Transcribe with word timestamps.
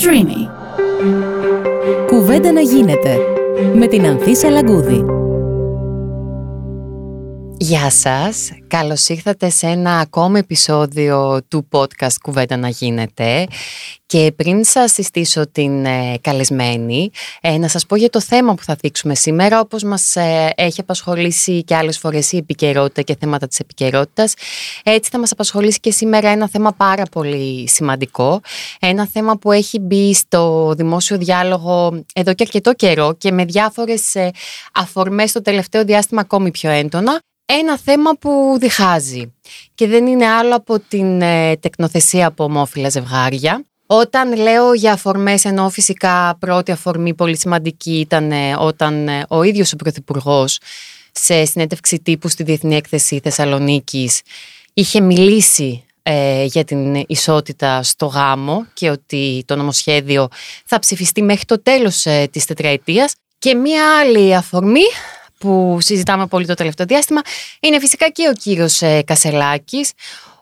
Streamy. 0.00 0.48
Κουβέντα 2.06 2.52
να 2.52 2.60
γίνεται 2.60 3.16
με 3.74 3.86
την 3.86 4.06
Ανθίσα 4.06 4.50
Λαγκούδη. 4.50 5.04
Γεια 7.60 7.90
σας, 7.90 8.50
καλώς 8.66 9.08
ήρθατε 9.08 9.50
σε 9.50 9.66
ένα 9.66 9.98
ακόμα 9.98 10.38
επεισόδιο 10.38 11.42
του 11.48 11.68
podcast 11.70 12.14
Κουβέντα 12.22 12.56
να 12.56 12.68
γίνεται 12.68 13.46
και 14.06 14.32
πριν 14.36 14.64
σας 14.64 14.92
συστήσω 14.92 15.48
την 15.52 15.84
ε, 15.84 16.18
καλεσμένη 16.20 17.10
ε, 17.40 17.58
να 17.58 17.68
σας 17.68 17.86
πω 17.86 17.96
για 17.96 18.10
το 18.10 18.20
θέμα 18.20 18.54
που 18.54 18.62
θα 18.62 18.76
δείξουμε 18.80 19.14
σήμερα. 19.14 19.60
Όπως 19.60 19.82
μας 19.82 20.16
ε, 20.16 20.52
έχει 20.56 20.80
απασχολήσει 20.80 21.64
και 21.64 21.74
άλλες 21.74 21.98
φορές 21.98 22.32
η 22.32 22.36
επικαιρότητα 22.36 23.02
και 23.02 23.16
θέματα 23.20 23.46
της 23.46 23.58
επικαιρότητας. 23.58 24.34
έτσι 24.82 25.10
θα 25.10 25.18
μας 25.18 25.32
απασχολήσει 25.32 25.80
και 25.80 25.90
σήμερα 25.90 26.28
ένα 26.28 26.48
θέμα 26.48 26.72
πάρα 26.72 27.02
πολύ 27.10 27.68
σημαντικό. 27.68 28.40
Ένα 28.80 29.06
θέμα 29.12 29.36
που 29.36 29.52
έχει 29.52 29.78
μπει 29.78 30.14
στο 30.14 30.72
δημόσιο 30.76 31.18
διάλογο 31.18 32.04
εδώ 32.14 32.34
και 32.34 32.42
αρκετό 32.46 32.72
καιρό 32.72 33.14
και 33.18 33.32
με 33.32 33.44
διάφορες 33.44 34.16
αφορμές 34.74 35.32
το 35.32 35.42
τελευταίο 35.42 35.84
διάστημα 35.84 36.20
ακόμη 36.20 36.50
πιο 36.50 36.70
έντονα 36.70 37.22
ένα 37.50 37.78
θέμα 37.78 38.10
που 38.12 38.56
διχάζει 38.60 39.34
και 39.74 39.86
δεν 39.86 40.06
είναι 40.06 40.26
άλλο 40.26 40.56
από 40.56 40.78
την 40.78 41.22
ε, 41.22 41.56
τεκνοθεσία 41.56 42.26
από 42.26 42.44
ομόφυλα 42.44 42.88
ζευγάρια. 42.88 43.64
Όταν 43.86 44.36
λέω 44.36 44.72
για 44.74 44.92
αφορμές 44.92 45.44
ενώ 45.44 45.70
φυσικά 45.70 46.36
πρώτη 46.38 46.72
αφορμή 46.72 47.14
πολύ 47.14 47.38
σημαντική 47.38 47.98
ήταν 47.98 48.32
ε, 48.32 48.56
όταν 48.58 49.08
ε, 49.08 49.24
ο 49.28 49.42
ίδιος 49.42 49.72
ο 49.72 49.76
Πρωθυπουργός 49.76 50.58
σε 51.12 51.44
συνέντευξη 51.44 52.00
τύπου 52.00 52.28
στη 52.28 52.42
Διεθνή 52.42 52.76
Έκθεση 52.76 53.20
Θεσσαλονίκης 53.22 54.20
είχε 54.72 55.00
μιλήσει 55.00 55.82
για 56.44 56.64
την 56.64 57.04
ισότητα 57.06 57.82
στο 57.82 58.06
γάμο 58.06 58.66
και 58.72 58.90
ότι 58.90 59.42
το 59.46 59.56
νομοσχέδιο 59.56 60.28
θα 60.64 60.78
ψηφιστεί 60.78 61.22
μέχρι 61.22 61.44
το 61.44 61.62
τέλος 61.62 62.06
της 62.30 62.44
τετραετίας 62.44 63.14
και 63.38 63.54
μία 63.54 63.98
άλλη 64.00 64.36
αφορμή 64.36 64.84
που 65.38 65.78
συζητάμε 65.80 66.26
πολύ 66.26 66.46
το 66.46 66.54
τελευταίο 66.54 66.86
διάστημα 66.86 67.20
είναι 67.60 67.80
φυσικά 67.80 68.08
και 68.08 68.28
ο 68.28 68.32
κύριος 68.32 68.82
ε, 68.82 69.02
Κασελάκης 69.02 69.92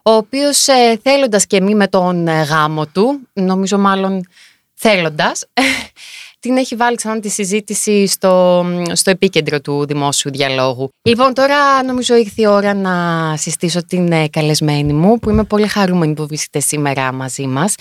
ο 0.03 0.11
οποίος 0.11 0.69
ε, 0.69 1.01
θέλοντας 1.03 1.47
και 1.47 1.61
μη 1.61 1.75
με 1.75 1.89
τον 1.89 2.29
ε, 2.29 2.43
γάμο 2.43 2.87
του, 2.87 3.21
νομίζω 3.33 3.79
μάλλον 3.79 4.27
θέλοντας, 4.75 5.45
την 6.41 6.57
έχει 6.57 6.75
βάλει 6.77 6.97
ξανά 6.97 7.21
τη 7.21 7.29
συζήτηση 7.29 8.07
στο, 8.07 8.67
στο 8.93 9.11
επίκεντρο 9.11 9.61
του 9.61 9.87
δημόσιου 9.87 10.31
διαλόγου. 10.31 10.91
Λοιπόν, 11.03 11.35
τώρα 11.35 11.83
νομίζω 11.83 12.17
ήρθε 12.17 12.43
η 12.43 12.47
ώρα 12.47 12.75
να 12.75 13.37
συστήσω 13.37 13.85
την 13.85 14.31
καλεσμένη 14.31 14.93
μου, 14.93 15.19
που 15.19 15.31
είμαι 15.31 15.45
πολύ 15.45 15.69
χαρούμενη 15.69 16.15
που 16.15 16.27
βρίσκεται 16.27 16.61
σήμερα 16.61 17.13
μαζί 17.13 17.47
μας. 17.47 17.75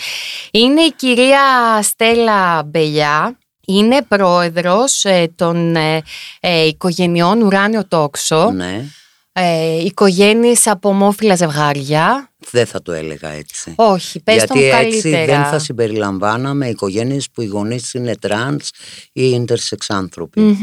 Είναι 0.51 0.81
η 0.81 0.91
κυρία 0.91 1.39
Στέλλα 1.81 2.63
Μπελιά, 2.63 3.37
είναι 3.67 4.01
πρόεδρος 4.07 5.03
ε, 5.03 5.31
των 5.35 5.75
ε, 5.75 6.01
ε, 6.39 6.65
οικογενειών 6.65 7.41
Ουράνιο 7.41 7.87
Τόξο. 7.87 8.51
Ναι. 8.51 8.85
Ε, 9.37 9.83
οικογένειες 9.83 10.67
από 10.67 10.89
ομόφυλα 10.89 11.35
ζευγάρια. 11.35 12.29
Δεν 12.51 12.65
θα 12.65 12.81
το 12.81 12.91
έλεγα 12.91 13.29
έτσι. 13.29 13.73
Όχι, 13.75 14.19
πες 14.19 14.35
Γιατί 14.35 14.53
το 14.53 14.59
έτσι 14.59 15.01
καλύτερα. 15.01 15.25
δεν 15.25 15.51
θα 15.51 15.59
συμπεριλαμβάναμε 15.59 16.69
οικογένειες 16.69 17.29
που 17.33 17.41
οι 17.41 17.45
γονείς 17.45 17.93
είναι 17.93 18.15
τρανς 18.15 18.69
ή 19.11 19.45
intersex 19.47 19.77
άνθρωποι 19.87 20.57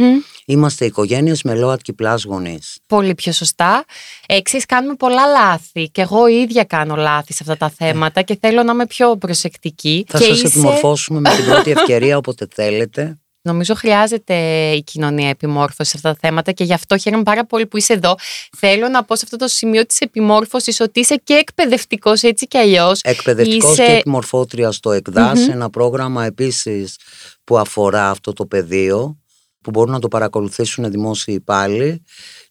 Είμαστε 0.47 0.85
οικογένειες 0.85 1.43
με 1.43 1.55
ΛΟΑΤΚΙ 1.55 1.93
plus 1.93 2.25
γονείς. 2.25 2.79
Πολύ 2.87 3.15
πιο 3.15 3.33
σωστά. 3.33 3.85
Εξής 4.27 4.67
κάνουμε 4.67 4.95
πολλά 4.95 5.27
λάθη 5.27 5.89
και 5.91 6.01
εγώ 6.03 6.27
ίδια 6.27 6.65
κάνω 6.65 6.97
λάθη 6.97 7.33
σε 7.33 7.39
αυτά 7.43 7.57
τα 7.57 7.71
θέματα 7.77 8.23
και 8.23 8.39
θέλω 8.41 8.63
να 8.63 8.73
είμαι 8.73 8.87
πιο 8.87 9.17
προσεκτική. 9.17 10.05
Θα 10.09 10.19
και 10.19 10.25
σας 10.25 10.37
είσαι- 10.37 10.47
επιμορφώσουμε 10.47 11.21
με 11.21 11.31
την 11.37 11.45
πρώτη 11.45 11.71
ευκαιρία 11.71 12.17
όποτε 12.17 12.47
θέλετε. 12.55 13.17
Νομίζω 13.45 13.75
χρειάζεται 13.75 14.35
η 14.71 14.83
κοινωνία 14.83 15.29
επιμόρφωση 15.29 15.91
σε 15.91 15.97
αυτά 15.97 16.13
τα 16.13 16.19
θέματα 16.21 16.53
και 16.53 16.65
γι' 16.65 16.73
αυτό 16.73 16.97
χαίρομαι 16.99 17.23
πάρα 17.23 17.47
πολύ 17.47 17.67
που 17.67 17.77
είσαι 17.77 17.93
εδώ. 17.93 18.15
Θέλω 18.57 18.89
να 18.89 19.05
πω 19.05 19.17
σε 19.17 19.21
αυτό 19.25 19.37
το 19.37 19.49
σημείο 19.49 19.87
της 19.87 20.01
επιμόρφωσης 20.01 20.81
ότι 20.81 21.01
είσαι 21.01 21.17
και 21.25 21.35
εκπαιδευτικός 21.35 22.23
έτσι 22.23 22.47
κι 22.47 22.57
αλλιώς. 22.59 23.01
Εκπαιδευτικός 23.03 23.73
Είσαι- 23.73 23.85
και 23.87 23.93
επιμορφώτρια 23.93 24.71
στο 24.73 24.91
ΕΚΔΑΣ, 24.93 25.49
ένα 25.49 25.71
πρόγραμμα 25.71 26.25
επίσης 26.25 26.97
που 27.45 27.59
αφορά 27.59 28.11
αυτό 28.11 28.33
το 28.33 28.47
πεδίο, 28.47 29.17
που 29.63 29.71
μπορούν 29.71 29.93
να 29.93 29.99
το 29.99 30.09
παρακολουθήσουν 30.09 30.91
δημόσιοι 30.91 31.35
υπάλληλοι 31.41 32.03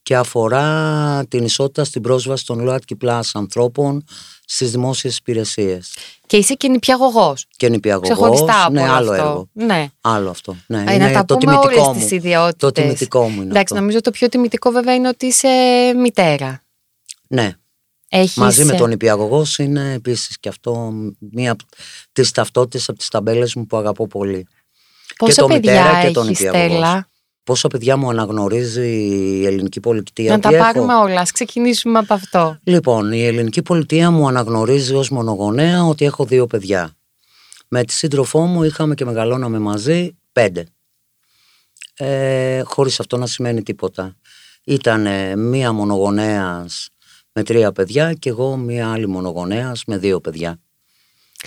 και 0.04 0.16
αφορά 0.16 1.26
την 1.28 1.44
ισότητα 1.44 1.84
στην 1.84 2.02
πρόσβαση 2.02 2.46
των 2.46 2.60
ΛΟΑΤΚΙ 2.60 2.96
πλάς 2.96 3.36
ανθρώπων 3.36 4.04
στις 4.46 4.72
δημόσιες 4.72 5.18
υπηρεσίες. 5.18 5.94
Και 6.28 6.38
είσαι 6.38 6.54
και 6.54 6.68
νηπιαγωγό. 6.68 7.34
Και 7.58 7.70
νηπιαγωγός, 7.70 8.10
Ξεχωριστά 8.18 8.64
από 8.64 8.74
ναι, 8.74 8.82
όλο 8.82 8.92
άλλο 8.92 9.12
αυτό. 9.12 9.24
έργο. 9.24 9.50
Ναι. 9.54 9.88
Άλλο 10.02 10.30
αυτό. 10.30 10.56
Ναι, 10.68 10.84
Ε, 10.88 10.94
είναι 10.94 11.06
να 11.06 11.12
τα 11.12 11.26
το 11.26 11.38
πούμε 11.38 11.52
τιμητικό 11.52 11.82
όλες 11.82 11.96
μου. 11.96 12.02
τις 12.02 12.12
ιδιότητες. 12.12 12.60
Το 12.60 12.72
τιμητικό 12.72 13.22
μου 13.22 13.36
είναι 13.36 13.42
Εντάξει, 13.42 13.62
αυτό. 13.62 13.76
νομίζω 13.76 14.02
το 14.02 14.12
πιο 14.12 14.30
τιμητικό 14.30 14.72
βέβαια 14.72 14.94
είναι 14.96 15.08
ότι 15.08 15.26
είσαι 15.26 15.48
μητέρα. 16.02 16.64
Ναι, 17.28 17.54
Έχεις... 18.10 18.36
μαζί 18.36 18.66
με 18.66 18.74
τον 18.74 18.92
υπηαγωγός 18.92 19.58
είναι 19.58 19.94
επίσης 19.94 20.40
και 20.40 20.50
αυτό 20.50 20.92
μία 21.20 21.52
από 21.52 21.64
τις 22.12 22.32
ταυτότητες 22.32 22.90
από 22.90 22.98
τις 22.98 23.08
ταμπέλες 23.08 23.56
μου 23.56 23.66
που 23.66 23.78
αγαπώ 23.78 24.08
πολύ. 24.08 24.48
Πόσα 25.26 25.42
το 25.42 25.48
παιδιά 25.48 25.74
μητέρα 25.74 26.06
και 26.06 26.12
τον 26.12 26.28
έχεις, 26.28 26.40
νηπιαγωγός. 26.40 26.70
Στέλλα; 26.70 27.08
Πόσα 27.44 27.68
παιδιά 27.68 27.98
μου 27.98 28.10
αναγνωρίζει 28.10 28.88
η 29.40 29.46
ελληνική 29.46 29.80
πολιτεία 29.80 30.30
Να 30.30 30.34
ότι 30.34 30.42
τα 30.42 30.50
έχω; 30.50 30.58
πάρουμε 30.58 30.96
όλα. 30.96 31.22
Ας 31.22 31.32
ξεκινήσουμε 31.32 32.00
από 32.00 32.14
αυτό. 32.14 32.58
Λοιπόν, 32.64 33.12
η 33.12 33.26
ελληνική 33.26 33.62
πολιτεία 33.62 34.12
μου 34.12 34.28
αναγνωρίζει 34.28 34.94
ως 34.94 35.10
μονογονέα 35.10 35.86
ότι 35.86 36.06
έχω 36.06 36.26
δύο 36.26 36.48
παιδιά. 36.48 36.96
Με 37.68 37.84
τη 37.84 37.94
σύντροφό 37.94 38.40
μου 38.46 38.64
είχαμε 38.64 38.96
και 38.96 39.06
μεγαλώναμε 39.06 39.60
μαζί 39.60 40.18
πέντε. 40.32 40.66
Ε, 41.94 42.62
χωρίς 42.64 43.00
αυτό 43.00 43.18
να 43.18 43.26
σημαίνει 43.26 43.64
τίποτα. 43.64 44.16
Ήταν 44.64 45.08
μία 45.40 45.72
μονογονέας 45.72 46.90
με 47.34 47.44
τρία 47.44 47.72
παιδιά 47.72 48.14
και 48.14 48.30
εγώ 48.30 48.56
μία 48.56 48.92
άλλη 48.92 49.08
μονογονέας 49.08 49.84
με 49.86 49.98
δύο 49.98 50.20
παιδιά. 50.20 50.60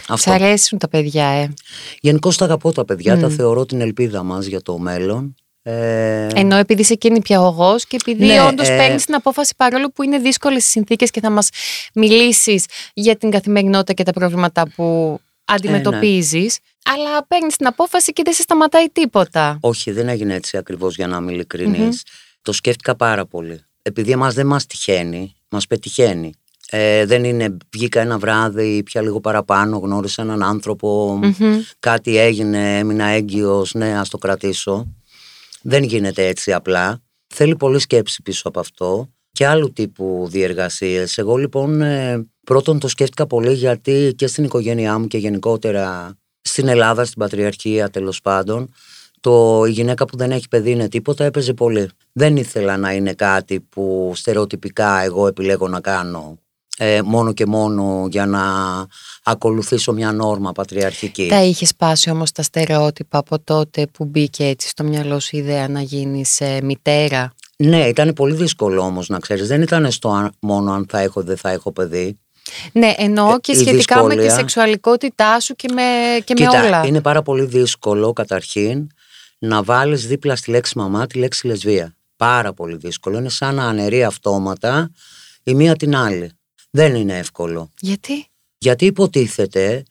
Σ' 0.03 0.11
Αυτό. 0.11 0.31
αρέσουν 0.31 0.79
τα 0.79 0.89
παιδιά, 0.89 1.27
ε. 1.27 1.55
Γενικώ 2.01 2.33
τα 2.33 2.45
αγαπώ 2.45 2.73
τα 2.73 2.85
παιδιά, 2.85 3.19
τα 3.19 3.29
θεωρώ 3.29 3.67
την 3.67 3.81
ελπίδα 3.81 4.23
μας 4.23 4.47
για 4.47 4.61
το 4.61 4.79
μέλλον. 4.79 5.35
Ε, 5.67 6.29
Ενώ 6.35 6.57
επειδή 6.57 6.81
είσαι 6.81 6.95
και 6.95 7.11
νηπιαγωγό 7.11 7.77
και 7.89 7.97
επειδή 8.01 8.25
Ναι, 8.25 8.43
όντως 8.43 8.69
ε, 8.69 8.77
παίρνεις 8.77 9.05
την 9.05 9.15
απόφαση 9.15 9.55
παρόλο 9.57 9.91
που 9.91 10.03
είναι 10.03 10.19
δύσκολες 10.19 10.67
οι 10.67 10.69
συνθήκες 10.69 11.11
και 11.11 11.21
θα 11.21 11.31
μας 11.31 11.49
μιλήσεις 11.95 12.65
για 12.95 13.17
την 13.17 13.31
καθημερινότητα 13.31 13.93
και 13.93 14.03
τα 14.03 14.13
προβλήματα 14.13 14.69
που 14.75 15.19
αντιμετωπίζεις. 15.45 16.59
Αλλά 16.85 17.27
παίρνεις 17.27 17.57
την 17.57 17.67
απόφαση 17.67 18.13
και 18.13 18.23
δεν 18.25 18.33
σε 18.33 18.43
σταματάει 18.43 18.87
τίποτα. 18.93 19.59
Όχι, 19.61 19.91
δεν 19.91 20.09
έγινε 20.09 20.35
έτσι 20.35 20.57
ακριβώς 20.57 20.95
για 20.95 21.07
να 21.07 21.17
είμαι 21.17 21.33
ειλικρινής. 21.33 22.03
Το 22.43 22.53
σκέφτηκα 22.53 22.95
πάρα 22.95 23.27
πολύ. 23.27 23.65
Επειδή 23.83 24.11
εμάς 24.11 24.35
δεν 24.35 24.47
μας 24.47 24.67
τυχαίνει, 24.67 25.35
μας 25.49 25.67
πετυχαίνει. 25.67 26.33
Ε, 26.77 27.07
δεν 27.07 27.25
είναι, 27.25 27.57
βγήκα 27.73 28.01
ένα 28.01 28.19
βράδυ, 28.19 28.83
πια 28.83 29.03
λίγο 29.03 29.21
παραπάνω, 29.21 29.79
γνώρισα 29.79 30.23
έναν 30.23 30.43
άνθρωπο, 30.43 31.21
κάτι 31.79 32.19
έγινε, 32.19 32.79
έμεινα 32.79 33.05
έγκυος, 33.05 33.75
ναι, 33.75 33.99
ας 33.99 34.09
το 34.09 34.19
κρατήσω. 34.19 34.95
Δεν 35.63 35.83
γίνεται 35.83 36.27
έτσι 36.27 36.53
απλά. 36.53 37.03
Θέλει 37.35 37.57
πολλή 37.57 37.79
σκέψη 37.79 38.23
πίσω 38.23 38.49
από 38.49 38.61
αυτό 38.61 39.09
και 39.33 39.47
άλλου 39.47 39.73
τύπου 39.73 40.27
διεργασίες. 40.31 41.19
Εγώ 41.19 41.37
λοιπόν 41.37 41.81
ε, 41.81 42.27
πρώτον 42.47 42.79
το 42.79 42.89
σκέφτηκα 42.89 43.27
πολύ 43.27 43.53
γιατί 43.53 44.13
και 44.17 44.27
στην 44.27 44.45
οικογένειά 44.45 44.99
μου 44.99 45.07
και 45.07 45.19
γενικότερα 45.19 46.17
στην 46.41 46.69
Ελλάδα, 46.69 47.05
στην 47.05 47.19
Πατριαρχία 47.19 47.91
τέλος 47.91 48.21
πάντων, 48.21 48.73
το 49.21 49.65
η 49.67 49.71
γυναίκα 49.71 50.05
που 50.05 50.17
δεν 50.17 50.31
έχει 50.31 50.49
παιδί 50.49 50.71
είναι 50.71 50.89
τίποτα 50.89 51.25
έπαιζε 51.25 51.55
πολύ. 51.55 51.89
Δεν 52.13 52.37
ήθελα 52.37 52.77
να 52.77 52.93
είναι 52.93 53.13
κάτι 53.13 53.61
που 53.61 54.13
στερεοτυπικά 54.15 55.03
εγώ 55.03 55.27
επιλέγω 55.27 55.69
να 55.69 55.81
κάνω 55.81 56.39
ε, 56.79 57.03
μόνο 57.05 57.33
και 57.33 57.47
μόνο 57.47 58.07
για 58.11 58.27
να 58.27 58.43
ακολουθήσω 59.23 59.93
μια 59.93 60.13
νόρμα 60.13 60.53
πατριαρχική. 60.53 61.27
Τα 61.29 61.43
είχες 61.43 61.69
σπάσει 61.69 62.11
όμως 62.11 62.33
τα 62.33 62.43
στερεότυπα 62.43 63.19
από 63.19 63.39
τότε 63.39 63.87
που 63.87 64.05
μπήκε 64.05 64.45
έτσι 64.45 64.69
στο 64.69 64.85
μυαλό 64.85 65.21
σου 65.21 65.37
η 65.37 65.39
ιδέα 65.39 65.69
να 65.69 65.81
γίνεις 65.81 66.41
μητέρα; 66.63 67.35
Ναι, 67.57 67.87
ήταν 67.89 68.13
πολύ 68.13 68.35
δύσκολο 68.35 68.83
όμως 68.83 69.09
να 69.09 69.19
ξέρεις. 69.19 69.47
Δεν 69.49 69.63
ήταν 69.63 69.91
στο 69.91 70.09
αν- 70.11 70.33
μόνο 70.41 70.73
αν 70.73 70.87
θα 70.89 70.99
έχω 71.01 71.21
ή 71.21 71.25
δεν 71.25 71.37
θα 71.37 71.51
έχω 71.51 71.73
παιδί. 71.73 72.19
Ναι, 72.73 72.93
εννοώ 72.97 73.41
και 73.41 73.53
η 73.53 73.55
σχετικά 73.55 74.03
με 74.03 74.09
τη 74.09 74.15
δυσκολία- 74.15 74.35
σεξουαλικότητά 74.35 75.41
σου 75.41 75.55
και 75.55 75.69
με, 75.73 75.83
και 76.25 76.35
με 76.39 76.45
Κοίτα, 76.47 76.65
όλα. 76.65 76.87
είναι 76.87 77.01
πάρα 77.01 77.23
πολύ 77.23 77.45
δύσκολο 77.45 78.13
καταρχήν 78.13 78.87
να 79.39 79.63
βάλεις 79.63 80.07
δίπλα 80.07 80.37
στη 80.37 80.51
λέξη 80.51 80.79
μαμά 80.79 81.07
τη 81.07 81.19
λέξη 81.19 81.47
λεσβία. 81.47 81.97
Πάρα 82.17 82.53
πολύ 82.53 82.77
δύσκολο. 82.77 83.19
Είναι 83.19 83.29
σαν 83.29 83.55
να 83.55 83.65
αναιρεί 83.65 84.05
αυτόματα 84.05 84.91
η 85.43 85.55
μία 85.55 85.77
την 85.77 85.97
άλλη. 85.97 86.31
Δεν 86.77 86.95
είναι 86.95 87.19
εύκολο. 87.19 87.71
Γιατί; 87.81 88.27
Γιατί 88.59 88.85
υποτίθεται 88.85 89.85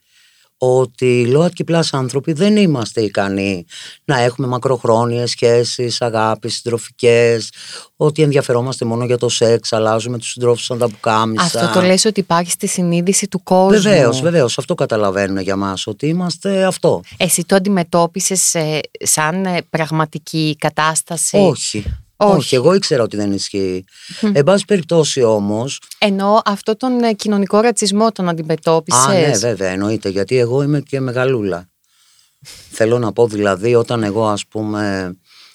ότι 0.58 1.20
οι 1.20 1.26
ΛΟΑΤΚΙ 1.26 1.64
πλάς 1.64 1.94
άνθρωποι 1.94 2.34
δεν 2.34 2.58
είμαστε 2.58 3.02
ικανοί 3.02 3.66
να 4.06 4.20
έχουμε 4.20 4.48
μακροχρόνιες 4.48 5.30
σχέσεις, 5.30 6.02
αγάπης, 6.02 6.56
συντροφικές, 6.56 7.52
ότι 7.96 8.22
ενδιαφερόμαστε 8.22 8.86
μόνο 8.86 9.06
για 9.06 9.18
το 9.18 9.30
σεξ, 9.30 9.74
αλλάζουμε 9.74 10.18
τους 10.18 10.32
συντρόφους 10.32 10.64
σαν 10.66 10.78
τα 10.78 10.90
πουκάμισα. 10.90 11.44
Αυτό 11.44 11.80
το 11.80 11.86
λες 11.86 12.06
ότι 12.06 12.20
υπάρχει 12.20 12.52
στη 12.52 12.68
συνείδηση 12.68 13.28
του 13.28 13.44
κόσμου. 13.44 13.82
Βεβαίως, 13.82 14.22
βεβαίως, 14.22 14.58
αυτό 14.58 14.76
καταλαβαίνουν 14.76 15.38
για 15.38 15.56
μας, 15.56 15.88
ότι 15.88 16.08
είμαστε 16.08 16.64
αυτό. 16.64 17.02
Εσύ 17.18 17.46
το 17.46 17.56
αντιμετώπισες 17.56 18.54
ε, 18.54 18.80
σαν 19.04 19.46
ε, 19.46 19.62
πραγματική 19.70 20.56
κατάσταση; 20.60 21.38
Όχι. 21.38 21.86
Όχι. 22.26 22.38
Όχι. 22.38 22.56
εγώ 22.56 22.74
ήξερα 22.74 23.04
ότι 23.04 23.16
δεν 23.18 23.32
ισχύει. 23.32 23.86
Εν 24.34 24.44
πάση 24.44 24.66
περιπτώσει 24.66 25.22
όμω. 25.22 25.66
Ενώ 25.98 26.42
αυτό 26.46 26.76
τον 26.76 27.04
ε, 27.04 27.14
κοινωνικό 27.14 27.60
ρατσισμό 27.60 28.12
τον 28.12 28.30
αντιμετώπισες; 28.30 29.06
Α, 29.06 29.14
ναι, 29.14 29.38
βέβαια, 29.38 29.70
εννοείται. 29.70 30.10
Γιατί 30.10 30.38
εγώ 30.38 30.64
είμαι 30.64 30.80
και 30.80 31.00
μεγαλούλα. 31.00 31.70
Θέλω 32.72 33.00
να 33.00 33.12
πω 33.12 33.28
δηλαδή, 33.28 33.76
όταν 33.76 34.04
εγώ 34.04 34.28
ας 34.28 34.46
πούμε 34.48 35.14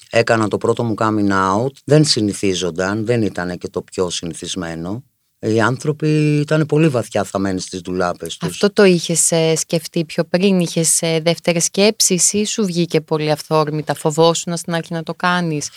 έκανα 0.09 0.47
το 0.47 0.57
πρώτο 0.57 0.83
μου 0.83 0.93
coming 0.97 1.29
out, 1.29 1.71
δεν 1.85 2.05
συνηθίζονταν, 2.05 3.05
δεν 3.05 3.21
ήταν 3.21 3.57
και 3.57 3.67
το 3.67 3.81
πιο 3.81 4.09
συνηθισμένο. 4.09 5.03
Οι 5.41 5.61
άνθρωποι 5.61 6.37
ήταν 6.39 6.65
πολύ 6.65 6.87
βαθιά 6.87 7.23
θαμένοι 7.23 7.59
στις 7.59 7.79
δουλάπες 7.79 8.37
τους. 8.37 8.49
Αυτό 8.49 8.73
το 8.73 8.83
είχες 8.83 9.31
ε, 9.31 9.55
σκεφτεί 9.55 10.05
πιο 10.05 10.23
πριν, 10.23 10.59
είχες 10.59 11.01
ε, 11.01 11.19
δεύτερες 11.23 11.63
σκέψεις 11.63 12.33
ή 12.33 12.45
σου 12.45 12.65
βγήκε 12.65 13.01
πολύ 13.01 13.31
αυθόρμητα, 13.31 13.93
φοβόσουν 13.93 14.57
στην 14.57 14.73
αρχή 14.73 14.93
να 14.93 15.03
το 15.03 15.13
κάνεις; 15.13 15.69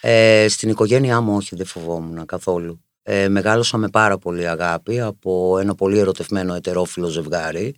Ε, 0.00 0.46
στην 0.48 0.68
οικογένειά 0.68 1.20
μου 1.20 1.36
όχι, 1.36 1.56
δεν 1.56 1.66
φοβόμουν 1.66 2.26
καθόλου. 2.26 2.84
Ε, 3.02 3.28
μεγάλωσα 3.28 3.76
με 3.76 3.88
πάρα 3.88 4.18
πολύ 4.18 4.48
αγάπη 4.48 5.00
από 5.00 5.58
ένα 5.58 5.74
πολύ 5.74 5.98
ερωτευμένο 5.98 6.54
ετερόφιλο 6.54 7.06
ζευγάρι 7.08 7.74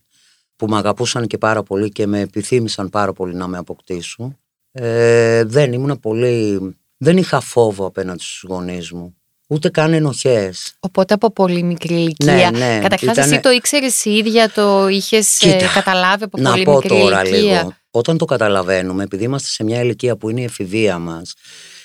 που 0.57 0.67
με 0.67 0.77
αγαπούσαν 0.77 1.27
και 1.27 1.39
πάρα 1.39 1.63
πολύ 1.63 1.89
και 1.91 2.07
με 2.07 2.21
επιθύμησαν 2.21 2.89
πάρα 2.91 3.13
πολύ 3.13 3.35
να 3.35 3.47
με 3.47 3.59
αποκτήσουν. 3.59 4.39
Ε, 4.73 5.45
δεν 5.45 5.73
ήμουν 5.73 6.01
πολύ... 6.01 6.61
Δεν 6.97 7.17
είχα 7.17 7.41
φόβο 7.41 7.87
απέναντι 7.87 8.23
στους 8.23 8.45
γονείς 8.49 8.93
μου. 8.93 9.17
Ούτε 9.49 9.69
καν 9.71 9.93
ενοχές. 9.93 10.75
Οπότε 10.81 11.15
από 11.15 11.31
πολύ 11.33 11.63
μικρή 11.63 11.95
ηλικία. 11.95 12.51
Ναι, 12.51 12.59
ναι, 12.59 12.79
Καταρχάς 12.83 13.13
ήτανε- 13.17 13.33
εσύ 13.33 13.41
το 13.41 13.51
ήξερες 13.51 14.05
η 14.05 14.11
ίδια, 14.17 14.51
το 14.51 14.89
είχες 14.89 15.41
ε, 15.41 15.47
Κοίτα, 15.51 15.73
καταλάβει 15.75 16.25
από 16.25 16.41
να 16.41 16.51
πολύ 16.51 16.65
πω 16.65 16.75
μικρή 16.75 16.89
τώρα 16.89 17.23
ηλικία; 17.25 17.59
λίγο. 17.59 17.75
Όταν 17.91 18.19
το 18.19 18.25
καταλαβαίνουμε, 18.25 19.03
επειδή 19.03 19.25
είμαστε 19.25 19.49
σε 19.49 19.65
μια 19.65 19.81
ηλικία 19.81 20.17
που 20.17 20.31
είναι 20.31 20.41
η 20.41 20.45
εφηβεία 20.45 20.99
μας 20.99 21.35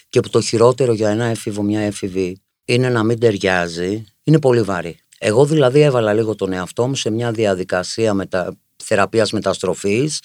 και 0.10 0.20
που 0.20 0.30
το 0.30 0.42
χειρότερο 0.42 0.94
για 0.94 1.10
ένα 1.10 1.26
έφηβο, 1.26 1.62
μια 1.62 1.80
έφηβη, 1.80 2.42
είναι 2.66 2.90
να 2.90 3.04
μην 3.04 3.20
ταιριάζει, 3.20 4.04
είναι 4.24 4.40
πολύ 4.40 4.62
βαρύ. 4.62 5.00
Εγώ 5.18 5.46
δηλαδή 5.46 5.82
έβαλα 5.82 6.14
λίγο 6.14 6.36
τον 6.36 6.54
εαυτό 6.54 6.88
μου 6.88 6.96
σε 6.96 7.10
μια 7.10 7.32
διαδικασία 7.32 8.14
μετα... 8.14 8.58
θεραπείας 8.84 9.32
μεταστροφής, 9.32 10.22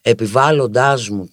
επιβάλλοντάς 0.00 1.08
μου 1.08 1.28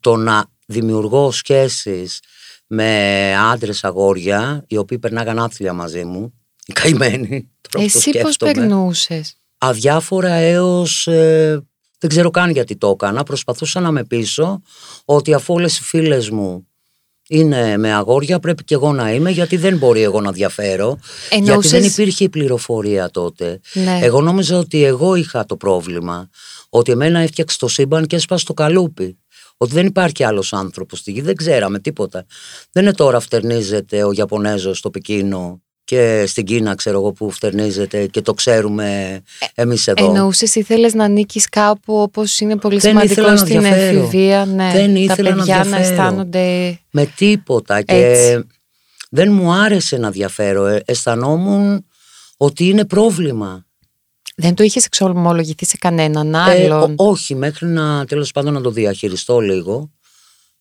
το 0.00 0.16
να 0.16 0.44
δημιουργώ 0.66 1.30
σχέσεις 1.30 2.20
με 2.66 3.34
άντρες 3.36 3.84
αγόρια, 3.84 4.64
οι 4.68 4.76
οποίοι 4.76 4.98
περνάγαν 4.98 5.38
άθλια 5.38 5.72
μαζί 5.72 6.04
μου, 6.04 6.32
οι 6.64 6.72
καημένοι. 6.72 7.28
τώρα 7.28 7.50
που 7.60 7.68
το 7.70 7.80
Εσύ 7.80 7.92
πώς 7.92 8.02
σκέφτομαι 8.02 8.52
περνούσες; 8.52 9.36
αδιάφορα 9.58 10.32
έως 10.32 11.06
ε, 11.06 11.64
δεν 11.98 12.10
ξέρω 12.10 12.30
καν 12.30 12.50
γιατί 12.50 12.76
το 12.76 12.88
έκανα 12.88 13.22
προσπαθούσα 13.22 13.80
να 13.80 13.90
με 13.90 14.04
πείσω 14.04 14.62
ότι 15.04 15.34
αφού 15.34 15.54
όλες 15.54 15.78
οι 15.78 15.82
φίλες 15.82 16.30
μου 16.30 16.69
είναι 17.32 17.76
με 17.76 17.92
αγόρια 17.92 18.38
πρέπει 18.40 18.64
και 18.64 18.74
εγώ 18.74 18.92
να 18.92 19.12
είμαι 19.12 19.30
γιατί 19.30 19.56
δεν 19.56 19.76
μπορεί 19.76 20.02
εγώ 20.02 20.20
να 20.20 20.32
διαφέρω 20.32 20.98
γιατί 21.30 21.44
Εννοούσες- 21.48 21.70
δεν 21.72 21.84
υπήρχε 21.84 22.24
η 22.24 22.28
πληροφορία 22.28 23.10
τότε 23.10 23.60
Ναι. 23.72 23.98
εγώ 24.02 24.20
νόμιζα 24.20 24.58
ότι 24.58 24.84
εγώ 24.84 25.14
είχα 25.14 25.44
το 25.44 25.56
πρόβλημα 25.56 26.28
ότι 26.68 26.92
εμένα 26.92 27.18
έφτιαξε 27.20 27.58
το 27.58 27.68
σύμπαν 27.68 28.06
και 28.06 28.16
έσπασε 28.16 28.44
το 28.44 28.54
καλούπι 28.54 29.18
ότι 29.56 29.72
δεν 29.72 29.86
υπάρχει 29.86 30.24
άλλος 30.24 30.52
άνθρωπος 30.52 30.98
στη 30.98 31.10
γη, 31.12 31.20
δεν 31.20 31.34
ξέραμε 31.36 31.78
τίποτα. 31.78 32.26
Δεν 32.72 32.82
είναι 32.82 32.92
τώρα 32.92 33.20
φτερνίζεται 33.20 34.04
ο 34.04 34.10
Ιαπωνέζος 34.14 34.78
στο 34.78 34.90
Πεκίνο 34.90 35.62
και 35.90 36.24
στην 36.26 36.44
Κίνα 36.44 36.74
ξέρω 36.74 36.98
εγώ 36.98 37.12
που 37.12 37.30
φτερνίζεται 37.30 38.06
και 38.06 38.20
το 38.20 38.34
ξέρουμε 38.34 39.20
εμείς 39.54 39.86
εδώ. 39.88 40.04
Εννοούσες 40.06 40.54
ήθελες 40.54 40.94
να 40.94 41.08
νίκεις 41.08 41.48
κάπου 41.48 41.94
όπως 42.00 42.40
είναι 42.40 42.56
πολύ 42.56 42.78
Δεν 42.78 42.90
σημαντικό 42.90 43.12
ήθελα 43.12 43.30
να 43.30 43.36
στην 43.36 43.60
διαφέρω. 43.60 43.98
εφηβεία. 43.98 44.44
Ναι. 44.44 44.70
Δεν 44.72 44.94
Τα 44.94 45.00
ήθελα 45.00 45.30
να 45.30 45.36
παιδιά 45.36 45.56
να, 45.56 45.62
διαφέρω. 45.64 45.82
αισθάνονται... 45.90 46.78
Με 46.90 47.06
τίποτα 47.16 47.82
και 47.82 47.94
Έτσι. 47.94 48.46
δεν 49.10 49.32
μου 49.32 49.52
άρεσε 49.52 49.96
να 49.96 50.10
διαφέρω. 50.10 50.66
Ε, 50.66 50.82
αισθανόμουν 50.84 51.86
ότι 52.36 52.68
είναι 52.68 52.84
πρόβλημα. 52.84 53.64
Δεν 54.36 54.54
το 54.54 54.62
είχες 54.62 54.84
εξομολογηθεί 54.84 55.66
σε 55.66 55.76
κανέναν 55.76 56.34
Ε, 56.34 56.38
άλλον; 56.38 56.94
ό- 56.96 57.08
όχι, 57.08 57.34
μέχρι 57.34 57.66
να 57.66 58.04
τέλος 58.04 58.30
πάντων 58.30 58.52
να 58.52 58.60
το 58.60 58.70
διαχειριστώ 58.70 59.40
λίγο. 59.40 59.90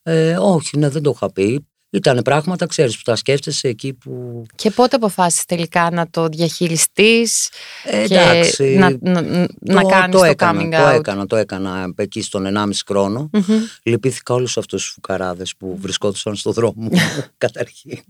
Ε, 0.04 0.36
όχι, 0.40 0.78
ναι, 0.78 0.90
δεν 0.90 1.02
το 1.02 1.12
είχα 1.16 1.32
πει. 1.32 1.68
Ήταν 1.92 2.22
πράγματα, 2.24 2.66
ξέρεις, 2.66 2.96
που 2.96 3.02
τα 3.04 3.16
σκέφτεσαι 3.16 3.68
εκεί 3.68 3.94
που... 3.94 4.46
Και 4.56 4.72
πότε 4.72 4.96
αποφάσισες 4.96 5.46
τελικά 5.46 5.90
να 5.92 6.10
το 6.10 6.28
διαχειριστείς 6.28 7.50
Ε, 7.84 8.08
και 8.08 8.14
εντάξει, 8.14 8.64
να, 8.64 8.98
να, 9.00 9.22
να 9.60 9.84
κάνεις 9.84 10.16
το, 10.16 10.24
έκανα, 10.24 10.62
coming 10.62 10.72
το 10.72 10.88
out; 10.88 10.94
έκανα, 10.94 11.26
το 11.26 11.36
έκανα 11.36 11.94
εκεί 11.96 12.22
στον 12.22 12.46
1,5 12.58 12.70
χρόνο. 12.88 13.30
Μμμ. 13.34 13.60
Λυπήθηκα 13.84 14.34
όλους 14.34 14.58
αυτούς 14.58 14.84
τους 14.84 14.92
φουκαράδες 14.92 15.56
που 15.58 15.78
βρισκόντουσαν 15.80 16.36
στο 16.36 16.52
δρόμο 16.52 16.90
καταρχήν. 17.38 18.04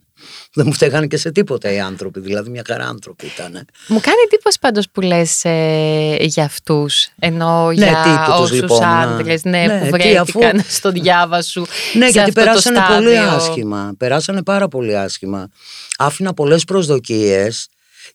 Δεν 0.54 0.66
μου 0.66 0.74
φταίγανε 0.74 1.08
και 1.08 1.18
σε 1.18 1.32
τίποτα 1.32 1.72
οι 1.72 1.80
άνθρωποι, 1.80 2.20
δηλαδή 2.20 2.50
μια 2.50 2.64
χαρά 2.68 2.88
άνθρωποι 2.88 3.26
ήταν. 3.26 3.52
Μου 3.88 4.00
κάνει 4.00 4.16
εντύπωση 4.26 4.58
πάντως 4.62 4.90
που 4.92 5.02
λες 5.02 5.42
ε, 5.46 6.16
για 6.20 6.44
αυτούς, 6.44 7.08
ενώ 7.20 7.66
Ναι, 7.68 7.74
για 7.74 8.02
τι 8.04 8.10
που 8.10 8.32
τους 8.32 8.40
όσους 8.42 8.62
λυπόμουν, 8.62 8.84
άντρες 8.84 9.44
ναι, 9.44 9.66
ναι, 9.66 9.80
που 9.80 9.84
τι, 9.86 9.90
βρέθηκαν 9.90 10.58
αφού- 10.60 10.72
στο 10.72 10.92
διάβα 10.92 11.42
σου 11.42 11.60
Ναι, 11.94 12.06
σε 12.06 12.12
γιατί 12.12 12.20
αυτό 12.20 12.34
το 12.34 12.46
περάσανε 12.46 12.80
πολύ 12.96 13.16
στάδιο. 13.16 13.32
άσχημα. 13.36 13.94
Περάσανε 13.98 14.44
πάρα 14.44 14.68
πολύ 14.68 14.98
άσχημα. 14.98 15.50
Άφηνα 15.98 16.34
πολλές 16.34 16.64
προσδοκίες 16.64 17.68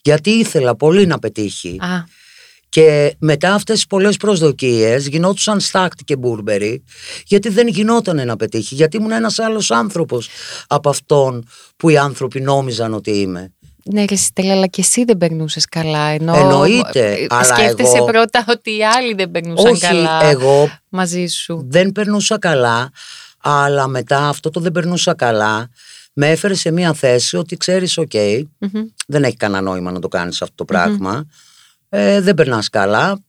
γιατί 0.03 0.31
ήθελα 0.31 0.77
πολύ 0.77 1.07
να 1.07 1.19
πετύχει. 1.19 1.77
Α, 1.81 2.05
Και 2.75 3.17
μετά 3.19 3.55
αυτές 3.55 3.75
τις 3.75 3.87
πολλές 3.87 4.17
προσδοκίες 4.17 5.07
γινόντουσαν 5.07 5.61
στάκτη 5.61 6.05
και 6.05 6.17
μπούρμπερι 6.17 6.85
γιατί 7.27 7.49
δεν 7.49 7.69
γινόταν 7.69 8.27
να 8.27 8.37
πετύχει. 8.37 8.75
Γιατί 8.75 8.97
ήμουν 8.97 9.11
ένας 9.13 9.39
άλλος 9.39 9.71
άνθρωπος 9.71 10.29
από 10.67 10.89
αυτόν 10.89 11.47
που 11.77 11.89
οι 11.89 11.99
άνθρωποι 11.99 12.41
νόμιζαν 12.41 12.95
ότι 12.95 13.11
είμαι. 13.11 13.53
ναι 13.85 14.05
ρε 14.05 14.17
Στέλλα, 14.17 14.53
αλλά 14.53 14.67
και 14.67 14.81
εσύ 14.81 15.05
δεν 15.05 15.17
περνούσες 15.17 15.67
καλά 15.67 15.99
ενώ 16.09 16.35
Εννοείται, 16.37 17.13
ε, 17.13 17.27
αλλά 17.29 17.45
σκέφτεσαι 17.45 17.97
εγώ- 17.97 18.07
πρώτα 18.07 18.45
ότι 18.49 18.77
οι 18.77 18.85
άλλοι 18.85 19.15
δεν 19.15 19.31
περνούσαν 19.31 19.71
Όχι, 19.73 19.81
καλά 19.81 20.25
εγώ 20.25 20.71
μαζί 20.89 21.27
σου 21.27 21.67
δεν 21.71 21.93
περνούσα 21.93 22.39
καλά, 22.39 22.91
αλλά 23.41 23.87
μετά 23.87 24.29
αυτό 24.29 24.51
το 24.51 24.61
δεν 24.61 24.73
περνούσα 24.73 25.15
καλά 25.15 25.69
με 26.13 26.31
έφερε 26.31 26.55
σε 26.55 26.71
μια 26.71 26.93
θέση 26.93 27.37
ότι 27.37 27.57
ξέρεις, 27.57 27.99
οκ, 27.99 28.15
Μμμ. 28.59 28.83
δεν 29.07 29.25
έχει 29.25 29.37
κανένα 29.37 29.61
νόημα 29.61 29.91
να 29.93 29.99
το 30.01 30.09
κάνεις 30.09 30.43
αυτό 30.43 30.55
το 30.55 30.65
πράγμα. 30.65 31.27
Ε, 31.97 32.21
δεν 32.21 32.35
περνάς 32.35 32.69
καλά, 32.69 33.23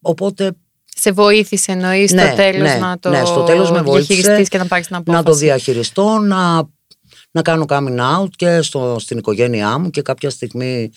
οπότε 0.00 0.52
Σε 0.96 1.12
βοήθησε 1.12 1.72
εννοείς 1.72 2.12
Ναι, 2.12 2.26
στο 2.26 2.36
τέλος 2.36 2.68
ναι, 2.68 2.78
να 2.78 2.98
το 2.98 3.08
ναι, 3.10 3.24
στο 3.24 3.42
τέλος 3.42 3.70
με 3.70 3.82
βοήθησες 3.82 4.14
διαχειριστείς 4.16 4.48
και 4.48 4.58
να 4.58 4.66
πάρεις 4.66 4.86
την 4.86 4.96
απόφαση. 4.96 5.24
να 5.24 5.30
το 5.30 5.38
διαχειριστώ, 5.38 6.18
να, 6.18 6.68
να 7.30 7.42
κάνω 7.42 7.64
coming 7.68 7.98
out 7.98 8.28
και 8.36 8.62
στο, 8.62 8.96
στην 8.98 9.18
οικογένειά 9.18 9.78
μου 9.78 9.90
και 9.90 10.02
κάποια 10.02 10.30
στιγμή 10.30 10.90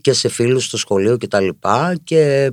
και 0.00 0.12
σε 0.12 0.28
φίλους 0.28 0.64
στο 0.64 0.76
σχολείο 0.76 1.16
και 1.16 1.28
τα 1.28 1.40
λοιπά 1.40 1.96
και 2.04 2.52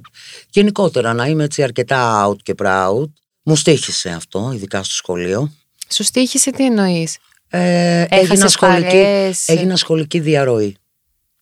γενικότερα 0.50 1.14
να 1.14 1.26
είμαι 1.26 1.44
έτσι 1.44 1.64
αρκετά 1.64 2.28
out 2.28 2.38
και 2.44 2.54
proud. 2.58 3.06
Μου 3.44 3.56
στήχησε 3.56 4.10
αυτό, 4.10 4.52
ειδικά 4.54 4.84
στο 4.84 4.94
σχολείο. 4.94 5.52
Σου 5.90 6.04
στήχησε 6.04 6.52
τι 6.52 6.66
εννοείς; 6.66 7.18
Ε, 7.50 8.02
έγινα, 8.02 8.22
Έχασες 8.22 8.52
σχολική, 8.52 8.82
παρέες. 8.84 9.48
έγινα 9.48 9.76
σχολική 9.76 10.20
διαρροή. 10.20 10.78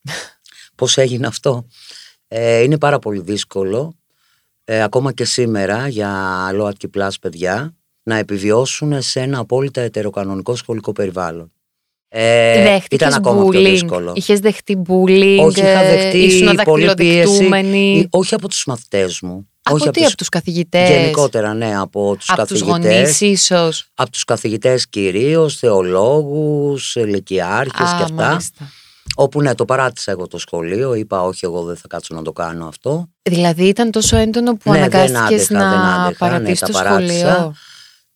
Πώς 0.75 0.97
έγινε 0.97 1.27
αυτό; 1.27 1.67
Ε, 2.35 2.61
είναι 2.61 2.77
πάρα 2.77 2.99
πολύ 2.99 3.21
δύσκολο, 3.21 3.93
ε, 4.63 4.81
ακόμα 4.83 5.11
και 5.11 5.25
σήμερα, 5.25 5.87
για 5.87 6.49
ΛΟΑΤΚΙ 6.53 6.89
Plus 6.97 7.09
παιδιά, 7.21 7.75
να 8.03 8.15
επιβιώσουν 8.15 9.01
σε 9.01 9.19
ένα 9.19 9.39
απόλυτα 9.39 9.81
ετεροκανονικό 9.81 10.55
σχολικό 10.55 10.91
περιβάλλον. 10.91 11.51
Ε, 12.07 12.63
Δέχτηκες 12.63 13.07
ήταν 13.07 13.13
ακόμα 13.13 13.49
πιο 13.49 13.59
bullying, 13.59 13.63
δύσκολο. 13.69 14.13
Είχες 14.15 14.39
δεχτεί 14.39 14.81
bullying, 14.87 15.37
Όχι, 15.45 15.59
είχα 15.59 15.79
ε, 15.83 15.95
δεχτεί 15.95 16.17
ήσουν 16.17 16.55
πολύ 16.63 16.93
πίεση. 16.95 17.15
δακτυλοδεικτούμενη. 17.17 17.99
Ε, 17.99 18.07
Όχι 18.17 18.33
από 18.33 18.47
τους 18.49 18.65
μαθητές 18.65 19.21
μου. 19.21 19.47
Από 19.63 19.75
όχι 19.75 19.89
τι, 19.89 20.05
από 20.05 20.15
τους 20.15 20.29
καθηγητές; 20.29 20.89
Γενικότερα, 20.89 21.53
ναι, 21.53 21.77
από 21.77 22.15
τους 22.15 22.29
από 22.29 22.47
τους 22.47 22.59
καθηγητές. 22.63 22.93
γονείς 23.01 23.21
ίσως; 23.21 23.85
από 23.93 24.11
τους 24.11 24.23
καθηγητές 24.23 24.87
κυρίως, 24.89 25.55
θεολόγους, 25.57 26.95
ηλικιάρχες 26.95 27.89
Α, 27.91 27.95
και 27.97 28.03
αυτά. 28.03 28.13
μάλιστα. 28.13 28.71
Όπου 29.15 29.41
ναι, 29.41 29.55
το 29.55 29.65
παράτησα 29.65 30.11
εγώ 30.11 30.27
το 30.27 30.37
σχολείο, 30.37 30.93
είπα 30.93 31.23
όχι 31.23 31.45
εγώ 31.45 31.63
δεν 31.63 31.75
θα 31.75 31.87
κάτσω 31.87 32.15
να 32.15 32.21
το 32.21 32.31
κάνω 32.31 32.67
αυτό. 32.67 33.09
Δηλαδή 33.21 33.67
ήταν 33.67 33.91
τόσο 33.91 34.17
έντονο 34.17 34.55
που 34.55 34.71
Ναι, 34.71 34.87
δεν 34.87 34.93
αναγκάστηκες 34.93 35.51
άντεχα, 35.51 35.69
δεν 35.69 35.79
να 35.79 35.93
άντεχα, 35.93 36.25
ναι, 36.25 36.31
παρατήσεις 36.31 36.59
τα 36.59 36.65
το 36.65 36.73
παράτησα. 36.73 37.33
σχολείο; 37.33 37.53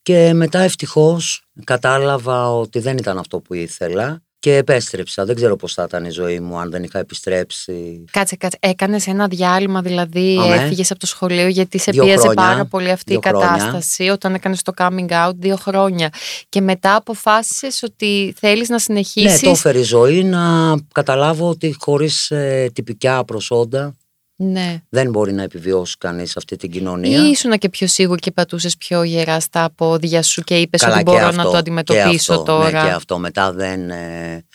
Και 0.01 0.34
μετά 0.34 0.60
ευτυχώς 0.60 1.44
κατάλαβα 1.63 2.51
ότι 2.51 2.80
δεν 2.80 2.98
ήταν 2.98 3.18
αυτό 3.18 3.39
που 3.39 3.54
ήθελα 3.54 4.22
και 4.48 4.56
επέστρεψα. 4.56 5.25
Δεν 5.25 5.36
ξέρω 5.36 5.56
πώς 5.56 5.74
θα 5.74 5.84
ήταν 5.88 6.06
η 6.06 6.10
ζωή 6.10 6.39
μου 6.39 6.58
αν 6.60 6.70
δεν 6.72 6.84
είχα 6.84 7.00
επιστρέψει. 7.00 8.04
Κάτσε, 8.12 8.36
κάτσε. 8.36 8.58
Έκανες 8.62 9.08
ένα 9.08 9.27
διάλειμμα, 9.27 9.82
δηλαδή 9.82 10.38
Αμέ. 10.42 10.56
έφυγες 10.56 10.92
από 10.92 11.00
το 11.00 11.06
σχολείο 11.06 11.48
γιατί 11.48 11.77
σε 11.80 11.92
Δύο 11.92 12.04
πίεζε 12.04 12.18
χρόνια. 12.18 12.44
πάρα 12.44 12.66
πολύ 12.66 12.92
αυτή 12.92 13.13
η 13.13 13.20
Δύο 13.22 13.30
χρόνια. 13.32 13.50
κατάσταση 13.58 14.10
όταν 14.10 14.34
έκανες 14.34 14.62
το 14.62 14.74
coming 14.77 15.10
out 15.10 15.32
δύο 15.36 15.56
χρόνια. 15.56 16.10
Και 16.50 16.62
μετά 16.62 16.96
αποφάσισες 16.96 17.84
ότι 17.84 18.34
θέλεις 18.39 18.68
να 18.70 18.74
Ναι, 18.75 18.80
συνεχίσεις. 18.82 19.39
το 19.39 19.50
έφερε 19.50 19.80
η 19.80 19.84
ζωή 19.84 20.24
να 20.24 20.75
καταλάβω 20.94 21.50
ότι 21.50 21.75
χωρίς 21.80 22.32
ε, 22.32 22.70
τυπικά 22.74 23.25
προσόντα 23.25 23.96
ναι. 24.38 24.82
δεν 24.89 25.10
μπορεί 25.10 25.34
να 25.34 25.44
επιβιώσει 25.44 25.96
κανείς 25.98 26.38
αυτή 26.38 26.56
την 26.56 26.72
κοινωνία. 26.72 27.25
Ή 27.25 27.29
ήσουν 27.29 27.58
και 27.58 27.70
πιο 27.70 27.88
σίγουρη 27.88 28.20
και 28.20 28.32
πατούσες 28.32 28.77
πιο 28.77 29.03
γερά 29.03 29.39
στα 29.39 29.70
πόδια 29.75 30.24
σου 30.24 30.41
και 30.41 30.60
είπες 30.60 30.82
Καλά, 30.82 30.94
ότι 30.94 31.03
και 31.03 31.12
μπορώ 31.12 31.25
αυτό, 31.25 31.38
να 31.38 31.44
το 31.44 31.51
και 31.51 31.58
αντιμετωπίσω 31.58 32.34
αυτό, 32.34 32.44
τώρα. 32.44 32.84
Ναι, 32.84 32.88
και 32.89 32.94
αυτό. 32.94 33.17
Μετά 33.17 33.53
δεν... 33.53 33.89
ε, 33.89 34.46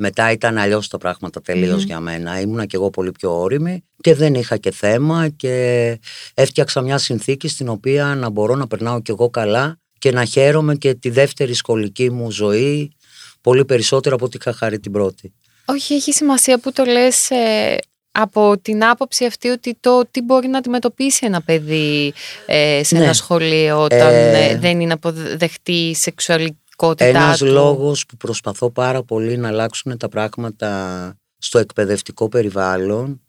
μετά 0.00 0.32
ήταν 0.32 0.58
αλλιώς 0.58 0.88
τα 0.88 0.98
πράγματα 0.98 1.40
τελείως 1.40 1.80
Μμμ. 1.80 1.86
για 1.86 2.00
μένα. 2.00 2.40
Ήμουνα 2.40 2.66
και 2.66 2.76
εγώ 2.76 2.90
πολύ 2.90 3.10
πιο 3.10 3.40
όρημη 3.40 3.84
και 3.96 4.14
δεν 4.14 4.34
είχα 4.34 4.56
και 4.56 4.70
θέμα 4.70 5.28
και 5.28 5.98
έφτιαξα 6.34 6.80
μια 6.80 6.98
συνθήκη 6.98 7.48
στην 7.48 7.68
οποία 7.68 8.04
να 8.14 8.30
μπορώ 8.30 8.54
να 8.54 8.66
περνάω 8.66 9.02
κι 9.02 9.10
εγώ 9.10 9.30
καλά 9.30 9.78
και 9.98 10.12
να 10.12 10.24
χαίρομαι 10.24 10.74
και 10.74 10.94
τη 10.94 11.10
δεύτερη 11.10 11.54
σχολική 11.54 12.10
μου 12.10 12.30
ζωή 12.30 12.92
πολύ 13.40 13.64
περισσότερο 13.64 14.14
από 14.14 14.24
ό,τι 14.24 14.36
είχα 14.40 14.52
χάρη 14.52 14.80
την 14.80 14.92
πρώτη. 14.92 15.34
Όχι, 15.64 15.94
έχει 15.94 16.12
σημασία 16.12 16.58
που 16.58 16.72
το 16.72 16.84
λες 16.84 17.30
ε, 17.30 17.76
από 18.20 18.58
την 18.62 18.84
άποψη 18.84 19.24
αυτή 19.24 19.48
ότι 19.48 19.76
το 19.80 20.02
τι 20.10 20.22
μπορεί 20.22 20.48
να 20.48 20.58
αντιμετωπίσει 20.58 21.26
ένα 21.26 21.42
παιδί 21.42 22.12
ε, 22.46 22.80
σε 22.84 22.96
Ναι. 22.96 23.04
ένα 23.04 23.12
σχολείο 23.12 23.82
όταν 23.82 24.12
Ε, 24.12 24.48
ε, 24.48 24.58
δεν 24.58 24.80
είναι 24.80 24.92
αποδεχτή 24.92 25.72
η 25.72 25.94
σεξουαλικότητά 25.94 27.04
Ένας 27.04 27.38
του; 27.38 27.46
λόγος 27.46 28.06
που 28.06 28.16
προσπαθώ 28.16 28.70
πάρα 28.70 29.02
πολύ 29.02 29.36
να 29.36 29.48
αλλάξουν 29.48 29.96
τα 29.98 30.08
πράγματα 30.08 31.14
στο 31.38 31.58
εκπαιδευτικό 31.58 32.28
περιβάλλον 32.28 33.20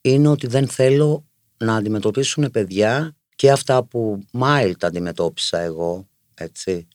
είναι 0.00 0.28
ότι 0.28 0.46
δεν 0.46 0.68
θέλω 0.68 1.24
να 1.56 1.74
αντιμετωπίσουν 1.74 2.50
παιδιά 2.50 3.16
και 3.36 3.50
αυτά 3.50 3.84
που 3.84 4.18
μάιλτ 4.32 4.84
αντιμετώπισα 4.84 5.58
εγώ, 5.58 6.08
έτσι, 6.34 6.88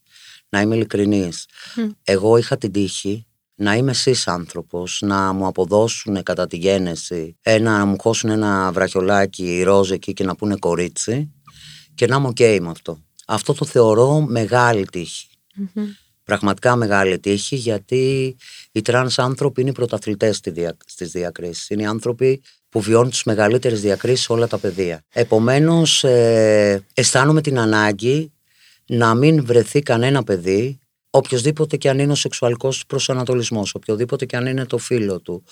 να 0.50 0.62
είμαι 0.62 0.76
ειλικρινής. 0.76 1.46
Μμ. 1.76 1.90
Εγώ 2.04 2.38
είχα 2.38 2.58
την 2.58 2.72
τύχη 2.72 3.28
να 3.60 3.76
είμαι 3.76 3.92
εσείς 3.92 4.28
άνθρωπος, 4.28 5.02
να 5.06 5.34
μου 5.34 5.46
αποδώσουν 5.46 6.24
κατά 6.24 6.48
τη 6.48 6.58
γέννηση, 6.58 7.38
ένα, 7.42 7.78
να 7.78 7.86
μου 7.86 7.96
χώσουν 8.00 8.30
ένα 8.30 8.72
βραχιολάκι 8.72 9.62
ροζ 9.64 9.92
εκεί 9.92 10.14
και 10.14 10.24
να 10.24 10.36
πούνε 10.36 10.56
κορίτσι 10.56 11.34
και 11.96 12.08
να 12.08 12.16
είμαι 12.16 12.28
οκ 12.28 12.40
με 12.40 12.70
αυτό. 12.70 13.04
Αυτό 13.28 13.54
το 13.54 13.66
θεωρώ 13.66 14.22
μεγάλη 14.22 14.86
τύχη. 14.86 15.28
Μμμ. 15.56 15.86
Πραγματικά 16.24 16.76
μεγάλη 16.76 17.20
τύχη 17.20 17.56
γιατί 17.56 18.36
οι 18.72 18.82
τρανς 18.82 19.20
άνθρωποι 19.20 19.62
είναι 19.62 19.70
οι 19.70 19.74
πρωταθλητές 19.74 20.38
στη 20.38 20.50
δια, 20.50 20.78
στις 20.86 21.12
διακρίσεις. 21.12 21.70
Είναι 21.70 21.82
οι 21.82 21.86
άνθρωποι 21.86 22.42
που 22.70 22.82
βιώνουν 22.82 23.10
τις 23.10 23.24
μεγαλύτερες 23.24 23.82
διακρίσεις 23.82 24.26
σε 24.26 24.32
όλα 24.32 24.48
τα 24.48 24.58
πεδία. 24.58 25.04
Επομένως 25.14 26.04
ε, 26.04 26.86
αισθάνομαι 26.94 27.42
την 27.42 27.60
ανάγκη 27.60 28.32
να 28.86 29.14
μην 29.14 29.46
βρεθεί 29.46 29.82
κανένα 29.82 30.24
παιδί 30.24 30.80
οποιοδήποτε 31.10 31.78
και 31.78 31.90
αν 31.90 32.00
είναι 32.00 32.12
ο 32.12 32.16
σεξουαλικός 32.16 32.78
του 32.78 32.86
προσανατολισμός, 32.86 33.74
οποιοδήποτε 33.74 34.26
και 34.26 34.36
αν 34.36 34.46
είναι 34.46 34.66
το 34.66 34.78
φίλο 34.78 35.20
του, 35.20 35.44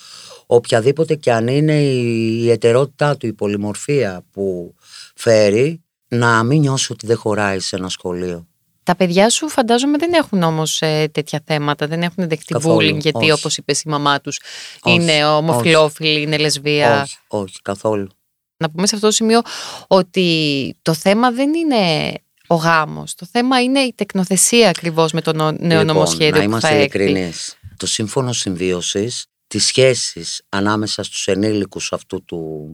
οποιαδήποτε 0.45 1.15
και 1.15 1.31
αν 1.31 1.47
είναι 1.47 1.81
η, 1.81 2.39
η 2.43 2.49
ετερότητά 2.49 3.17
του, 3.17 3.27
η 3.27 3.33
πολυμορφία 3.33 4.25
που 4.31 4.75
φέρει, 5.15 5.81
να 6.07 6.43
μην 6.43 6.59
νιώσει 6.59 6.91
ότι 6.91 7.05
δεν 7.05 7.17
χωράει 7.17 7.59
σε 7.59 7.75
ένα 7.75 7.89
σχολείο. 7.89 8.47
Τα 8.83 8.95
παιδιά 8.95 9.29
σου 9.29 9.49
φαντάζομαι 9.49 9.97
δεν 9.97 10.13
έχουν 10.13 10.43
όμως 10.43 10.81
ε, 10.81 11.07
τέτοια 11.11 11.41
θέματα, 11.45 11.87
δεν 11.87 12.01
έχουν 12.01 12.27
δεχτεί 12.27 12.53
Καθόλου, 12.53 12.77
bullying 12.77 12.99
γιατί 12.99 13.17
όχι. 13.17 13.31
όπως 13.31 13.57
είπες 13.57 13.81
η 13.81 13.89
μαμά 13.89 14.21
τους 14.21 14.39
Όχι, 14.81 14.95
είναι 14.95 15.25
ομοφιλόφιλη, 15.25 16.21
είναι 16.21 16.37
λεσβία. 16.37 17.01
Όχι, 17.01 17.17
όχι, 17.27 17.61
καθόλου. 17.61 18.07
Να 18.57 18.69
πούμε 18.69 18.87
σε 18.87 18.95
αυτό 18.95 19.07
το 19.07 19.13
σημείο 19.13 19.41
ότι 19.87 20.75
το 20.81 20.93
θέμα 20.93 21.31
δεν 21.31 21.53
είναι 21.53 22.13
ο 22.47 22.55
γάμος, 22.55 23.15
το 23.15 23.27
θέμα 23.31 23.61
είναι 23.61 23.79
η 23.79 23.93
τεκνοθεσία 23.95 24.69
ακριβώς 24.69 25.11
με 25.11 25.21
το 25.21 25.33
νο- 25.33 25.51
νέο 25.51 25.79
λοιπόν, 25.79 25.85
νομοσχέδιο 25.85 26.29
να 26.31 26.37
που 26.37 26.43
είμαστε 26.43 26.67
θα 26.67 26.73
έρθει. 26.75 26.97
ειλικρινείς. 26.97 27.55
Το 27.77 27.87
σύμφωνο 27.87 28.33
συμβίωσης, 28.33 29.25
τις 29.47 29.65
σχέσεις 29.65 30.41
ανάμεσα 30.49 31.03
στους 31.03 31.27
ενήλικους 31.27 31.93
αυτού 31.93 32.25
του 32.25 32.69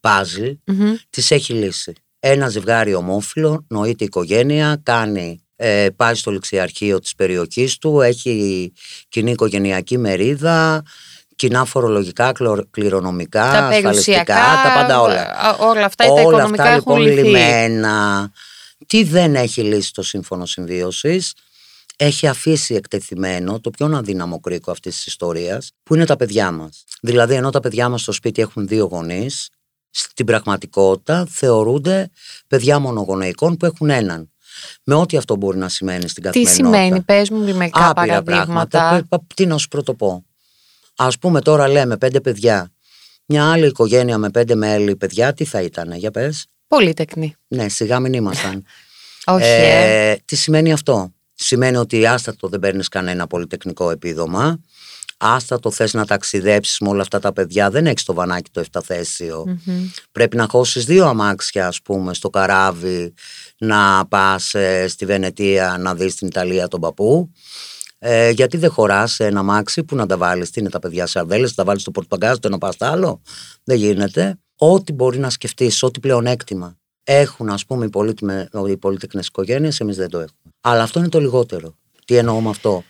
παζλ, 0.00 0.44
Μμμ. 0.64 0.94
τις 1.10 1.30
έχει 1.30 1.52
λύσει. 1.52 1.92
Ένα 2.20 2.48
ζευγάρι 2.48 2.94
ομόφυλο, 2.94 3.64
νοείται 3.68 4.04
οικογένεια, 4.04 4.80
κάνει, 4.82 5.40
ε, 5.56 5.86
πάει 5.96 6.14
στο 6.14 6.30
ληξιαρχείο 6.30 6.98
της 6.98 7.14
περιοχής 7.14 7.78
του, 7.78 8.00
έχει 8.00 8.72
κοινή 9.08 9.30
οικογενειακή 9.30 9.98
μερίδα, 9.98 10.82
κοινά 11.36 11.64
φορολογικά, 11.64 12.32
κλω- 12.32 12.70
κληρονομικά, 12.70 13.40
τα 13.42 13.48
ασφαλιστικά, 13.48 13.82
περιουσιακά, 13.88 14.34
τα 14.64 14.72
πάντα 14.74 15.00
όλα. 15.00 15.20
α, 15.22 15.56
όλα 15.60 15.84
αυτά 15.84 16.04
τα 16.04 16.10
Όλα 16.12 16.20
οικονομικά 16.20 16.62
αυτά 16.62 16.74
έχουν 16.74 16.96
λοιπόν 16.96 17.14
λυθεί. 17.14 17.26
λυμμένα. 17.26 18.30
Τι 18.86 19.04
δεν 19.04 19.34
έχει 19.34 19.62
λύσει 19.62 19.92
το 19.92 20.02
σύμφωνο 20.02 20.46
συμβίωσης, 20.46 21.32
έχει 21.96 22.26
αφήσει 22.26 22.74
εκτεθειμένο 22.74 23.60
το 23.60 23.70
πιο 23.70 23.86
αδύναμο 23.96 24.40
κρίκο 24.40 24.70
αυτής 24.70 24.94
της 24.96 25.06
ιστορίας, 25.06 25.70
που 25.82 25.94
είναι 25.94 26.06
τα 26.06 26.16
παιδιά 26.16 26.50
μας. 26.50 26.84
Δηλαδή, 27.00 27.34
ενώ 27.34 27.50
τα 27.50 27.60
παιδιά 27.60 27.88
μας 27.88 28.00
στο 28.00 28.12
σπίτι 28.12 28.42
έχουν 28.42 28.66
δύο 28.66 28.84
γονείς, 28.84 29.48
στην 29.90 30.26
πραγματικότητα 30.26 31.26
θεωρούνται 31.30 32.10
παιδιά 32.48 32.78
μονογονεϊκών 32.78 33.56
που 33.56 33.66
έχουν 33.66 33.90
έναν. 33.90 34.30
Με 34.84 34.94
ό,τι 34.94 35.16
αυτό 35.16 35.36
μπορεί 35.36 35.58
να 35.58 35.68
σημαίνει 35.68 36.08
στην 36.08 36.22
Τι 36.22 36.28
καθημερινότητα. 36.42 36.82
σημαίνει, 36.84 37.00
πες 37.02 37.30
μου 37.30 37.38
μερικά 37.56 37.88
Άπειρα 37.88 38.22
παραδείγματα. 38.22 38.68
πράγματα. 38.78 39.06
Πε- 39.08 39.20
Τι 39.34 39.46
να 39.46 39.58
σου 39.58 39.68
πρωτοπώ. 39.68 40.24
Ας 40.96 41.18
πούμε 41.18 41.40
τώρα 41.40 41.68
λέμε 41.68 41.96
πέντε 41.96 42.20
παιδιά. 42.20 42.72
Μια 43.26 43.50
άλλη 43.52 43.66
οικογένεια 43.66 44.18
με 44.18 44.30
πέντε 44.30 44.54
μέλη 44.54 44.96
παιδιά, 44.96 45.32
τι 45.32 45.44
θα 45.44 45.62
ήταν, 45.62 45.92
για 45.92 46.10
πες. 46.10 46.46
Πολύτεκνη. 46.66 47.34
Ναι, 47.48 47.68
σιγά 47.68 48.00
μην 48.00 48.12
ήμασταν. 48.12 48.64
Όχι, 49.24 49.44
ε. 49.44 50.10
Ε, 50.10 50.16
τι 50.24 50.36
σημαίνει 50.36 50.72
αυτό; 50.72 51.12
Σημαίνει 51.38 51.76
ότι 51.76 52.06
άστατο 52.06 52.48
δεν 52.48 52.60
παίρνεις 52.60 52.88
κανένα 52.88 53.26
πολυτεχνικό 53.26 53.90
επίδομα. 53.90 54.60
Άστατο 55.16 55.70
θες 55.70 55.92
να 55.92 56.06
ταξιδέψεις 56.06 56.78
με 56.78 56.88
όλα 56.88 57.02
αυτά 57.02 57.18
τα 57.18 57.32
παιδιά. 57.32 57.70
Δεν 57.70 57.86
έχεις 57.86 58.04
το 58.04 58.14
βανάκι 58.14 58.50
το 58.50 58.60
εφταθέσιο. 58.60 59.44
Μμμ. 59.46 59.88
Πρέπει 60.12 60.36
να 60.36 60.46
χώσεις 60.50 60.84
δύο 60.84 61.06
αμάξια 61.06 61.66
ας 61.66 61.82
πούμε 61.82 62.14
στο 62.14 62.30
καράβι 62.30 63.14
να 63.58 64.06
πας 64.06 64.54
ε, 64.54 64.88
στη 64.88 65.06
Βενετία 65.06 65.76
να 65.80 65.94
δεις 65.94 66.14
την 66.14 66.26
Ιταλία 66.26 66.68
τον 66.68 66.80
παππού. 66.80 67.30
Ε, 67.98 68.30
γιατί 68.30 68.56
δεν 68.56 68.70
χωράς 68.70 69.12
σε 69.12 69.26
ένα 69.26 69.40
αμάξι 69.40 69.84
που 69.84 69.96
να 69.96 70.06
τα 70.06 70.16
βάλεις, 70.16 70.50
τι 70.50 70.60
είναι 70.60 70.70
τα 70.70 70.78
παιδιά 70.78 71.06
σαρδέλες, 71.06 71.54
τα 71.54 71.64
βάλεις 71.64 71.82
στο 71.82 71.90
πορτπαγκάζ, 71.90 72.36
το 72.36 72.48
να 72.48 72.58
πας 72.58 72.76
το 72.76 72.86
άλλο. 72.86 73.22
Δεν 73.64 73.76
γίνεται. 73.76 74.38
Ό,τι 74.58 74.92
μπορεί 74.92 75.18
να 75.18 75.30
σκεφτείς, 75.30 75.82
ό,τι 75.82 76.00
πλεονέκτημα 76.00 76.76
έχουν 77.04 77.48
ας 77.48 77.64
πούμε 77.64 77.84
οι, 77.84 77.88
πολύτιμε, 77.88 78.48
οι 78.68 78.76
πολυτεκνές 78.76 79.26
οικογένειες, 79.26 79.80
εμείς 79.80 79.96
δεν 79.96 80.08
το 80.08 80.18
έχουμε. 80.18 80.52
Αλλά 80.60 80.82
αυτό 80.82 80.98
είναι 80.98 81.08
το 81.08 81.20
λιγότερο. 81.20 81.74
Τι 82.04 82.16
εννοώ 82.16 82.40
με 82.40 82.48
αυτό; 82.48 82.84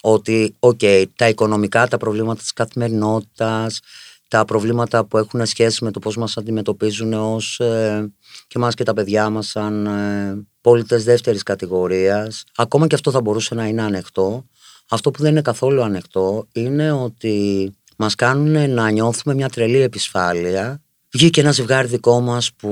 Ότι, 0.00 0.56
οκ, 0.58 0.80
τα 1.16 1.28
οικονομικά, 1.28 1.88
τα 1.88 1.96
προβλήματα 1.96 2.40
της 2.40 2.52
καθημερινότητας, 2.52 3.80
τα 4.28 4.44
προβλήματα 4.44 5.04
που 5.04 5.18
έχουν 5.18 5.46
σχέση 5.46 5.84
με 5.84 5.90
το 5.90 5.98
πώς 5.98 6.16
μας 6.16 6.36
αντιμετωπίζουν 6.36 7.12
ως 7.12 7.60
ε, 7.60 8.12
και 8.46 8.58
μας 8.58 8.74
και 8.74 8.82
τα 8.84 8.94
παιδιά 8.94 9.30
μας 9.30 9.46
σαν 9.46 9.86
ε, 9.86 10.46
πολίτες 10.60 11.04
δεύτερης 11.04 11.42
κατηγορίας. 11.42 12.44
Ακόμα 12.56 12.86
και 12.86 12.94
αυτό 12.94 13.10
θα 13.10 13.20
μπορούσε 13.20 13.54
να 13.54 13.66
είναι 13.66 13.82
ανεκτό. 13.82 14.46
Αυτό 14.88 15.10
που 15.10 15.22
δεν 15.22 15.30
είναι 15.30 15.42
καθόλου 15.42 15.82
ανεκτό 15.82 16.46
είναι 16.52 16.92
ότι 16.92 17.70
μας 17.96 18.14
κάνουν 18.14 18.70
να 18.70 18.90
νιώθουμε 18.90 19.34
μια 19.34 19.48
τρελή 19.48 19.80
επισφάλεια. 19.80 20.82
Βγήκε 21.12 21.40
ένα 21.40 21.50
ζευγάρι 21.52 21.88
δικό 21.88 22.20
μας 22.20 22.50
που... 22.52 22.68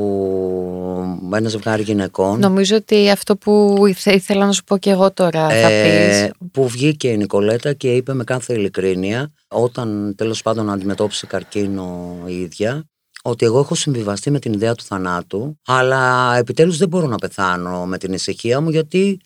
ένα 1.35 1.49
ζευγάρι 1.49 1.83
γυναικών. 1.83 2.39
Νομίζω 2.41 2.77
ότι 2.77 3.11
αυτό 3.11 3.37
που 3.37 3.83
ήθε- 3.89 4.15
ήθελα 4.15 4.47
να 4.47 4.53
σου 4.53 4.65
πω 4.65 4.79
και 4.79 4.91
εγώ 4.91 5.13
τώρα 5.13 5.49
θα 5.49 5.55
Ε, 5.71 6.27
πεις. 6.33 6.49
που 6.53 6.69
βγήκε 6.69 7.09
η 7.09 7.17
Νικολέτα 7.17 7.73
και 7.73 7.95
είπε 7.95 8.15
με 8.15 8.25
κάθε 8.25 8.55
ειλικρίνεια 8.55 9.33
όταν 9.49 10.15
τέλος 10.17 10.43
πάντων 10.43 10.71
αντιμετώπισε 10.71 11.27
καρκίνο 11.27 12.17
η 12.27 12.41
ίδια 12.41 12.85
ότι 13.23 13.45
εγώ 13.45 13.59
έχω 13.59 13.75
συμβιβαστεί 13.75 14.31
με 14.31 14.39
την 14.39 14.53
ιδέα 14.53 14.75
του 14.75 14.85
θανάτου 14.85 15.59
αλλά 15.67 16.35
επιτέλους 16.37 16.77
δεν 16.79 16.89
μπορώ 16.89 17.07
να 17.07 17.17
πεθάνω 17.17 17.87
με 17.87 17.99
την 17.99 18.13
ησυχία 18.13 18.61
μου 18.61 18.71
γιατί 18.71 19.21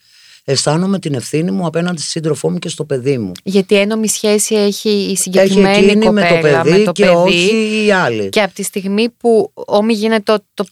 αισθάνομαι 0.44 0.98
την 0.98 1.14
ευθύνη 1.14 1.50
μου 1.50 1.66
απέναντι 1.66 2.00
στη 2.00 2.10
σύντροφό 2.10 2.50
μου 2.50 2.58
και 2.58 2.68
στο 2.68 2.84
παιδί 2.84 3.18
μου. 3.18 3.32
Γιατί 3.44 3.76
ένομη 3.76 4.08
σχέση 4.08 4.54
έχει 4.54 4.88
η 4.90 5.04
Έχει 5.04 5.16
συγκεκριμένη 5.16 5.86
εκείνη 5.86 6.10
με 6.10 6.22
κοπέλα 6.28 6.62
το 6.62 6.70
παιδί 6.70 6.92
και 6.92 7.08
όχι 7.08 7.84
οι 7.84 7.90
άλλοι. 7.92 8.28
και 8.28 8.42
από 8.42 8.54
τη 8.54 8.62
στιγμή 8.62 9.08
που 9.10 9.50
όμοι 9.54 9.92
γίνεται 9.94 10.32
το, 10.32 10.44
το 10.54 10.64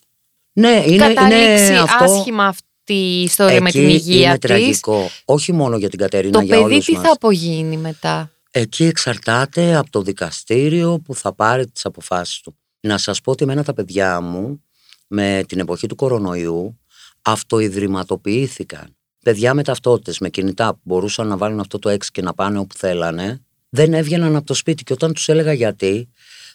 Ναι, 0.53 0.83
είναι, 0.87 0.97
καταλήξει 1.15 1.67
είναι 1.67 1.79
αυτό. 1.81 2.05
άσχημα 2.05 2.47
αυτή 2.47 2.69
η 2.95 3.23
ιστορία 3.23 3.61
με 3.61 3.71
την 3.71 3.85
Εκεί 3.85 3.93
υγεία 3.95 4.29
είναι 4.29 4.39
της, 4.39 4.50
τραγικό. 4.50 5.11
Όχι 5.25 5.53
μόνο 5.53 5.77
για 5.77 5.89
την 5.89 5.99
Κατερίνα, 5.99 6.39
το 6.39 6.45
για 6.45 6.57
παιδί 6.57 6.73
όλους 6.73 6.85
τι 6.85 6.93
μας. 6.93 7.03
θα 7.03 7.12
απογίνει 7.12 7.77
μετά; 7.77 8.31
Εκεί 8.50 8.85
εξαρτάται 8.85 9.77
από 9.77 9.91
το 9.91 10.03
δικαστήριο 10.03 10.99
που 11.05 11.15
θα 11.15 11.33
πάρει 11.35 11.67
τις 11.69 11.85
αποφάσεις 11.85 12.41
του. 12.41 12.57
Να 12.81 12.99
σας 12.99 13.21
πω 13.21 13.31
ότι 13.31 13.43
εμένα 13.45 13.65
τα 13.65 13.75
παιδιά 13.75 14.21
μου 14.21 14.62
με 15.07 15.45
την 15.49 15.59
εποχή 15.59 15.87
του 15.87 15.95
κορονοϊού 15.95 16.79
αυτοειδρυματοποιήθηκαν. 17.23 18.95
Παιδιά 19.25 19.55
με 19.55 19.62
ταυτότητες, 19.62 20.19
με 20.19 20.29
κινητά 20.29 20.73
που 20.73 20.81
μπορούσαν 20.83 21.27
να 21.27 21.37
βάλουν 21.37 21.61
αυτό 21.61 21.79
το 21.79 21.89
έξι 21.89 22.11
και 22.11 22.23
να 22.23 22.35
πάνε 22.35 22.59
όπου 22.59 22.75
θέλανε 22.79 23.41
δεν 23.71 23.95
έβγαιναν 23.95 24.37
από 24.37 24.47
το 24.47 24.55
σπίτι. 24.55 24.83
Και 24.83 24.93
όταν 24.93 25.12
τους 25.12 25.29
έλεγα 25.29 25.53
γιατί, 25.53 26.09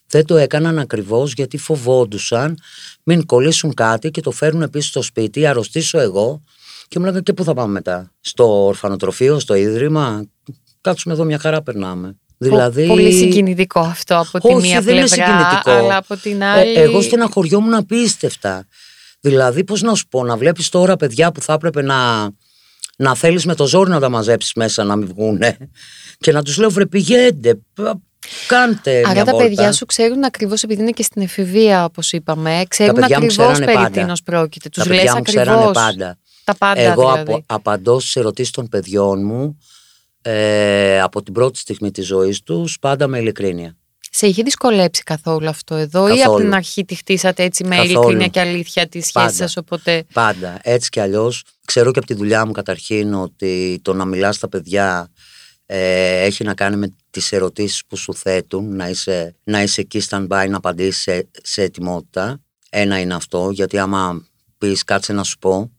δεν 0.08 0.26
το 0.26 0.38
έκαναν 0.38 0.80
ακριβώς 0.80 1.34
γιατί 1.34 1.58
φοβόντουσαν 1.58 2.58
μην 3.04 3.26
κολλήσουν 3.26 3.74
κάτι 3.74 4.12
και 4.12 4.22
το 4.22 4.32
φέρουν 4.32 4.70
πίσω 4.70 4.88
στο 4.88 5.02
σπίτι, 5.02 5.46
αρρωστήσω 5.46 6.00
εγώ. 6.00 6.44
Και 6.88 7.00
μου 7.00 7.06
λέγανε 7.06 7.22
και 7.24 7.34
πού 7.34 7.44
θα 7.44 7.54
πάμε 7.54 7.72
μετά, 7.72 8.12
στο 8.20 8.66
ορφανοτροφείο, 8.66 9.40
στο 9.40 9.54
ίδρυμα. 9.54 10.26
Κάτσουμε 10.82 11.14
εδώ 11.14 11.24
μια 11.24 11.40
χαρά 11.40 11.62
περνάμε. 11.62 12.16
Δηλαδή... 12.38 12.88
Πολύ 12.88 13.12
συγκινητικό 13.14 13.80
αυτό 13.80 14.18
από 14.20 14.48
τη 14.48 14.54
Όχι, 14.54 14.68
μία 14.68 14.82
δεν 14.82 14.96
είναι 14.96 15.08
πλευρά, 15.08 15.26
συγκινητικό. 15.26 15.72
αλλά 15.72 15.98
από 15.98 16.16
την 16.18 16.42
Ε, 16.42 16.46
άλλη... 16.46 16.74
εγώ 16.74 17.02
στεναχωριόμουν 17.02 17.74
απίστευτα. 17.74 18.68
Δηλαδή, 19.20 19.64
πώς 19.64 19.82
να 19.82 19.96
σου 19.96 20.08
πω, 20.08 20.24
να 20.24 20.38
βλέπεις 20.38 20.70
τώρα 20.70 20.96
παιδιά 20.96 21.32
που 21.32 21.42
θα 21.42 21.54
έπρεπε 21.54 21.82
να, 21.82 22.30
να 22.96 23.16
θέλεις 23.16 23.46
με 23.46 23.56
το 23.56 23.68
ζόρι 23.68 23.90
να 23.90 24.00
τα 24.00 24.10
μαζέψεις 24.10 24.54
μέσα 24.54 24.84
να 24.84 24.96
μην 24.96 25.08
βγούνε. 25.08 25.58
Και 26.18 26.32
να 26.32 26.44
τους 26.44 26.58
λέω, 26.58 26.70
βρε 26.70 26.86
πηγαίνετε, 26.86 27.56
π- 27.56 27.80
κάντε. 28.48 28.98
Άρα 29.00 29.12
μια 29.12 29.26
τα 29.26 29.32
βόλτα. 29.32 29.48
παιδιά 29.48 29.72
σου 29.72 29.86
ξέρουν 29.86 30.24
ακριβώς 30.24 30.64
επειδή 30.64 30.82
είναι 30.82 30.92
και 30.92 31.04
στην 31.04 31.22
εφηβεία 31.22 31.86
όπως 31.86 32.12
είπαμε, 32.12 32.64
ξέρουν 32.68 32.94
παιδιά 32.96 33.20
μου 33.20 33.26
ακριβώς 33.26 33.46
ξέρανε 33.52 33.66
περί 33.66 33.78
πάντα. 33.78 33.90
τίνος 34.02 34.24
πρόκειται. 34.24 34.70
Τους 34.70 34.84
Τα 34.84 34.90
λες 34.90 34.98
παιδιά 34.98 35.16
μου 35.16 35.22
ξέρανε 35.22 35.52
ακριβώς 35.52 35.74
πάντα. 35.84 36.18
τα 36.44 36.56
πάντα 36.56 36.82
Εγώ 36.82 37.12
δηλαδή. 37.12 37.32
απο, 37.32 37.44
απαντώ 37.46 38.00
στις 38.00 38.16
ερωτήσεις 38.16 38.52
των 38.52 38.70
παιδιών 38.70 39.26
μου 39.26 39.58
ε, 40.22 41.02
από 41.02 41.24
την 41.24 41.34
πρώτη 41.34 41.60
στιγμή 41.60 41.92
της 41.92 42.06
ζωής 42.06 42.42
τους 42.44 42.80
πάντα 42.80 43.08
με 43.08 43.20
ειλικρίνεια. 43.20 43.76
Σε 44.18 44.28
είχε 44.28 44.44
δυσκολέψει 44.44 45.04
καθόλου 45.04 45.50
αυτό 45.50 45.76
εδώ 45.76 46.08
ή 46.08 46.12
από 46.12 46.20
Καθόλου. 46.20 46.44
την 46.44 46.54
αρχή 46.54 46.86
τη 46.86 46.96
χτίσατε 46.96 47.44
έτσι 47.44 47.64
με 47.64 47.76
Καθόλου. 47.76 47.92
ειλικρίνεια 47.92 48.28
και 48.28 48.40
αλήθεια 48.40 48.88
τη 48.88 48.98
σχέση 49.00 49.12
Πάντα. 49.14 49.32
σας 49.32 49.58
οπότε... 49.58 50.06
Πάντα. 50.14 50.60
Έτσι 50.64 50.90
κι 50.90 51.00
αλλιώς. 51.00 51.44
Ξέρω 51.66 51.92
και 51.92 52.00
από 52.00 52.08
τη 52.08 52.14
δουλειά 52.14 52.46
μου 52.46 52.52
καταρχήν 52.52 53.14
ότι 53.14 53.80
το 53.82 53.94
να 53.94 54.06
μιλάς 54.06 54.36
στα 54.36 54.50
παιδιά 54.50 55.12
ε, 55.66 56.24
έχει 56.24 56.44
να 56.44 56.54
κάνει 56.54 56.76
με 56.76 56.96
τις 57.10 57.32
ερωτήσεις 57.32 57.86
που 57.86 57.98
σου 57.98 58.14
θέτουν, 58.14 58.76
να 58.76 58.90
είσαι, 58.90 59.36
να 59.44 59.62
είσαι 59.62 59.82
εκεί 59.82 60.02
stand-by, 60.10 60.48
να 60.50 60.58
απαντήσεις 60.58 61.02
σε, 61.02 61.28
σε 61.44 61.62
ετοιμότητα. 61.62 62.42
Ένα 62.70 63.00
είναι 63.00 63.14
αυτό, 63.14 63.50
γιατί 63.52 63.78
άμα 63.78 64.28
πεις 64.58 64.84
κάτσε 64.84 65.14
να 65.14 65.24
σου 65.24 65.38
πω, 65.38 65.72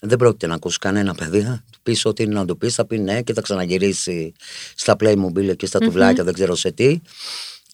δεν 0.00 0.18
πρόκειται 0.18 0.46
να 0.46 0.54
ακούσεις 0.54 0.78
κανένα 0.78 1.14
παιδί. 1.14 1.40
Θα 1.40 1.64
του 1.72 1.78
πεις 1.82 2.04
ό,τι 2.04 2.22
είναι 2.22 2.34
να 2.34 2.44
του 2.44 2.56
πεις, 2.58 2.74
θα 2.74 2.86
πει 2.86 2.98
ναι 2.98 3.22
και 3.22 3.32
θα 3.32 3.40
ξαναγυρίσει 3.40 4.32
στα 4.74 4.96
Playmobil 5.00 5.56
και 5.56 5.66
στα 5.66 5.78
τουβλάκια, 5.78 6.24
δεν 6.24 6.34
ξέρω 6.34 6.54
σε 6.54 6.70
τι 6.72 7.00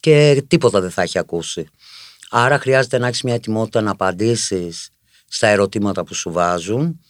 και 0.00 0.44
τίποτα 0.48 0.80
δεν 0.80 0.90
θα 0.90 1.02
έχει 1.02 1.18
ακούσει. 1.18 1.68
Άρα 2.30 2.58
χρειάζεται 2.58 2.98
να 2.98 3.06
έχεις 3.06 3.22
μια 3.22 3.34
ετοιμότητα 3.34 3.80
να 3.80 3.90
απαντήσεις 3.90 4.90
στα 5.28 5.46
ερωτήματα 5.46 6.04
που 6.04 6.14
σου 6.14 6.32
βάζουν 6.32 7.00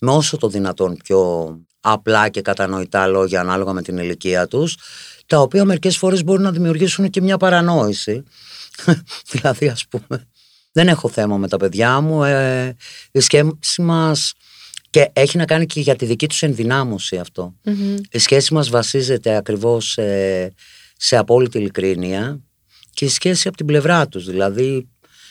με 0.00 0.10
όσο 0.10 0.36
το 0.36 0.48
δυνατόν 0.48 0.96
πιο 1.04 1.48
απλά 1.80 2.28
και 2.28 2.40
κατανοητά 2.40 3.06
λόγια 3.06 3.40
ανάλογα 3.40 3.72
με 3.72 3.82
την 3.82 3.98
ηλικία 3.98 4.46
τους 4.46 4.76
τα 5.26 5.40
οποία 5.40 5.64
μερικές 5.64 5.96
φορές 5.96 6.24
μπορούν 6.24 6.42
να 6.42 6.52
δημιουργήσουν 6.52 7.10
και 7.10 7.20
μια 7.20 7.36
παρανόηση 7.36 8.22
δηλαδή 9.30 9.68
ας 9.68 9.86
πούμε 9.88 10.28
δεν 10.72 10.88
έχω 10.88 11.08
θέμα 11.08 11.36
με 11.36 11.48
τα 11.48 11.56
παιδιά 11.56 12.00
μου 12.00 12.24
ε, 12.24 12.76
η 13.12 13.20
σχέση 13.20 13.82
μας 13.82 14.32
και 14.90 15.10
έχει 15.12 15.36
να 15.36 15.44
κάνει 15.44 15.66
και 15.66 15.80
για 15.80 15.96
τη 15.96 16.04
δική 16.04 16.28
τους 16.28 16.42
ενδυνάμωση 16.42 17.16
αυτό 17.16 17.54
Μμμ. 17.62 17.96
η 18.10 18.18
σχέση 18.18 18.54
μας 18.54 18.68
βασίζεται 18.68 19.36
ακριβώς 19.36 19.90
σε, 19.90 20.54
σε 21.04 21.16
απόλυτη 21.16 21.58
ειλικρίνεια 21.58 22.40
και 22.90 23.04
η 23.04 23.08
σχέση 23.08 23.48
από 23.48 23.56
την 23.56 23.66
πλευρά 23.66 24.08
τους. 24.08 24.24
Δηλαδή, 24.26 24.88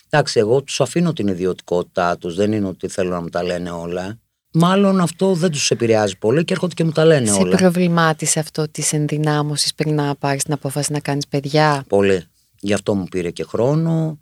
εντάξει, 0.10 0.40
εγώ 0.40 0.62
τους 0.62 0.82
αφήνω 0.82 1.14
την 1.14 1.28
ιδιωτικότητά 1.28 2.18
τους, 2.18 2.36
δεν 2.36 2.52
είναι 2.52 2.68
ότι 2.68 2.88
θέλω 2.88 3.10
να 3.10 3.22
μου 3.22 3.30
τα 3.30 3.44
λένε 3.44 3.72
όλα. 3.72 4.20
Μάλλον 4.54 5.02
αυτό 5.02 5.34
δεν 5.34 5.52
τους 5.52 5.72
επηρεάζει 5.72 6.18
πολύ 6.18 6.44
και 6.44 6.54
έρχονται 6.54 6.74
και 6.74 6.84
μου 6.84 6.92
τα 6.92 7.06
λένε 7.06 7.28
Σε 7.28 7.34
όλα. 7.34 7.58
προβλημάτισε 7.58 8.40
αυτό 8.40 8.68
της 8.72 8.94
ενδυνάμωσης 8.94 9.74
πριν 9.74 9.96
να 9.96 10.16
πάρεις 10.16 10.44
την 10.44 10.54
απόφαση 10.54 10.92
να 10.92 11.00
κάνεις 11.00 11.28
παιδιά; 11.28 11.84
Πολύ. 11.88 12.24
Γι' 12.60 12.74
αυτό 12.74 12.96
μου 12.96 13.04
πήρε 13.04 13.32
και 13.32 13.44
χρόνο 13.44 14.20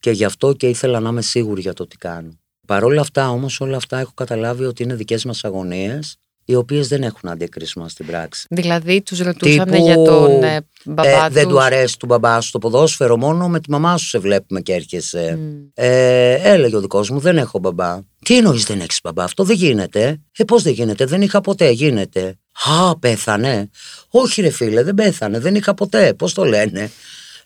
και 0.00 0.10
γι' 0.10 0.24
αυτό 0.24 0.52
και 0.52 0.68
ήθελα 0.68 1.00
να 1.00 1.08
είμαι 1.08 1.22
σίγουρη 1.22 1.60
για 1.60 1.72
το 1.72 1.86
τι 1.86 1.96
κάνω. 1.96 2.38
Παρ' 2.66 2.84
όλα 2.84 3.00
αυτά 3.00 3.30
όμως 3.30 3.60
όλα 3.60 3.76
αυτά 3.76 3.98
έχω 3.98 4.12
καταλάβει 4.14 4.64
ότι 4.64 4.82
είναι 4.82 4.94
δικές 4.94 5.24
μας 5.24 5.44
αγωνίες 5.44 6.16
οι 6.52 6.56
οποίες 6.56 6.88
δεν 6.88 7.02
έχουν 7.02 7.28
αντίκρισμα 7.28 7.88
στην 7.88 8.06
πράξη. 8.06 8.46
Δηλαδή, 8.50 9.02
τους 9.02 9.18
ρωτούσαν 9.18 9.70
Τύπου, 9.70 9.84
για 9.84 9.94
τον 9.94 10.42
ε, 10.42 10.60
μπαμπά 10.84 11.24
Ε, 11.24 11.28
δεν 11.30 11.42
τους. 11.44 11.52
του 11.52 11.60
αρέσει 11.60 11.98
του 11.98 12.06
μπαμπά 12.06 12.40
σου 12.40 12.50
το 12.50 12.58
ποδόσφαιρο, 12.58 13.16
μόνο 13.16 13.48
με 13.48 13.60
τη 13.60 13.70
μαμά 13.70 13.96
σου 13.96 14.06
σε 14.06 14.18
βλέπουμε 14.18 14.60
και 14.60 14.72
έρχεσαι. 14.72 15.36
Μμ. 15.38 15.68
Ε, 15.74 16.32
έλεγε 16.32 16.76
ο 16.76 16.80
δικός 16.80 17.10
μου, 17.10 17.18
δεν 17.18 17.36
έχω 17.38 17.58
μπαμπά. 17.58 17.98
Τι 18.24 18.36
εννοείς 18.36 18.64
δεν 18.64 18.80
έχεις 18.80 19.00
μπαμπά, 19.02 19.24
αυτό 19.24 19.44
δεν 19.44 19.56
γίνεται. 19.56 20.20
Ε, 20.36 20.44
πώς 20.44 20.62
δεν 20.62 20.72
γίνεται, 20.72 21.04
δεν 21.04 21.22
είχα 21.22 21.40
ποτέ, 21.40 21.70
γίνεται. 21.70 22.38
Α, 22.80 22.98
πέθανε. 22.98 23.70
Όχι, 24.08 24.40
ρε 24.40 24.50
φίλε, 24.50 24.82
δεν 24.82 24.94
πέθανε, 24.94 25.38
δεν 25.38 25.54
είχα 25.54 25.74
ποτέ. 25.74 26.14
Πώς 26.14 26.34
το 26.34 26.44
λένε. 26.44 26.90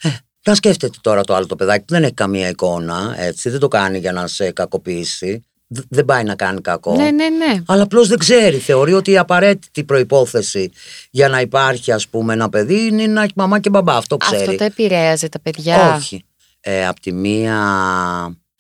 Ε, 0.00 0.09
να 0.44 0.54
σκέφτεται 0.54 0.98
τώρα 1.00 1.22
το 1.22 1.35
άλλο 1.35 1.46
το 1.46 1.57
παιδάκι 1.57 1.85
που 1.85 1.92
δεν 1.94 2.02
έχει 2.02 2.14
καμία 2.14 2.48
εικόνα, 2.48 3.14
έτσι, 3.18 3.50
δεν 3.50 3.61
το 3.61 3.68
κάνει 3.68 3.98
για 3.98 4.12
να 4.12 4.26
σε 4.26 4.50
κακοποιήσει. 4.50 5.44
Δ- 5.68 5.85
δεν 5.88 6.05
πάει 6.05 6.24
να 6.24 6.35
κάνει 6.35 6.61
κακό. 6.61 6.96
Ναι, 6.96 7.11
ναι, 7.11 7.29
ναι. 7.29 7.62
Αλλά 7.66 7.83
απλώς 7.83 8.09
δεν 8.09 8.18
ξέρει. 8.18 8.59
Θεωρεί 8.59 8.92
ότι 8.92 9.11
η 9.11 9.18
απαραίτητη 9.18 9.85
προπόθεση 9.85 10.70
για 11.11 11.29
να 11.29 11.40
υπάρχει, 11.40 11.92
ας 11.92 12.09
πούμε, 12.09 12.33
ένα 12.33 12.48
παιδί 12.48 12.87
είναι 12.87 13.07
να 13.07 13.22
έχει 13.22 13.33
μαμά 13.37 13.61
και 13.61 13.70
μπαμπά. 13.70 13.96
Αυτό 13.96 14.16
ξέρει. 14.16 14.40
Αυτό 14.40 14.55
τα 14.55 14.64
επηρέαζε 14.64 15.29
τα 15.29 15.40
παιδιά. 15.40 15.94
Όχι. 15.94 16.24
Ε, 16.61 16.87
απ' 16.87 17.00
τη 17.00 17.12
μία, 17.12 17.59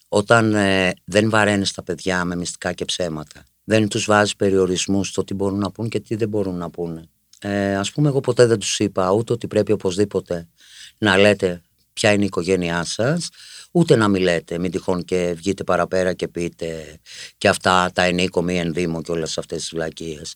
όταν 0.08 0.54
ε, 0.54 0.92
δεν 1.04 1.30
βαραίνεις 1.30 1.72
τα 1.72 1.82
παιδιά 1.82 2.24
με 2.24 2.36
μυστικά 2.36 2.72
και 2.72 2.84
ψέματα, 2.84 3.44
δεν 3.64 3.88
τους 3.88 4.04
βάζεις 4.04 4.36
περιορισμούς 4.36 5.08
στο 5.08 5.24
τι 5.24 5.34
μπορούν 5.34 5.58
να 5.58 5.70
πούν 5.70 5.88
και 5.88 6.00
τι 6.00 6.14
δεν 6.14 6.28
μπορούν 6.28 6.56
να 6.56 6.70
πούνε. 6.70 7.02
Ε, 7.38 7.76
ας 7.76 7.92
πούμε, 7.92 8.08
εγώ 8.08 8.20
ποτέ 8.20 8.46
δεν 8.46 8.58
τους 8.58 8.78
είπα 8.78 9.10
ούτε 9.10 9.32
ότι 9.32 9.46
πρέπει 9.46 9.72
οπωσδήποτε 9.72 10.48
να 10.98 11.16
λέτε 11.16 11.62
ποια 11.92 12.12
είναι 12.12 12.22
η 12.22 12.26
οικογένειά 12.26 12.84
σας, 12.84 13.28
ούτε 13.76 13.96
να 13.96 14.08
μην 14.08 14.22
λέτε, 14.22 14.58
μην 14.58 14.70
τυχόν 14.70 15.04
και 15.04 15.32
βγείτε 15.36 15.64
παραπέρα 15.64 16.12
και 16.12 16.28
πείτε 16.28 16.98
και 17.38 17.48
αυτά 17.48 17.90
τα 17.94 18.02
ενίκο 18.02 18.42
μη 18.42 18.58
ενδύμο 18.58 19.02
και 19.02 19.10
όλες 19.10 19.38
αυτές 19.38 19.58
τις 19.58 19.70
βλακίες. 19.74 20.34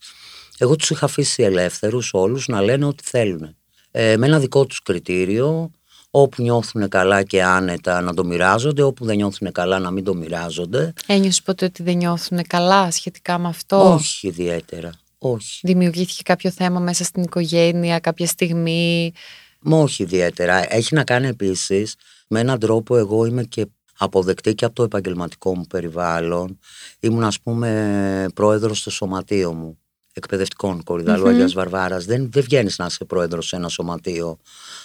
Εγώ 0.59 0.77
τους 0.77 0.91
είχα 0.91 1.05
αφήσει 1.05 1.43
ελεύθερους 1.43 2.11
όλους 2.13 2.49
να 2.49 2.63
λένε 2.63 2.85
ό,τι 2.85 3.03
θέλουν. 3.05 3.57
Ε, 3.91 4.17
με 4.17 4.27
ένα 4.27 4.39
δικό 4.39 4.67
τους 4.67 4.83
κριτήριο, 4.83 5.71
όπου 6.11 6.43
νιώθουν 6.43 6.89
καλά 6.89 7.23
και 7.23 7.43
άνετα 7.43 8.01
να 8.01 8.15
το 8.15 8.25
μοιράζονται, 8.25 8.83
όπου 8.83 9.05
δεν 9.05 9.17
νιώθουν 9.17 9.53
καλά 9.53 9.79
να 9.79 9.91
μην 9.91 10.05
το 10.05 10.15
μοιράζονται. 10.15 10.93
Ένιωσες 11.07 11.43
ποτέ 11.43 11.65
ότι 11.65 11.83
δεν 11.83 11.97
νιώθουν 11.97 12.43
καλά 12.47 12.91
σχετικά 12.91 13.39
με 13.39 13.49
αυτό; 13.49 13.93
Όχι 13.93 14.27
ιδιαίτερα. 14.27 14.91
Όχι. 15.19 15.61
Δημιουργήθηκε 15.63 16.23
κάποιο 16.25 16.51
θέμα 16.51 16.81
μέσα 16.81 17.05
στην 17.05 17.23
οικογένεια 17.23 17.99
κάποια 17.99 18.27
στιγμή; 18.27 19.13
Μα 19.61 19.79
όχι 19.79 20.03
ιδιαίτερα. 20.03 20.75
Έχει 20.75 20.95
να 20.95 21.05
κάνει 21.05 21.27
επίσης 21.27 21.95
με 22.33 22.41
έναν 22.41 22.59
τρόπο 22.59 22.97
εγώ 22.97 23.25
είμαι 23.25 23.45
και 23.45 23.67
αποδεκτή 23.99 24.55
και 24.55 24.65
από 24.65 24.75
το 24.75 24.83
επαγγελματικό 24.83 25.57
μου 25.57 25.67
περιβάλλον. 25.67 26.59
Ήμουν 27.01 27.25
ας 27.25 27.41
πούμε 27.41 28.27
πρόεδρος 28.35 28.79
στο 28.79 28.91
σωματείο 28.91 29.53
μου 29.53 29.79
εκπαιδευτικών 30.13 30.83
κορυδαλού 30.83 31.25
Μμμ. 31.25 31.29
Αγίας 31.29 31.53
Βαρβάρας. 31.53 32.05
Δεν, 32.05 32.31
δεν 32.33 32.43
βγαίνεις 32.43 32.79
να 32.79 32.87
είσαι 32.87 33.05
πρόεδρος 33.05 33.47
σε 33.47 33.57
ένα 33.57 33.69
σωματείο 33.69 34.39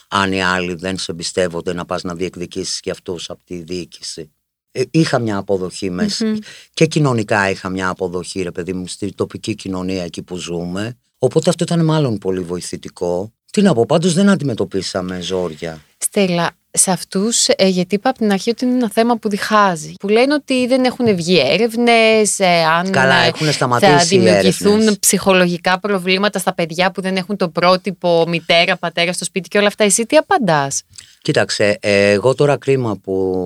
αν 0.08 0.32
οι 0.32 0.44
άλλοι 0.44 0.74
δεν 0.74 0.98
σε 0.98 1.12
εμπιστεύονται 1.12 1.74
να 1.74 1.86
πας 1.86 2.04
να 2.04 2.16
διεκδικήσεις 2.16 2.80
και 2.80 2.92
αυτούς 2.92 3.30
από 3.30 3.44
τη 3.44 3.56
διοίκηση. 3.56 4.32
Ε, 4.72 4.82
είχα 4.92 5.20
μια 5.20 5.38
αποδοχή 5.38 5.90
μέσα 5.90 6.26
Μμμ. 6.26 6.38
και 6.74 6.86
κοινωνικά 6.86 7.50
είχα 7.50 7.70
μια 7.70 7.90
αποδοχή 7.90 8.42
ρε 8.42 8.52
παιδί 8.52 8.74
μου 8.74 8.88
στη 8.88 9.14
τοπική 9.14 9.56
κοινωνία 9.56 10.04
εκεί 10.04 10.22
που 10.22 10.36
ζούμε. 10.36 10.98
Οπότε 11.18 11.50
αυτό 11.50 11.64
ήταν 11.64 11.86
μάλλον 11.86 12.18
πολύ 12.18 12.40
βοηθητικό. 12.40 13.34
Τι 13.52 13.62
να 13.62 13.74
πω, 13.74 13.86
πάντως 13.86 14.14
δεν 14.14 14.30
αντιμετωπίσαμε 14.30 15.22
ζόρια. 15.22 15.82
Στέλλα, 15.98 16.52
σε 16.78 16.92
αυτούς, 16.92 17.48
γιατί 17.68 17.96
είπα 17.96 18.10
από 18.10 18.18
την 18.20 18.32
αρχή 18.32 18.50
ότι 18.50 18.66
είναι 18.66 18.74
ένα 18.74 18.90
θέμα 18.94 19.18
που 19.18 19.30
διχάζει. 19.30 19.94
Που 20.00 20.08
λένε 20.08 20.34
ότι 20.34 20.68
δεν 20.68 20.84
έχουν 20.84 21.16
βγει 21.16 21.40
έρευνες, 21.40 22.40
αν 22.78 22.92
Καλά, 22.92 23.16
ε, 23.16 23.28
έχουν 23.28 23.46
θα 23.46 23.52
σταματήσει 23.52 24.16
οι 24.16 24.18
δημιουργηθούν 24.18 24.74
έρευνες. 24.74 25.00
ψυχολογικά 25.00 25.80
προβλήματα 25.80 26.40
στα 26.40 26.54
παιδιά 26.54 26.92
που 26.92 27.02
δεν 27.02 27.16
έχουν 27.16 27.38
το 27.38 27.50
πρότυπο 27.50 28.26
μητέρα, 28.28 28.78
πατέρα 28.78 29.14
στο 29.14 29.26
σπίτι 29.26 29.48
και 29.50 29.58
όλα 29.58 29.68
αυτά. 29.68 29.84
Εσύ 29.84 30.06
τι 30.06 30.18
απαντάς; 30.18 30.82
Κοίταξε, 31.22 31.78
ε, 31.82 32.12
εγώ 32.12 32.36
τώρα 32.36 32.58
κρίμα 32.58 32.98
που 32.98 33.44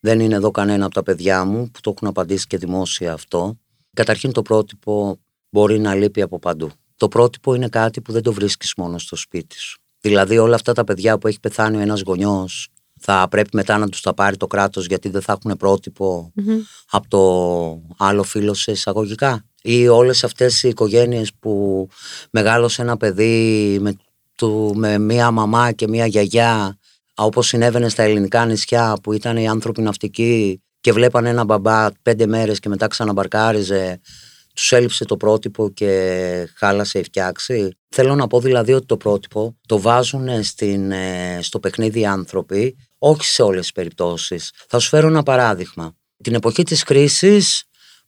δεν 0.00 0.20
είναι 0.20 0.34
εδώ 0.34 0.50
κανένα 0.50 0.84
από 0.84 0.94
τα 0.94 1.02
παιδιά 1.02 1.44
μου 1.44 1.70
που 1.70 1.80
το 1.80 1.92
έχουν 1.96 2.08
απαντήσει 2.08 2.46
και 2.46 2.56
δημόσια 2.56 3.12
αυτό. 3.12 3.58
Καταρχήν 3.94 4.32
το 4.32 4.42
πρότυπο 4.42 5.18
μπορεί 5.50 5.78
να 5.78 5.94
λείπει 5.94 6.22
από 6.22 6.38
παντού. 6.38 6.70
Το 6.96 7.08
πρότυπο 7.08 7.54
είναι 7.54 7.68
κάτι 7.68 8.00
που 8.00 8.12
δεν 8.12 8.22
το 8.22 8.32
βρίσκεις 8.32 8.72
μόνο 8.76 8.98
στο 8.98 9.16
σπίτι 9.16 9.58
σου. 9.58 9.78
Δηλαδή 10.04 10.38
όλα 10.38 10.54
αυτά 10.54 10.72
τα 10.72 10.84
παιδιά 10.84 11.18
που 11.18 11.26
έχει 11.26 11.40
πεθάνει 11.40 11.76
ο 11.76 11.80
ένας 11.80 12.00
γονιός 12.00 12.68
θα 13.00 13.26
πρέπει 13.30 13.48
μετά 13.52 13.78
να 13.78 13.88
τους 13.88 14.00
τα 14.00 14.14
πάρει 14.14 14.36
το 14.36 14.46
κράτος 14.46 14.86
γιατί 14.86 15.08
δεν 15.08 15.20
θα 15.22 15.32
έχουν 15.38 15.56
πρότυπο 15.56 16.32
από 16.90 17.08
το 17.08 17.94
άλλο 18.06 18.22
φίλο 18.22 18.54
σε 18.54 18.70
εισαγωγικά; 18.70 19.44
Ή 19.62 19.88
όλες 19.88 20.24
αυτές 20.24 20.62
οι 20.62 20.68
οικογένειες 20.68 21.32
που 21.40 21.86
μεγάλωσε 22.30 22.82
ένα 22.82 22.96
παιδί 22.96 23.78
με, 23.80 23.94
του, 24.36 24.72
με 24.76 24.98
μία 24.98 25.30
μαμά 25.30 25.72
και 25.72 25.88
μία 25.88 26.06
γιαγιά 26.06 26.78
όπως 27.14 27.46
συνέβαινε 27.46 27.88
στα 27.88 28.02
ελληνικά 28.02 28.46
νησιά 28.46 28.96
που 29.02 29.12
ήταν 29.12 29.36
οι 29.36 29.48
άνθρωποι 29.48 29.82
ναυτικοί 29.82 30.62
και 30.80 30.92
βλέπανε 30.92 31.28
ένα 31.28 31.44
μπαμπά 31.44 31.88
πέντε 32.02 32.26
μέρες 32.26 32.58
και 32.58 32.68
μετά 32.68 32.86
ξαναμπαρκάριζε 32.86 34.00
τους 34.54 34.72
έλειψε 34.72 35.04
το 35.04 35.16
πρότυπο 35.16 35.70
και 35.70 36.48
χάλασε 36.54 36.98
η 36.98 37.02
φτιάξη; 37.02 37.76
Θέλω 37.96 38.14
να 38.14 38.26
πω 38.26 38.40
δηλαδή 38.40 38.72
ότι 38.72 38.86
το 38.86 38.96
πρότυπο 38.96 39.56
το 39.66 39.80
βάζουν 39.80 40.42
στην, 40.42 40.92
ε, 40.92 41.38
στο 41.42 41.58
παιχνίδι 41.58 42.00
οι 42.00 42.06
άνθρωποι, 42.06 42.76
όχι 42.98 43.24
σε 43.24 43.42
όλες 43.42 43.60
τις 43.60 43.72
περιπτώσεις. 43.72 44.52
Θα 44.68 44.78
σου 44.78 44.88
φέρω 44.88 45.06
ένα 45.06 45.22
παράδειγμα. 45.22 45.94
Την 46.22 46.34
εποχή 46.34 46.62
της 46.62 46.82
κρίσης, 46.82 47.64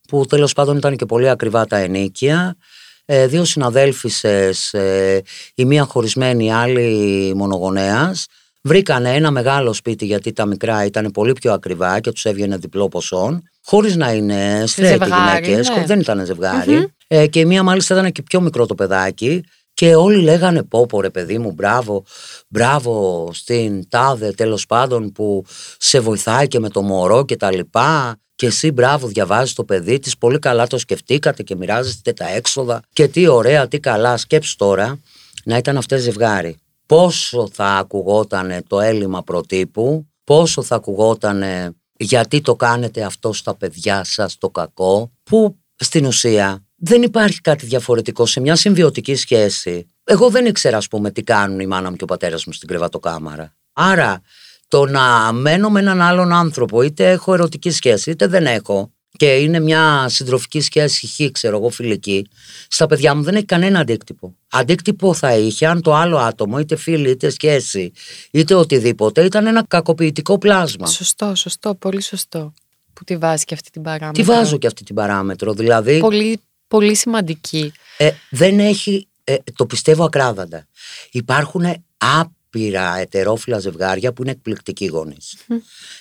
που 0.07 0.25
τέλος 0.25 0.53
πάντων 0.53 0.77
ήταν 0.77 0.95
και 0.95 1.05
πολύ 1.05 1.29
ακριβά 1.29 1.65
τα 1.65 1.77
ενίκια, 1.77 2.57
ε, 3.05 3.27
δύο 3.27 3.45
συναδέλφισες, 3.45 4.73
ε, 4.73 5.21
η 5.55 5.65
μία 5.65 5.83
χωρισμένη, 5.83 6.45
η 6.45 6.51
άλλη 6.51 7.33
μονογονέας, 7.35 8.25
βρήκανε 8.61 9.13
ένα 9.15 9.31
μεγάλο 9.31 9.73
σπίτι 9.73 10.05
γιατί 10.05 10.33
τα 10.33 10.45
μικρά 10.45 10.85
ήταν 10.85 11.11
πολύ 11.11 11.33
πιο 11.33 11.53
ακριβά 11.53 11.99
και 11.99 12.11
τους 12.11 12.25
έβγαινε 12.25 12.57
διπλό 12.57 12.87
ποσό, 12.87 13.41
χωρίς 13.63 13.95
να 13.95 14.13
είναι 14.13 14.63
στρέτη 14.65 15.05
γυναίκες, 15.05 15.69
ναι. 15.69 15.85
δεν 15.85 15.99
ήταν 15.99 16.25
ζευγάρι. 16.25 16.91
Ε, 17.07 17.27
και 17.27 17.39
η 17.39 17.45
μία 17.45 17.63
μάλιστα 17.63 17.99
ήταν 17.99 18.11
και 18.11 18.21
πιο 18.21 18.41
μικρό 18.41 18.65
το 18.65 18.75
παιδάκι 18.75 19.43
και 19.77 19.95
όλοι 19.95 20.21
λέγανε 20.21 20.63
πω 20.63 20.85
πω 20.85 21.01
ρε 21.01 21.09
παιδί 21.09 21.37
μου 21.37 21.51
μπράβο, 21.51 22.03
μπράβο 22.47 23.29
στην 23.33 23.89
τάδε 23.89 24.31
τέλος 24.31 24.65
πάντων 24.65 25.11
που 25.11 25.45
σε 25.77 25.99
βοηθάει 25.99 26.47
και 26.47 26.59
με 26.59 26.69
το 26.69 26.81
μωρό 26.81 27.25
και 27.25 27.35
τα 27.35 27.51
λοιπά 27.51 28.17
και 28.35 28.45
εσύ 28.45 28.71
μπράβο 28.71 29.07
διαβάζεις 29.07 29.53
το 29.53 29.63
παιδί 29.63 29.99
της, 29.99 30.17
πολύ 30.17 30.39
καλά 30.39 30.67
το 30.67 30.77
σκεφτήκατε 30.77 31.43
και 31.43 31.55
μοιράζεστε 31.55 32.13
τα 32.13 32.29
έξοδα 32.29 32.81
και 32.93 33.07
τι 33.07 33.27
ωραία, 33.27 33.67
τι 33.67 33.79
καλά, 33.79 34.17
σκέψου 34.17 34.55
τώρα 34.55 34.99
να 35.43 35.57
ήταν 35.57 35.77
αυτές 35.77 36.01
ζευγάρι. 36.01 36.57
Πόσο 36.85 37.49
θα 37.53 37.65
ακουγότανε 37.65 38.61
το 38.67 38.79
έλλειμμα 38.79 39.23
προτύπου, 39.23 40.07
πόσο 40.23 40.61
θα 40.61 40.75
ακουγότανε 40.75 41.75
γιατί 41.97 42.41
το 42.41 42.55
κάνετε 42.55 43.03
αυτό 43.03 43.33
στα 43.33 43.55
παιδιά 43.55 44.03
σας 44.03 44.37
το 44.37 44.49
κακό, 44.49 45.11
που 45.23 45.57
στην 45.75 46.05
ουσία 46.05 46.66
δεν 46.77 47.01
υπάρχει 47.01 47.41
κάτι 47.41 47.65
διαφορετικό 47.65 48.25
σε 48.25 48.39
μια 48.39 48.55
συμβιωτική 48.55 49.15
σχέση. 49.15 49.87
Εγώ 50.03 50.29
δεν 50.29 50.45
ήξερα, 50.45 50.77
ας 50.77 50.87
πούμε, 50.87 51.11
τι 51.11 51.23
κάνουν 51.23 51.59
η 51.59 51.67
μάνα 51.67 51.89
μου 51.89 51.95
και 51.95 52.03
ο 52.03 52.07
πατέρας 52.07 52.45
μου 52.45 52.53
στην 52.53 52.67
κρεβατοκάμαρα. 52.67 53.55
Άρα, 53.73 54.21
το 54.67 54.85
να 54.85 55.31
μένω 55.31 55.69
με 55.69 55.79
έναν 55.79 56.01
άλλον 56.01 56.33
άνθρωπο, 56.33 56.81
είτε 56.81 57.11
έχω 57.11 57.33
ερωτική 57.33 57.69
σχέση, 57.71 58.11
είτε 58.11 58.27
δεν 58.27 58.45
έχω, 58.45 58.91
και 59.17 59.35
είναι 59.35 59.59
μια 59.59 60.05
συντροφική 60.09 60.61
σχέση, 60.61 61.07
χ, 61.07 61.31
ξέρω 61.31 61.57
εγώ, 61.57 61.69
φιλική, 61.69 62.27
στα 62.67 62.85
παιδιά 62.85 63.15
μου 63.15 63.23
δεν 63.23 63.35
έχει 63.35 63.45
κανένα 63.45 63.79
αντίκτυπο. 63.79 64.35
Αντίκτυπο 64.49 65.13
θα 65.13 65.37
είχε 65.37 65.65
αν 65.65 65.81
το 65.81 65.93
άλλο 65.93 66.17
άτομο, 66.17 66.59
είτε 66.59 66.75
φίλη, 66.75 67.09
είτε 67.09 67.29
σχέση, 67.29 67.91
είτε 68.31 68.53
οτιδήποτε, 68.53 69.23
ήταν 69.23 69.47
ένα 69.47 69.65
κακοποιητικό 69.67 70.37
πλάσμα. 70.37 70.87
Σωστό, 70.87 71.35
σωστό, 71.35 71.75
πολύ 71.75 72.01
σωστό. 72.01 72.53
Που 72.93 73.03
τη 73.03 73.17
βάζει 73.17 73.43
και 73.43 73.53
αυτή 73.53 73.69
την 73.69 73.81
παράμετρο. 73.81 74.23
Τι 74.23 74.29
βάζω 74.31 74.57
και 74.57 74.67
αυτή 74.67 74.83
την 74.83 74.95
παράμετρο, 74.95 75.53
δηλαδή. 75.53 75.99
Πολύ, 75.99 76.39
πολύ 76.67 76.95
σημαντική. 76.95 77.71
Ε, 77.97 78.11
δεν 78.29 78.59
έχει, 78.59 79.07
ε, 79.23 79.35
το 79.55 79.65
πιστεύω 79.65 80.03
ακράδαντα. 80.03 80.67
Υπάρχουν 81.11 81.63
άπειρα 81.97 82.97
ετερόφιλα 82.97 83.59
ζευγάρια 83.59 84.13
που 84.13 84.21
είναι 84.21 84.31
εκπληκτικοί 84.31 84.85
γονείς. 84.85 85.37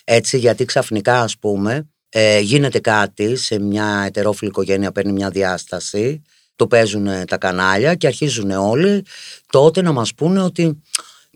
Έτσι, 0.04 0.38
γιατί 0.38 0.64
ξαφνικά, 0.64 1.20
ας 1.20 1.38
πούμε, 1.38 1.88
ε, 2.08 2.38
γίνεται 2.38 2.78
κάτι 2.78 3.36
σε 3.36 3.58
μια 3.58 4.04
ετερόφιλη 4.06 4.50
οικογένεια, 4.50 4.92
παίρνει 4.92 5.12
μια 5.12 5.30
διάσταση, 5.30 6.22
το 6.56 6.66
παίζουν 6.66 7.08
τα 7.26 7.36
κανάλια 7.36 7.94
και 7.94 8.06
αρχίζουν 8.06 8.50
όλοι 8.50 9.04
τότε 9.50 9.82
να 9.82 9.92
μας 9.92 10.14
πούνε 10.14 10.42
ότι 10.42 10.80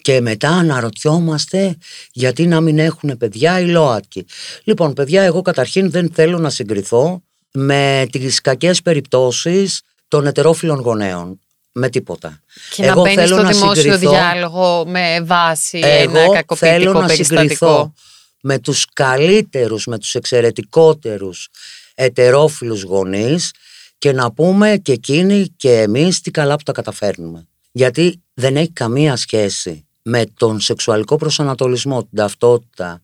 και 0.03 0.21
μετά 0.21 0.49
αναρωτιόμαστε 0.49 1.77
γιατί 2.12 2.47
να 2.47 2.61
μην 2.61 2.79
έχουν 2.79 3.16
παιδιά 3.16 3.61
οι 3.61 3.66
ΛΟΑΤΚΙ. 3.66 4.27
Λοιπόν, 4.64 4.93
παιδιά, 4.93 5.23
εγώ 5.23 5.43
καταρχήν 5.43 5.90
δεν 5.90 6.11
θέλω 6.12 6.38
να 6.38 6.51
συγκριθώ 6.51 7.23
με 7.52 8.06
τις 8.10 8.40
κακές 8.40 8.82
περιπτώσεις 8.82 9.80
των 10.08 10.26
ετερόφιλων 10.26 10.80
γονέων. 10.80 11.40
Με 11.72 11.88
τίποτα. 11.88 12.40
Και 12.74 12.86
να 12.86 13.00
μπαίνεις 13.00 13.28
στο 13.28 13.46
δημόσιο 13.46 13.98
διάλογο 13.98 14.84
με 14.86 15.20
βάση 15.22 15.78
εγώ 15.84 16.18
ένα 16.18 16.32
κακοποιητικό 16.32 16.54
θέλω 16.56 16.92
να 16.92 17.06
περιστατικό. 17.06 17.40
συγκριθώ 17.40 17.92
με 18.40 18.58
τους 18.58 18.86
καλύτερους, 18.92 19.86
με 19.86 19.98
τους 19.98 20.14
εξαιρετικότερους 20.14 21.48
ετερόφιλους 21.94 22.82
γονείς 22.82 23.50
και 23.98 24.12
να 24.12 24.32
πούμε 24.32 24.76
και 24.76 24.92
εκείνοι 24.92 25.54
και 25.56 25.80
εμείς 25.80 26.20
τι 26.20 26.30
καλά 26.30 26.56
που 26.56 26.62
τα 26.62 26.72
καταφέρνουμε. 26.72 27.48
Γιατί 27.72 28.22
δεν 28.34 28.56
έχει 28.56 28.70
καμία 28.70 29.16
σχέση 29.16 29.86
με 30.02 30.24
τον 30.36 30.60
σεξουαλικό 30.60 31.16
προσανατολισμό, 31.16 31.98
την 32.00 32.16
ταυτότητα, 32.16 33.02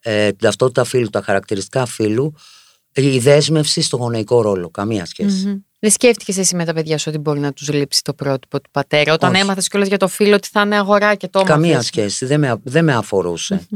ε, 0.00 0.28
την 0.28 0.38
ταυτότητα 0.38 0.84
φίλου, 0.84 1.10
τα 1.10 1.22
χαρακτηριστικά 1.22 1.86
φίλου, 1.86 2.34
η 2.94 3.18
δέσμευση 3.18 3.82
στο 3.82 3.96
γονεϊκό 3.96 4.42
ρόλο. 4.42 4.70
Καμία 4.70 5.04
σχέση. 5.04 5.46
Μμμ. 5.46 5.58
Δεν 5.78 5.92
σκέφτηκες 5.92 6.38
εσύ 6.38 6.56
με 6.56 6.64
τα 6.64 6.72
παιδιά 6.72 6.98
σου 6.98 7.04
ότι 7.08 7.18
μπορεί 7.18 7.40
να 7.40 7.52
τους 7.52 7.72
λείψει 7.72 8.02
το 8.02 8.14
πρότυπο 8.14 8.60
του 8.60 8.70
πατέρα. 8.70 9.12
Όταν 9.12 9.32
Όχι. 9.32 9.40
έμαθες 9.40 9.68
κιόλας 9.68 9.88
για 9.88 9.98
το 9.98 10.08
φίλο 10.08 10.34
ότι 10.34 10.48
θα 10.52 10.60
είναι 10.60 10.76
αγορά 10.76 11.14
και 11.14 11.28
το 11.28 11.38
έμαθες; 11.38 11.54
Καμία 11.54 11.82
σχέση. 11.82 12.26
Δεν 12.26 12.40
με, 12.40 12.60
δεν 12.62 12.84
με 12.84 12.94
αφορούσε. 12.94 13.68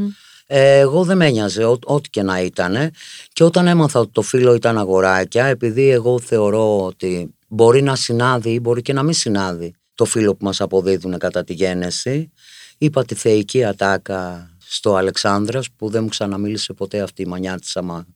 Ε, 0.47 0.79
εγώ 0.79 1.05
δεν 1.05 1.17
με 1.17 1.27
ένοιαζε 1.27 1.65
ό, 1.65 1.79
ό,τι 1.85 2.09
και 2.09 2.23
να 2.23 2.41
ήταν. 2.41 2.91
Και 3.33 3.45
όταν 3.45 3.67
έμαθα 3.67 4.01
ότι 4.01 4.11
το 4.13 4.23
φίλο 4.23 4.55
ήταν 4.55 4.79
αγοράκια, 4.79 5.45
επειδή 5.45 5.89
εγώ 5.89 6.21
θεωρώ 6.21 6.85
ότι 6.85 7.35
μπορεί 7.49 7.83
να 7.83 7.97
συνάδει 7.97 8.51
ή 8.51 8.59
μπορεί 8.63 8.83
και 8.83 8.93
να 8.93 9.03
μην 9.03 9.15
συνάδει 9.15 9.75
το 9.95 10.05
φίλο 10.05 10.35
που 10.35 10.45
μας 10.45 10.61
αποδίδουν 10.61 11.19
κατά 11.19 11.45
τη 11.45 11.53
γέννηση, 11.53 12.33
είπα 12.79 13.05
τη 13.05 13.15
θεϊκή 13.15 13.65
ατάκα 13.65 14.51
στο 14.71 14.97
Αλεξάνδρας 14.97 15.71
που 15.77 15.89
δεν 15.89 16.03
μου 16.03 16.09
ξαναμίλησε 16.09 16.73
ποτέ 16.73 17.01
αυτή 17.01 17.23
η 17.23 17.27
μανιά 17.27 17.59
της 17.59 17.77
αμα 17.77 18.07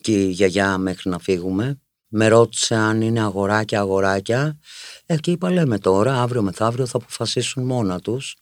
και 0.00 0.12
η 0.12 0.30
γιαγιά 0.30 0.78
μέχρι 0.78 1.10
να 1.10 1.18
φύγουμε. 1.18 1.80
Με 2.08 2.28
ρώτησε 2.28 2.74
αν 2.74 3.00
είναι 3.00 3.20
αγοράκια 3.20 3.80
αγοράκια 3.80 4.58
ε, 5.06 5.16
και 5.16 5.30
είπα 5.30 5.50
λέμε 5.50 5.78
τώρα 5.78 6.22
αύριο 6.22 6.42
μεθαύριο 6.42 6.86
θα 6.86 6.96
αποφασίσουν 6.96 7.64
μόνα 7.64 8.00
τους 8.00 8.36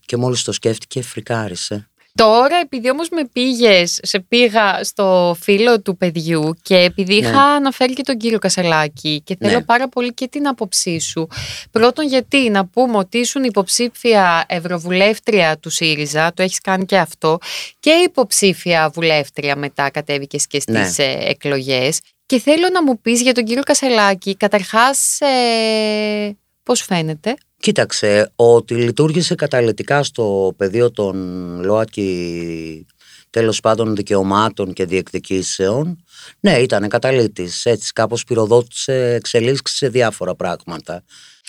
και 0.00 0.16
μόλις 0.16 0.42
το 0.42 0.52
σκέφτηκε 0.52 1.02
φρικάρισε. 1.02 1.90
Τώρα, 2.18 2.56
επειδή 2.62 2.90
όμως 2.90 3.08
με 3.10 3.24
πήγες, 3.32 3.98
σε 4.02 4.20
πήγα 4.20 4.80
στο 4.84 5.36
φίλο 5.40 5.80
του 5.80 5.96
παιδιού 5.96 6.54
και 6.62 6.76
επειδή 6.76 7.20
Ναι. 7.20 7.28
είχα 7.28 7.40
αναφέρει 7.42 7.92
και 7.92 8.02
τον 8.02 8.16
κύριο 8.16 8.38
Κασελάκη 8.38 9.20
και 9.24 9.36
θέλω 9.40 9.58
Ναι. 9.58 9.64
πάρα 9.64 9.88
πολύ 9.88 10.14
και 10.14 10.28
την 10.28 10.48
άποψή 10.48 11.00
σου. 11.00 11.28
Πρώτον, 11.70 12.06
γιατί 12.06 12.50
να 12.50 12.66
πούμε 12.66 12.96
ότι 12.96 13.18
ήσουν 13.18 13.44
υποψήφια 13.44 14.44
ευρωβουλεύτρια 14.48 15.58
του 15.58 15.70
ΣΥΡΙΖΑ, 15.70 16.32
το 16.34 16.42
έχεις 16.42 16.60
κάνει 16.60 16.84
και 16.84 16.98
αυτό, 16.98 17.38
και 17.80 17.90
υποψήφια 17.90 18.90
βουλεύτρια 18.94 19.56
μετά 19.56 19.90
κατέβηκες 19.90 20.46
και 20.46 20.60
στις 20.60 20.98
Ναι. 20.98 21.04
εκλογές. 21.04 22.00
Και 22.26 22.38
θέλω 22.38 22.68
να 22.72 22.82
μου 22.82 23.00
πεις 23.00 23.20
για 23.22 23.34
τον 23.34 23.44
κύριο 23.44 23.62
Κασελάκη, 23.62 24.36
καταρχάς, 24.36 25.20
ε, 25.20 26.36
πώς 26.62 26.82
φαίνεται; 26.82 27.34
Κοίταξε, 27.60 28.32
ότι 28.36 28.74
λειτουργήσε 28.74 29.34
καταλητικά 29.34 30.02
στο 30.02 30.54
πεδίο 30.56 30.90
των 30.90 31.16
ΛΟΑΤΚΙ 31.64 32.86
τέλος 33.30 33.60
πάντων 33.60 33.96
δικαιωμάτων 33.96 34.72
και 34.72 34.84
διεκδικήσεων. 34.84 36.04
Ναι, 36.40 36.58
ήταν 36.58 36.88
καταλήτης, 36.88 37.64
έτσι 37.66 37.92
κάπως 37.92 38.24
πυροδότησε 38.24 39.14
εξελίξει 39.14 39.76
σε 39.76 39.88
διάφορα 39.88 40.34
πράγματα. 40.34 41.04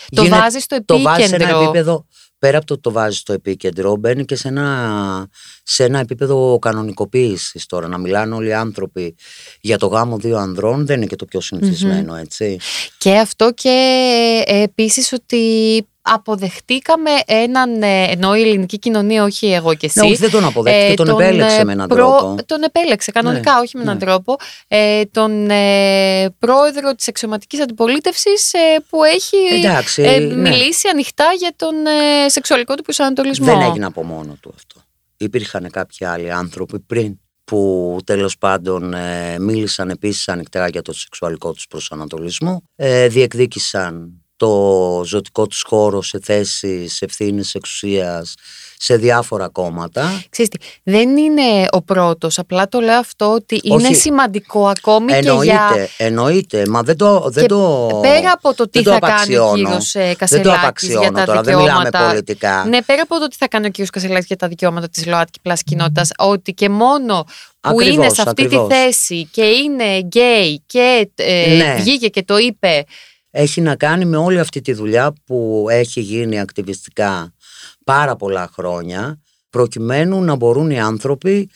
Το 0.09 0.21
Γίνεται- 0.21 0.41
βάζεις 0.41 0.63
στο 0.63 0.85
το 0.85 0.99
βάζεις 1.01 1.27
σε 1.27 1.35
ένα 1.35 1.43
επίκεντρο. 1.43 1.63
επίπεδο, 1.69 2.05
πέρα 2.39 2.57
από 2.57 2.65
το 2.65 2.73
ότι 2.73 2.81
το 2.81 2.91
βάζεις 2.91 3.19
στο 3.19 3.33
επίκεντρο, 3.33 3.95
μπαίνει 3.95 4.25
και 4.25 4.35
σε 4.35 4.47
ένα, 4.47 5.27
σε 5.63 5.83
ένα 5.83 5.99
επίπεδο 5.99 6.59
κανονικοποίησης 6.61 7.65
τώρα. 7.65 7.87
Να 7.87 7.97
μιλάνε 7.97 8.35
όλοι 8.35 8.47
οι 8.47 8.53
άνθρωποι 8.53 9.15
για 9.61 9.77
το 9.77 9.87
γάμο 9.87 10.17
δύο 10.17 10.37
ανδρών 10.37 10.85
δεν 10.85 10.97
είναι 10.97 11.05
και 11.05 11.15
το 11.15 11.25
πιο 11.25 11.41
συνηθισμένο, 11.41 12.15
έτσι. 12.15 12.59
Και 12.97 13.17
αυτό 13.17 13.51
και 13.53 13.69
ε, 14.47 14.61
επίσης 14.61 15.13
ότι 15.13 15.37
αποδεχτήκαμε 16.01 17.09
έναν, 17.25 17.81
ε, 17.83 18.03
ενώ 18.03 18.35
η 18.35 18.41
ελληνική 18.41 18.79
κοινωνία, 18.79 19.23
όχι 19.23 19.51
εγώ 19.51 19.73
και 19.75 19.85
εσύ. 19.85 19.99
Ναι, 19.99 20.05
όχι, 20.05 20.15
δεν 20.15 20.29
τον 20.31 20.45
αποδέχτηκε, 20.45 20.93
τον 20.93 21.09
επέλεξε 21.09 21.59
ε, 21.59 21.63
με 21.63 21.71
έναν 21.71 21.88
προ- 21.88 21.97
τρόπο. 22.19 22.35
Τον 22.45 22.63
επέλεξε 22.63 23.12
κανονικά, 23.12 23.53
Ναι, 23.53 23.59
όχι 23.59 23.77
με 23.77 23.81
έναν 23.83 23.97
ναι. 23.97 24.05
τρόπο. 24.05 24.35
Ε, 24.67 25.05
τον 25.05 25.49
ε, 25.49 26.29
πρόεδρο 26.39 26.95
της 26.95 27.07
εξωματικής 27.07 27.62
αντιπολίτευσης 27.62 28.53
ε, 28.53 28.59
που 28.89 29.03
έχει 29.03 29.38
Εντάξει, 29.65 30.01
ε, 30.01 30.19
ναι. 30.19 30.49
μιλήσει 30.49 30.88
ανοιχτά 30.88 31.25
για 31.38 31.53
τον 31.55 31.75
ε, 31.85 32.29
σεξουαλικό 32.29 32.75
του 32.75 32.83
προσανατολισμό. 32.83 33.45
Δεν 33.45 33.62
έγινε 33.62 33.85
από 33.85 34.03
μόνο 34.03 34.38
του 34.41 34.53
αυτό. 34.55 34.81
Υπήρχαν 35.17 35.69
κάποιοι 35.71 36.05
άλλοι 36.05 36.31
άνθρωποι 36.31 36.79
πριν 36.79 37.19
που 37.43 37.97
τέλος 38.05 38.38
πάντων 38.38 38.93
ε, 38.93 39.39
μίλησαν 39.39 39.89
επίσης 39.89 40.27
ανοιχτά 40.29 40.67
για 40.67 40.81
το 40.81 40.93
σεξουαλικό 40.93 41.53
τους 41.53 41.67
προσανατολισμό, 41.67 42.63
ε, 42.75 43.07
διεκδίκησαν 43.07 44.12
το 44.39 45.02
ζωτικό 45.06 45.47
τους 45.47 45.63
χώρο 45.67 46.02
σε 46.02 46.19
θέσεις 46.23 47.02
ευθύνης 47.02 47.54
εξουσίας 47.56 48.34
σε 48.82 48.95
διάφορα 48.95 49.47
κόμματα. 49.49 50.23
Ξέρεις 50.30 50.52
τι, 50.52 50.58
δεν 50.84 51.17
είναι 51.17 51.65
ο 51.71 51.82
πρώτος, 51.82 52.39
απλά 52.39 52.67
το 52.67 52.80
λέω 52.80 52.99
αυτό 52.99 53.32
ότι 53.34 53.60
είναι 53.63 53.75
Όχι. 53.88 53.95
σημαντικό 53.95 54.67
ακόμη 54.67 55.06
και 55.12 55.15
Εννοείται, 55.17 55.43
για... 55.43 55.88
εννοείται, 55.97 56.67
μα 56.67 56.82
δεν 56.84 56.97
το, 56.97 57.30
δεν 57.30 57.43
Και 57.43 57.49
το 57.49 57.99
πέρα 58.02 58.32
από 58.32 58.54
το 58.54 58.69
τι 58.69 58.82
δεν 58.82 58.93
θα 58.93 58.99
το 58.99 59.06
κάνει 59.08 59.36
ο 59.38 59.43
απαξιώνω. 59.43 59.56
κύριος 59.67 59.95
ε, 59.95 59.99
Δεν 59.99 60.10
το 60.12 60.15
Κασελάκης 60.17 60.63
απαξιώνω 60.63 61.02
για 61.02 61.12
τα 61.12 61.25
τώρα, 61.25 61.41
δεν 61.41 61.56
δικαιώματα. 61.58 61.89
μιλάμε 61.97 62.12
πολιτικά. 62.12 62.65
Ναι, 62.67 62.82
πέρα 62.82 63.02
από 63.02 63.19
το 63.19 63.28
τι 63.28 63.36
θα 63.39 63.47
κάνει 63.47 63.65
ο 63.65 63.69
κύριος 63.69 63.89
Κασελάκης 63.89 64.28
για 64.28 64.36
τα 64.36 64.47
δικαιώματα 64.47 64.89
της 64.89 65.06
ΛΟΑΤΚΙ 65.06 65.39
plus 65.41 65.63
κοινότητας, 65.63 66.10
ότι 66.17 66.54
και 66.54 66.69
μόνο 66.69 67.23
που 67.60 67.69
Ακριβώς, 67.69 67.93
είναι 67.95 68.10
σε 68.10 68.21
αυτή 68.21 68.43
ακριβώς. 68.43 68.67
τη 68.67 68.73
θέση 68.75 69.28
και 69.32 69.43
είναι 69.43 69.97
γκέι 69.99 70.62
και 70.65 71.10
ε, 71.15 71.56
Ναι. 71.58 71.75
βγήκε 71.80 72.08
και 72.08 72.23
το 72.23 72.38
είπε 72.38 72.84
έχει 73.31 73.61
να 73.61 73.75
κάνει 73.75 74.05
με 74.05 74.17
όλη 74.17 74.39
αυτή 74.39 74.61
τη 74.61 74.73
δουλειά 74.73 75.13
που 75.25 75.67
έχει 75.69 76.01
γίνει 76.01 76.39
ακτιβιστικά 76.39 77.33
πάρα 77.83 78.15
πολλά 78.15 78.49
χρόνια 78.53 79.21
προκειμένου 79.49 80.21
να 80.21 80.35
μπορούν 80.35 80.69
οι 80.69 80.79
άνθρωποι 80.79 81.49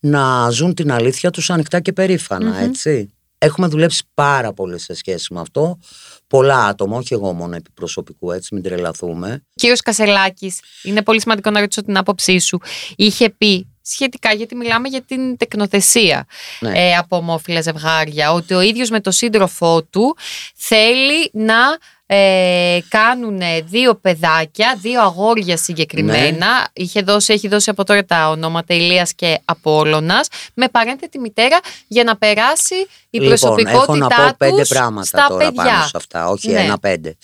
να 0.00 0.50
ζουν 0.50 0.74
την 0.74 0.92
αλήθεια 0.92 1.30
τους 1.30 1.50
ανοιχτά 1.50 1.80
και 1.80 1.92
περηφανα 1.92 2.58
έτσι. 2.58 3.08
Έχουμε 3.38 3.66
δουλέψει 3.66 4.02
πάρα 4.14 4.52
πολύ 4.52 4.78
σε 4.78 4.94
σχέση 4.94 5.34
με 5.34 5.40
αυτό. 5.40 5.78
Πολλά 6.26 6.64
άτομα, 6.64 6.96
όχι 6.96 7.14
εγώ 7.14 7.32
μόνο 7.32 7.56
επί 7.56 7.70
προσωπικού, 7.74 8.32
έτσι, 8.32 8.54
μην 8.54 8.62
τρελαθούμε. 8.62 9.44
Κύριος 9.54 9.80
Κασελάκης, 9.80 10.60
είναι 10.82 11.02
πολύ 11.02 11.20
σημαντικό 11.20 11.50
να 11.50 11.60
ρωτήσω 11.60 11.82
την 11.82 11.96
άποψή 11.96 12.38
σου, 12.38 12.60
είχε 12.96 13.30
πει 13.30 13.73
σχετικά, 13.86 14.32
γιατί 14.32 14.54
μιλάμε 14.54 14.88
για 14.88 15.02
την 15.02 15.36
τεκνοθεσία 15.36 16.26
Ναι. 16.60 16.72
ε, 16.74 16.96
από 16.96 17.16
ομόφυλα 17.16 17.60
ζευγάρια, 17.60 18.32
ότι 18.32 18.54
ο 18.54 18.60
ίδιος 18.60 18.90
με 18.90 19.00
το 19.00 19.10
σύντροφό 19.10 19.82
του 19.82 20.16
θέλει 20.54 21.30
να 21.32 21.78
ε, 22.06 22.78
κάνουν 22.88 23.40
δύο 23.64 23.94
παιδάκια, 23.94 24.78
δύο 24.80 25.02
αγόρια 25.02 25.56
συγκεκριμένα. 25.56 26.30
Ναι. 26.58 26.62
Είχε 26.72 27.00
δώσει, 27.00 27.32
έχει 27.32 27.48
δώσει 27.48 27.70
από 27.70 27.84
τώρα 27.84 28.04
τα 28.04 28.28
ονόματα 28.28 28.74
Ηλίας 28.74 29.14
και 29.14 29.38
Απόλλωνας, 29.44 30.28
με 30.54 30.68
παρένθετη 30.68 31.18
μητέρα 31.18 31.60
για 31.86 32.04
να 32.04 32.16
περάσει 32.16 32.74
η 32.74 32.86
λοιπόν, 33.18 33.28
προσωπικότητά 33.28 33.76
έχω 33.82 33.96
να 33.96 34.08
πω 34.08 34.34
πέντε 34.38 34.60
τους 34.60 34.68
πράγματα 34.68 35.06
στα 35.06 35.26
τώρα 35.28 35.44
παιδιά. 35.44 35.62
πάνω 35.64 35.82
σε 35.82 35.90
αυτά, 35.94 36.28
όχι 36.28 36.50
Ναι. 36.50 36.60
ένα-πέντε. 36.60 37.16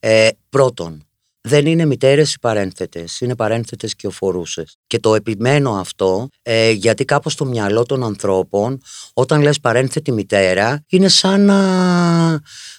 Ε, 0.00 0.28
πρώτον, 0.50 1.05
δεν 1.46 1.66
είναι 1.66 1.84
μητέρες 1.84 2.34
οι 2.34 2.38
παρένθετες, 2.38 3.20
είναι 3.20 3.36
παρένθετες 3.36 3.94
και 3.94 4.06
οφορούσες. 4.06 4.76
Και 4.86 4.98
το 4.98 5.14
επιμένω 5.14 5.70
αυτό, 5.70 6.28
ε, 6.42 6.70
γιατί 6.70 7.04
κάπως 7.04 7.32
στο 7.32 7.44
μυαλό 7.44 7.82
των 7.82 8.04
ανθρώπων, 8.04 8.80
όταν 9.12 9.42
λες 9.42 9.60
παρένθετη 9.60 10.12
μητέρα, 10.12 10.84
είναι 10.88 11.08
σαν 11.08 11.44
να 11.44 11.60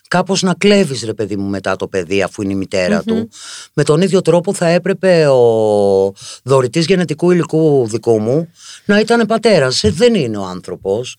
κάπως 0.08 0.42
να 0.42 0.54
κλέβεις 0.54 1.04
ρε 1.04 1.14
παιδί 1.14 1.36
μου 1.36 1.50
μετά 1.50 1.76
το 1.76 1.88
παιδί 1.88 2.22
αφού 2.22 2.42
είναι 2.42 2.54
η 2.54 2.56
μητερα 2.56 3.04
του. 3.04 3.30
Με 3.74 3.84
τον 3.84 4.02
ίδιο 4.02 4.22
τρόπο 4.22 4.54
θα 4.54 4.68
έπρεπε 4.68 5.28
ο 5.28 6.14
δωρητής 6.44 6.86
γενετικού 6.86 7.32
υλικού 7.32 7.88
δικού 7.88 8.20
μου 8.20 8.50
να 8.86 9.00
ήταν 9.00 9.26
πατέρας. 9.26 9.84
Ε, 9.84 9.92
δεν 9.92 10.16
είναι 10.16 10.38
ο 10.38 10.46
άνθρωπος. 10.46 11.18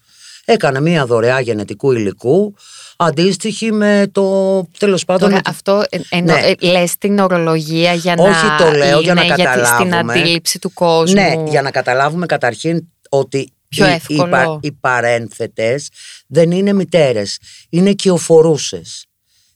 Έκανε 0.50 0.80
μία 0.80 1.06
δωρεά 1.06 1.40
γενετικού 1.40 1.92
υλικού 1.92 2.54
αντίστοιχη 2.96 3.72
με 3.72 4.08
το 4.12 4.62
τέλος 4.78 5.04
πάντων 5.04 5.20
Τώρα 5.28 5.34
με 5.34 5.40
τη- 5.42 5.50
αυτό 5.50 5.84
ε, 5.88 5.98
εννο, 6.08 6.32
Ναι. 6.32 6.40
ε, 6.40 6.54
λες 6.70 6.98
την 6.98 7.18
ορολογία 7.18 7.92
για 7.92 8.14
να 8.14 8.22
Όχι, 8.22 8.46
το 8.58 8.70
λέω 8.76 9.00
για 9.00 9.14
να 9.14 9.22
είναι 9.24 9.34
γιατί 9.34 9.66
στην 9.66 9.76
καταλάβουμε. 9.76 10.12
αντίληψη 10.12 10.58
του 10.58 10.72
κόσμου. 10.72 11.14
Ναι, 11.20 11.34
για 11.50 11.62
να 11.62 11.70
καταλάβουμε 11.70 12.26
καταρχήν 12.26 12.88
ότι 13.08 13.52
Πιο 13.68 13.87
οι, 13.87 13.90
οι, 13.90 13.92
εύκολο. 13.94 14.30
πα- 14.30 14.58
οι 14.62 14.72
παρένθετες 14.72 15.88
δεν 16.26 16.50
είναι 16.50 16.72
μητέρες, 16.72 17.38
είναι 17.68 17.92
κοιοφορούσες. 17.92 19.06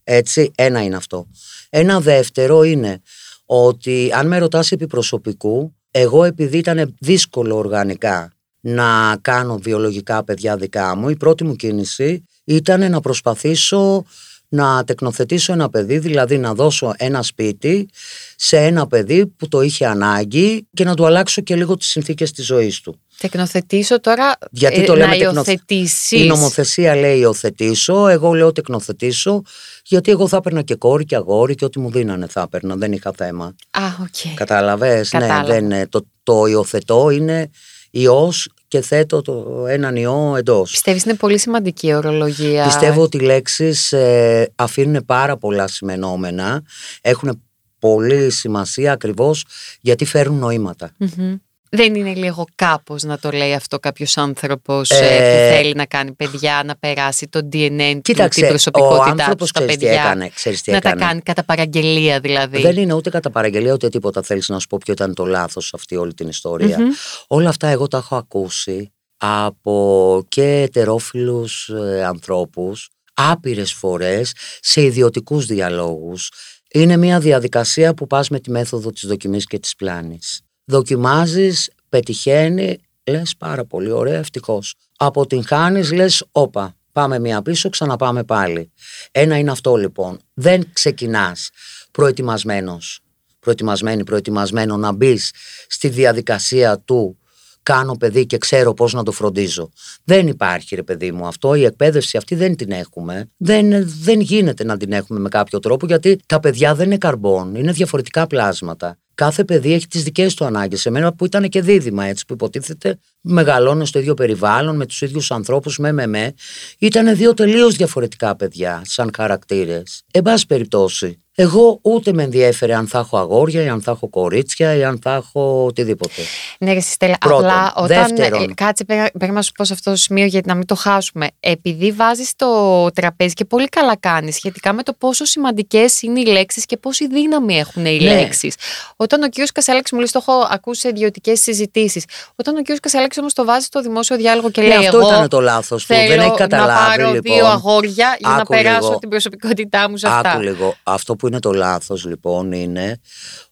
Έτσι, 0.04 0.50
ένα 0.54 0.82
είναι 0.82 0.96
αυτό. 0.96 1.26
Ένα 1.70 2.00
δεύτερο 2.00 2.62
είναι 2.62 3.00
ότι 3.46 4.10
αν 4.14 4.26
με 4.26 4.38
ρωτάς 4.38 4.72
επί 4.72 4.86
προσωπικού, 4.86 5.74
εγώ 5.90 6.24
επειδή 6.24 6.58
ήταν 6.58 6.94
δύσκολο 7.00 7.56
οργανικά 7.56 8.32
να 8.64 9.16
κάνω 9.20 9.58
βιολογικά 9.58 10.24
παιδιά 10.24 10.56
δικά 10.56 10.96
μου, 10.96 11.08
η 11.08 11.16
πρώτη 11.16 11.44
μου 11.44 11.56
κίνηση 11.56 12.24
ήταν 12.44 12.90
να 12.90 13.00
προσπαθήσω 13.00 14.04
να 14.48 14.84
τεκνοθετήσω 14.84 15.52
ένα 15.52 15.68
παιδί, 15.68 15.98
δηλαδή 15.98 16.38
να 16.38 16.54
δώσω 16.54 16.92
ένα 16.96 17.22
σπίτι 17.22 17.88
σε 18.36 18.56
ένα 18.56 18.86
παιδί 18.86 19.26
που 19.26 19.48
το 19.48 19.60
είχε 19.60 19.86
ανάγκη 19.86 20.66
και 20.74 20.84
να 20.84 20.94
του 20.94 21.06
αλλάξω 21.06 21.40
και 21.42 21.56
λίγο 21.56 21.76
τις 21.76 21.88
συνθήκες 21.88 22.32
της 22.32 22.44
ζωής 22.46 22.80
του. 22.80 23.00
Τεκνοθετήσω 23.18 24.00
τώρα 24.00 24.32
Γιατί 24.50 24.80
ε, 24.80 24.84
το 24.84 24.94
λέμε 24.96 25.06
να 25.06 25.12
τεκνο- 25.16 25.34
υιοθετήσεις. 25.34 26.10
Η 26.10 26.26
νομοθεσία 26.26 26.96
λέει 26.96 27.18
υιοθετήσω, 27.18 28.06
εγώ 28.08 28.32
λέω 28.32 28.52
τεκνοθετήσω, 28.52 29.42
γιατί 29.84 30.10
εγώ 30.10 30.28
θα 30.28 30.36
έπαιρνα 30.36 30.62
και 30.62 30.74
κόρη 30.74 31.04
και 31.04 31.16
αγόρι 31.16 31.54
και 31.54 31.64
ό,τι 31.64 31.78
μου 31.78 31.90
δίνανε 31.90 32.26
θα 32.26 32.40
έπαιρνα, 32.40 32.76
δεν 32.76 32.92
είχα 32.92 33.12
θέμα. 33.16 33.44
Α, 33.70 33.82
οκ. 34.00 34.34
Κατάλαβες, 34.34 35.12
ναι, 35.12 35.20
Κατάλαβα. 35.20 35.52
δεν, 35.52 35.64
είναι- 35.64 35.88
το, 35.88 36.06
το 36.22 36.46
υιοθετώ 36.46 37.10
είναι 37.10 37.50
ιός 37.92 38.48
και 38.68 38.80
θέτω 38.80 39.22
το, 39.22 39.66
έναν 39.68 39.96
ιό 39.96 40.34
εντός. 40.36 40.70
Πιστεύεις 40.70 41.04
είναι 41.04 41.14
πολύ 41.14 41.38
σημαντική 41.38 41.86
η 41.86 41.94
ορολογία; 41.94 42.64
Πιστεύω 42.64 43.02
ότι 43.02 43.16
οι 43.16 43.20
λέξεις 43.20 43.92
ε, 43.92 44.52
αφήνουν 44.54 45.04
πάρα 45.04 45.36
πολλά 45.36 45.68
σημαινόμενα, 45.68 46.62
έχουν 47.00 47.42
πολύ 47.78 48.30
σημασία 48.30 48.92
ακριβώς 48.92 49.44
γιατί 49.80 50.04
φέρουν 50.04 50.38
νοήματα. 50.38 50.90
Μμμ. 50.96 51.36
Δεν 51.76 51.94
είναι 51.94 52.14
λίγο 52.14 52.44
κάπως 52.54 53.02
να 53.02 53.18
το 53.18 53.30
λέει 53.30 53.54
αυτό 53.54 53.78
κάποιος 53.78 54.16
άνθρωπος 54.16 54.90
Ε, 54.90 54.94
ε, 54.94 55.18
που 55.18 55.56
θέλει 55.56 55.74
να 55.74 55.86
κάνει 55.86 56.12
παιδιά, 56.12 56.62
να 56.64 56.76
περάσει 56.76 57.28
το 57.28 57.38
DNA 57.52 57.90
του, 57.94 58.00
Κοίταξε, 58.00 58.38
την 58.38 58.44
ο 58.44 58.48
προσωπικότητά 58.48 59.04
του 59.14 59.20
άνθρωπος 59.22 59.48
στα 59.48 59.58
ξέρεις 59.60 59.78
τι 59.78 59.84
παιδιά. 59.84 60.02
έκανε, 60.02 60.28
ξέρεις 60.28 60.62
τι 60.62 60.70
να 60.70 60.80
τα 60.80 60.88
έκανε. 60.88 61.04
κάνει 61.04 61.20
κατά 61.20 61.44
παραγγελία 61.44 62.20
δηλαδή. 62.20 62.60
Δεν 62.60 62.76
είναι 62.76 62.94
ούτε 62.94 63.10
κατά 63.10 63.30
παραγγελία 63.30 63.72
ούτε 63.72 63.88
τίποτα. 63.88 64.22
Θέλεις 64.22 64.48
να 64.48 64.58
σου 64.58 64.66
πω 64.66 64.78
ποιο 64.84 64.92
ήταν 64.92 65.14
το 65.14 65.24
λάθος 65.24 65.64
σε 65.64 65.70
αυτή 65.74 65.96
όλη 65.96 66.14
την 66.14 66.28
ιστορία. 66.28 66.78
Μμμ. 66.78 66.88
Όλα 67.26 67.48
αυτά 67.48 67.66
εγώ 67.68 67.88
τα 67.88 67.96
έχω 67.96 68.16
ακούσει 68.16 68.92
από 69.16 70.24
και 70.28 70.60
ετερόφιλους 70.60 71.68
ε, 71.68 72.04
ανθρώπους 72.04 72.90
άπειρες 73.14 73.72
φορές 73.72 74.32
σε 74.60 74.82
ιδιωτικούς 74.82 75.46
διαλόγους. 75.46 76.30
Είναι 76.72 76.96
μια 76.96 77.20
διαδικασία 77.20 77.94
που 77.94 78.06
πας 78.06 78.28
με 78.28 78.40
τη 78.40 78.50
μέθοδο 78.50 78.90
της 78.90 79.06
δοκιμής 79.06 79.46
και 79.46 79.58
της 79.58 79.74
πλάνης. 79.74 80.40
Δοκιμάζεις, 80.64 81.70
πετυχαίνει, 81.88 82.78
λες 83.04 83.36
πάρα 83.38 83.64
πολύ 83.64 83.90
ωραία, 83.90 84.18
ευτυχώς. 84.18 84.74
Αποτυγχάνεις, 84.96 85.92
λες 85.92 86.24
όπα, 86.32 86.76
πάμε 86.92 87.18
μία 87.18 87.42
πίσω, 87.42 87.68
ξαναπάμε 87.68 88.24
πάλι. 88.24 88.72
Ένα 89.10 89.38
είναι 89.38 89.50
αυτό 89.50 89.76
λοιπόν. 89.76 90.20
Δεν 90.34 90.72
ξεκινάς 90.72 91.50
προετοιμασμένος, 91.90 93.00
προετοιμασμένη, 93.40 94.04
προετοιμασμένο 94.04 94.76
να 94.76 94.92
μπεις 94.92 95.30
στη 95.68 95.88
διαδικασία 95.88 96.78
του 96.78 97.18
κάνω 97.62 97.96
παιδί 97.96 98.26
και 98.26 98.38
ξέρω 98.38 98.74
πώς 98.74 98.92
να 98.92 99.02
το 99.02 99.12
φροντίζω. 99.12 99.70
Δεν 100.04 100.26
υπάρχει 100.26 100.74
ρε 100.74 100.82
παιδί 100.82 101.12
μου 101.12 101.26
αυτό, 101.26 101.54
η 101.54 101.64
εκπαίδευση 101.64 102.16
αυτή 102.16 102.34
δεν 102.34 102.56
την 102.56 102.70
έχουμε. 102.70 103.30
Δεν, 103.36 103.88
δεν 104.02 104.20
γίνεται 104.20 104.64
να 104.64 104.76
την 104.76 104.92
έχουμε 104.92 105.18
με 105.18 105.28
κάποιο 105.28 105.58
τρόπο 105.58 105.86
γιατί 105.86 106.20
τα 106.26 106.40
παιδιά 106.40 106.74
δεν 106.74 106.86
είναι 106.86 106.98
καρμπών, 106.98 107.54
είναι 107.54 107.72
διαφορετικά 107.72 108.26
πλάσματα. 108.26 108.96
Κάθε 109.14 109.44
παιδί 109.44 109.72
έχει 109.72 109.86
τις 109.86 110.02
δικές 110.02 110.34
του 110.34 110.44
ανάγκες. 110.44 110.86
Εμένα 110.86 111.14
που 111.14 111.24
ήταν 111.24 111.48
και 111.48 111.62
δίδυμα 111.62 112.04
έτσι 112.04 112.24
που 112.26 112.32
υποτίθεται 112.32 112.98
μεγαλώνω 113.20 113.84
στο 113.84 113.98
ίδιο 113.98 114.14
περιβάλλον 114.14 114.76
με 114.76 114.86
τους 114.86 115.00
ίδιους 115.00 115.30
ανθρώπους 115.30 115.78
με 115.78 115.92
με 115.92 116.06
με 116.06 116.34
ήταν 116.78 117.16
δύο 117.16 117.34
τελείως 117.34 117.76
διαφορετικά 117.76 118.36
παιδιά 118.36 118.82
σαν 118.84 119.10
χαρακτήρες. 119.16 120.02
Εν 120.12 120.22
πάση 120.22 120.46
περιπτώσει, 120.46 121.21
εγώ 121.34 121.78
ούτε 121.82 122.12
με 122.12 122.22
ενδιέφερε 122.22 122.74
αν 122.74 122.86
θα 122.86 122.98
έχω 122.98 123.18
αγόρια 123.18 123.62
ή 123.62 123.68
αν 123.68 123.82
θα 123.82 123.90
έχω 123.90 124.08
κορίτσια 124.08 124.74
ή 124.74 124.84
αν 124.84 124.98
θα 125.02 125.14
έχω 125.14 125.64
οτιδήποτε. 125.64 126.22
Ναι, 126.58 126.72
ρε 126.72 126.80
Στέλλα, 126.80 127.16
Πρώτον. 127.20 127.44
απλά 127.44 127.72
όταν. 127.76 127.86
Δεύτερον. 128.16 128.42
ε, 128.50 128.54
κάτσε, 128.54 128.84
πρέπει 128.84 129.10
πρέπει 129.18 129.32
να 129.32 129.42
σου 129.42 129.52
πω 129.52 129.64
σε 129.64 129.72
αυτό 129.72 129.90
το 129.90 129.96
σημείο 129.96 130.24
γιατί 130.26 130.48
να 130.48 130.54
μην 130.54 130.66
το 130.66 130.74
χάσουμε. 130.74 131.26
Επειδή 131.40 131.92
βάζεις 131.92 132.32
το 132.36 132.46
τραπέζι 132.94 133.32
και 133.34 133.44
πολύ 133.44 133.68
καλά 133.68 133.96
κάνεις 133.96 134.34
σχετικά 134.34 134.72
με 134.72 134.82
το 134.82 134.92
πόσο 134.92 135.24
σημαντικές 135.24 136.02
είναι 136.02 136.20
οι 136.20 136.24
λέξεις 136.26 136.66
και 136.66 136.76
πόση 136.76 137.06
δύναμη 137.08 137.58
έχουν 137.58 137.84
οι 137.86 137.98
Ναι. 137.98 138.14
λέξεις. 138.14 138.54
Όταν 138.96 139.22
ο 139.22 139.28
κ. 139.28 139.32
Κασαλέξη, 139.52 139.94
μου 139.94 140.00
λέει, 140.00 140.08
το 140.12 140.24
έχω 140.28 140.46
ακούσει 140.50 140.80
σε 140.80 140.88
ιδιωτικές 140.88 141.40
συζητήσεις. 141.40 142.04
Όταν 142.36 142.56
ο 142.56 142.62
κ. 142.62 142.66
Κασαλέξη 142.80 143.20
όμως 143.20 143.32
το 143.34 143.44
βάζει 143.44 143.64
στο 143.64 143.80
δημόσιο 143.80 144.16
διάλογο 144.16 144.50
και 144.50 144.60
Ναι, 144.60 144.66
λέει: 144.66 144.76
αυτό 144.76 144.96
Εγώ 144.98 145.06
ήταν 145.08 145.28
το 145.28 145.40
λάθος 145.40 145.86
του. 145.86 145.94
θέλω 145.94 146.08
Δεν 146.08 146.18
έχει 146.18 146.28
να 146.28 146.34
καταλάβει 146.34 146.96
πάρω 146.96 147.12
λοιπόν. 147.12 147.34
δύο 147.34 147.46
αγόρια 147.46 148.16
για 148.18 148.28
να 148.28 148.34
Άκου 148.34 148.52
περάσω 148.54 148.80
λίγο. 148.86 148.98
την 148.98 149.08
προσωπικότητά 149.08 149.90
μου 149.90 149.96
σε 149.96 150.08
αυτά. 150.08 150.30
Άκου 150.30 150.40
λίγο. 150.40 150.74
Αυτό 150.82 151.16
που 151.22 151.28
είναι 151.28 151.38
το 151.38 151.52
λάθος 151.52 152.04
λοιπόν 152.04 152.52
είναι 152.52 153.00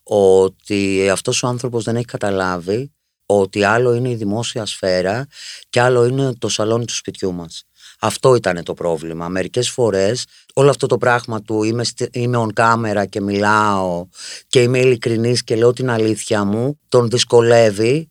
ότι 0.02 1.08
αυτός 1.10 1.42
ο 1.42 1.46
άνθρωπος 1.46 1.84
δεν 1.84 1.96
έχει 1.96 2.04
καταλάβει 2.04 2.92
ότι 3.26 3.64
άλλο 3.64 3.94
είναι 3.94 4.10
η 4.10 4.14
δημόσια 4.14 4.66
σφαίρα 4.66 5.26
και 5.68 5.80
άλλο 5.80 6.04
είναι 6.04 6.32
το 6.38 6.48
σαλόνι 6.48 6.84
του 6.84 6.94
σπιτιού 6.94 7.32
μας. 7.32 7.64
Αυτό 8.00 8.34
ήταν 8.34 8.62
το 8.64 8.74
πρόβλημα. 8.74 9.28
Μερικές 9.28 9.70
φορές 9.70 10.24
όλο 10.54 10.70
αυτό 10.70 10.86
το 10.86 10.98
πράγμα 10.98 11.42
του 11.42 11.62
είμαι, 11.62 11.84
στη- 11.84 12.08
είμαι 12.12 12.46
on 12.48 12.60
camera 12.60 13.04
και 13.08 13.20
μιλάω 13.20 14.06
και 14.46 14.62
είμαι 14.62 14.78
ειλικρινής 14.78 15.44
και 15.44 15.56
λέω 15.56 15.72
την 15.72 15.90
αλήθεια 15.90 16.44
μου, 16.44 16.78
τον 16.88 17.08
δυσκολεύει 17.10 18.10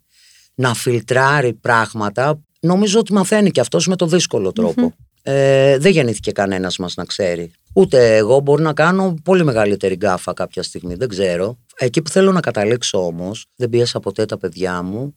να 0.56 0.74
φιλτράρει 0.74 1.54
πράγματα. 1.54 2.40
Νομίζω 2.60 3.00
ότι 3.00 3.14
μαθαίνει 3.14 3.52
και 3.52 3.60
αυτός 3.60 3.88
με 3.88 3.96
το 3.96 4.06
δύσκολο 4.06 4.52
τρόπο. 4.52 4.94
Ε, 5.22 5.78
δεν 5.78 5.92
γεννήθηκε 5.92 6.32
κανένας 6.32 6.78
μας 6.78 6.96
να 6.96 7.06
ξέρει. 7.06 7.52
Ούτε 7.74 8.16
εγώ 8.16 8.40
μπορώ 8.40 8.64
να 8.64 8.74
κάνω 8.74 9.14
πολύ 9.24 9.44
μεγαλύτερη 9.44 9.96
γκάφα 9.96 10.34
κάποια 10.34 10.64
στιγμή, 10.64 10.96
δεν 10.96 11.08
ξέρω. 11.08 11.58
Εκεί 11.78 12.02
που 12.02 12.10
θέλω 12.10 12.32
να 12.32 12.40
καταλήξω 12.40 13.06
όμως, 13.06 13.46
δεν 13.56 13.70
πίεσα 13.70 14.00
ποτέ 14.00 14.26
τα 14.26 14.38
παιδιά 14.38 14.82
μου 14.82 15.16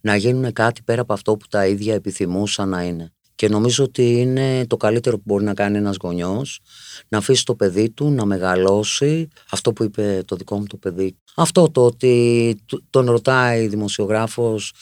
να 0.00 0.16
γίνουν 0.16 0.52
κάτι 0.52 0.82
πέρα 0.82 1.00
από 1.00 1.12
αυτό 1.12 1.36
που 1.36 1.46
τα 1.50 1.66
ίδια 1.66 1.94
επιθυμούσαν 1.94 2.68
να 2.68 2.82
είναι. 2.82 3.12
Και 3.34 3.48
νομίζω 3.48 3.84
ότι 3.84 4.20
είναι 4.20 4.66
το 4.66 4.76
καλύτερο 4.76 5.16
που 5.16 5.22
μπορεί 5.26 5.44
να 5.44 5.54
κάνει 5.54 5.76
ένας 5.76 5.96
γονιός, 6.02 6.60
να 7.08 7.18
αφήσει 7.18 7.44
το 7.44 7.54
παιδί 7.54 7.90
του 7.90 8.10
να 8.10 8.24
μεγαλώσει 8.24 9.28
αυτό 9.50 9.72
που 9.72 9.84
είπε 9.84 10.22
το 10.26 10.36
δικό 10.36 10.56
μου 10.58 10.64
το 10.66 10.76
παιδί. 10.76 11.16
Αυτό 11.36 11.70
το 11.70 11.84
ότι 11.84 12.56
του- 12.66 12.84
τον 12.90 13.10
ρωτάει 13.10 13.66
δημοσιογράφος 13.66 14.72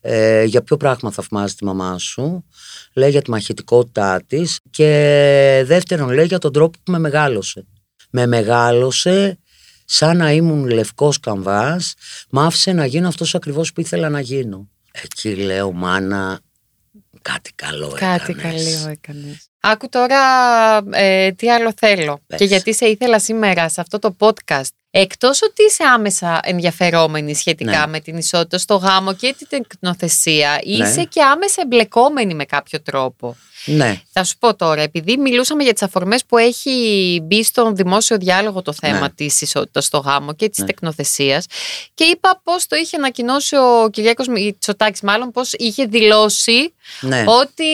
Ε, 0.00 0.44
για 0.44 0.62
ποιο 0.62 0.76
πράγμα 0.76 1.10
θαυμάζει 1.10 1.54
τη 1.54 1.64
μαμά 1.64 1.98
σου. 1.98 2.44
Λέει 2.92 3.10
για 3.10 3.22
τη 3.22 3.30
μαχητικότητά 3.30 4.22
της. 4.26 4.58
Και 4.70 5.62
δεύτερον, 5.66 6.10
λέει 6.10 6.26
για 6.26 6.38
τον 6.38 6.52
τρόπο 6.52 6.78
που 6.84 6.92
με 6.92 6.98
μεγάλωσε. 6.98 7.66
Με 8.10 8.26
μεγάλωσε 8.26 9.38
σαν 9.84 10.16
να 10.16 10.32
ήμουν 10.32 10.68
λευκός 10.70 11.20
καμβάς, 11.20 11.94
μ' 12.30 12.38
άφησε 12.38 12.72
να 12.72 12.86
γίνω 12.86 13.08
αυτός 13.08 13.34
ακριβώς 13.34 13.72
που 13.72 13.80
ήθελα 13.80 14.08
να 14.08 14.20
γίνω. 14.20 14.68
Εκεί 14.92 15.34
λέω, 15.34 15.72
μάνα, 15.72 16.40
κάτι 17.22 17.52
καλό 17.54 17.88
Κάτι 17.88 18.34
έκανες. 18.38 18.74
καλό 18.74 18.88
έκανες. 18.90 19.48
Άκου 19.60 19.88
τώρα 19.88 20.18
ε, 20.90 21.32
τι 21.32 21.50
άλλο 21.50 21.72
θέλω. 21.76 22.20
Πες. 22.26 22.38
Και 22.38 22.44
γιατί 22.44 22.74
σε 22.74 22.86
ήθελα 22.86 23.20
σήμερα 23.20 23.68
σε 23.68 23.80
αυτό 23.80 23.98
το 23.98 24.16
podcast. 24.18 24.74
Εκτός 24.90 25.42
ότι 25.42 25.64
είσαι 25.64 25.84
άμεσα 25.84 26.40
ενδιαφερόμενη 26.42 27.34
σχετικά 27.34 27.78
Ναι. 27.80 27.86
με 27.86 28.00
την 28.00 28.16
ισότητα 28.16 28.58
στο 28.58 28.76
γάμο 28.76 29.14
και 29.14 29.34
την 29.38 29.46
τεκνοθεσία, 29.48 30.60
Ναι. 30.64 30.72
είσαι 30.86 31.04
και 31.04 31.22
άμεσα 31.22 31.62
εμπλεκόμενη 31.62 32.34
με 32.34 32.44
κάποιο 32.44 32.80
τρόπο. 32.82 33.36
Ναι, 33.64 34.00
Θα 34.12 34.24
σου 34.24 34.38
πω 34.38 34.54
τώρα, 34.56 34.82
επειδή 34.82 35.16
μιλούσαμε 35.16 35.62
για 35.62 35.72
τις 35.72 35.82
αφορμές 35.82 36.24
που 36.24 36.38
έχει 36.38 37.20
μπει 37.22 37.44
στον 37.44 37.76
δημόσιο 37.76 38.16
διάλογο 38.18 38.62
το 38.62 38.72
θέμα 38.72 39.00
Ναι. 39.00 39.10
της 39.10 39.40
ισότητας 39.40 39.84
στο 39.84 39.98
γάμο 39.98 40.34
και 40.34 40.48
της 40.48 40.58
Ναι. 40.58 40.66
τεκνοθεσίας 40.66 41.46
και 41.94 42.04
είπα 42.04 42.40
πώς 42.44 42.66
το 42.66 42.76
είχε 42.76 42.96
ανακοινώσει 42.96 43.56
ο 43.56 43.88
Κυριάκος 43.92 44.26
Μητσοτάκης, 44.28 45.00
μάλλον 45.00 45.30
πώς 45.30 45.52
είχε 45.52 45.84
δηλώσει 45.84 46.74
ναι. 47.00 47.24
ότι 47.26 47.64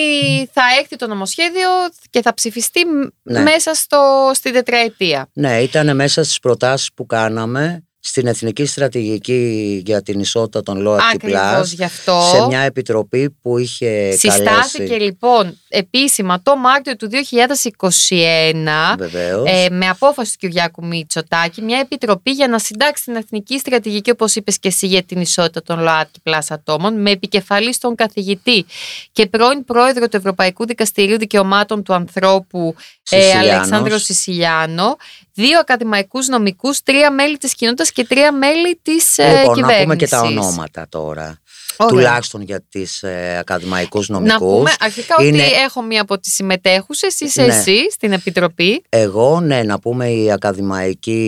θα 0.53 0.63
έρθει 0.81 0.97
το 0.97 1.07
νομοσχέδιο 1.07 1.69
και 2.11 2.23
θα 2.23 2.35
ψηφιστεί 2.35 2.85
μ- 2.85 3.09
Ναι. 3.23 3.41
μέσα 3.41 3.75
στο, 3.75 4.31
στην 4.35 4.53
τετραετία. 4.53 5.29
Ναι, 5.33 5.63
ήταν 5.63 5.97
μέσα 5.97 6.23
στις 6.25 6.39
προτάσεις 6.39 6.89
που 6.95 7.07
κάναμε 7.07 7.86
στην 8.07 8.27
Εθνική 8.27 8.67
Στρατηγική 8.67 9.83
για 9.85 10.03
την 10.03 10.21
Ισότητα 10.21 10.63
των 10.63 10.81
ΛΟΑΤΚΙ 10.81 11.07
Ακριβώς 11.15 11.73
γι' 11.73 11.85
αυτό. 11.85 12.21
σε 12.35 12.47
μια 12.47 12.61
επιτροπή 12.61 13.31
που 13.43 13.59
είχε 13.59 14.11
Συστάθηκε 14.11 14.45
καλέσει 14.45 15.03
λοιπόν 15.03 15.59
επίσημα 15.69 16.43
το 16.43 16.57
Μάρτιο 16.57 16.97
του 16.97 17.09
2021 17.11 18.97
βεβαίως. 18.99 19.49
ε, 19.51 19.69
με 19.71 19.89
απόφαση 19.89 20.33
του 20.33 20.39
Κυριάκου 20.39 20.87
Μητσοτάκη 20.87 21.63
μια 21.63 21.79
επιτροπή 21.79 22.31
για 22.31 22.49
να 22.49 22.59
συντάξει 22.59 23.05
την 23.05 23.15
εθνική 23.15 23.59
στρατηγική 23.59 24.11
όπως 24.11 24.35
είπες 24.35 24.59
και 24.59 24.69
εσύ 24.69 24.87
για 24.87 25.03
την 25.03 25.21
ισότητα 25.21 25.63
των 25.63 25.81
ΛΟΑΤΚΙ 25.83 26.21
plus 26.23 26.51
ατόμων 26.51 27.01
με 27.01 27.11
επικεφαλή 27.11 27.73
στον 27.73 27.95
καθηγητή 27.95 28.67
και 29.13 29.27
πρώην 29.27 29.65
πρόεδρο 29.65 30.09
του 30.09 30.17
Ευρωπαϊκού 30.17 30.67
Δικαστηρίου 30.67 31.19
Δικαιωμάτων 31.19 31.83
του 31.83 31.95
Ανθρώπου 31.95 32.75
ε, 33.11 33.21
Σισιλιάνος. 33.21 33.51
Αλεξάνδρο 33.53 33.99
Σισιλιάνο 33.99 34.97
δύο 35.37 35.59
ακαδημαϊκούς 35.59 36.29
νομικούς, 36.29 36.83
τρία 36.83 37.11
μέλη 37.11 37.37
της 37.39 37.55
κοινότητας 37.55 37.93
και 37.93 38.05
τρία 38.05 38.33
μέλη 38.33 38.79
της 38.83 39.19
ε, 39.19 39.39
λοιπόν, 39.39 39.55
κυβέρνησης. 39.55 39.79
να 39.79 39.83
πούμε 39.83 39.97
και 39.97 40.07
τα 40.09 40.21
ονόματα 40.21 40.87
τώρα. 40.89 41.41
Ωραία. 41.79 41.93
Τουλάχιστον 41.93 42.43
για 42.43 42.63
τις 42.69 43.03
ε, 43.03 43.37
ακαδημαϊκούς 43.41 44.09
νομικούς. 44.09 44.33
Να 44.33 44.39
πούμε 44.47 44.73
αρχικά 44.81 45.15
Είναι- 45.25 45.43
ότι 45.43 45.53
έχω 45.53 45.83
μία 45.83 46.01
από 46.01 46.19
τις 46.19 46.35
συμμετέχουσες, 46.35 47.21
είσαι 47.21 47.43
Ναι. 47.43 47.55
εσύ 47.55 47.91
στην 47.91 48.13
Επιτροπή. 48.13 48.83
Εγώ, 48.89 49.41
ναι, 49.41 49.63
να 49.63 49.79
πούμε 49.79 50.11
οι 50.11 50.33
ακαδημαϊκοί, 50.33 51.21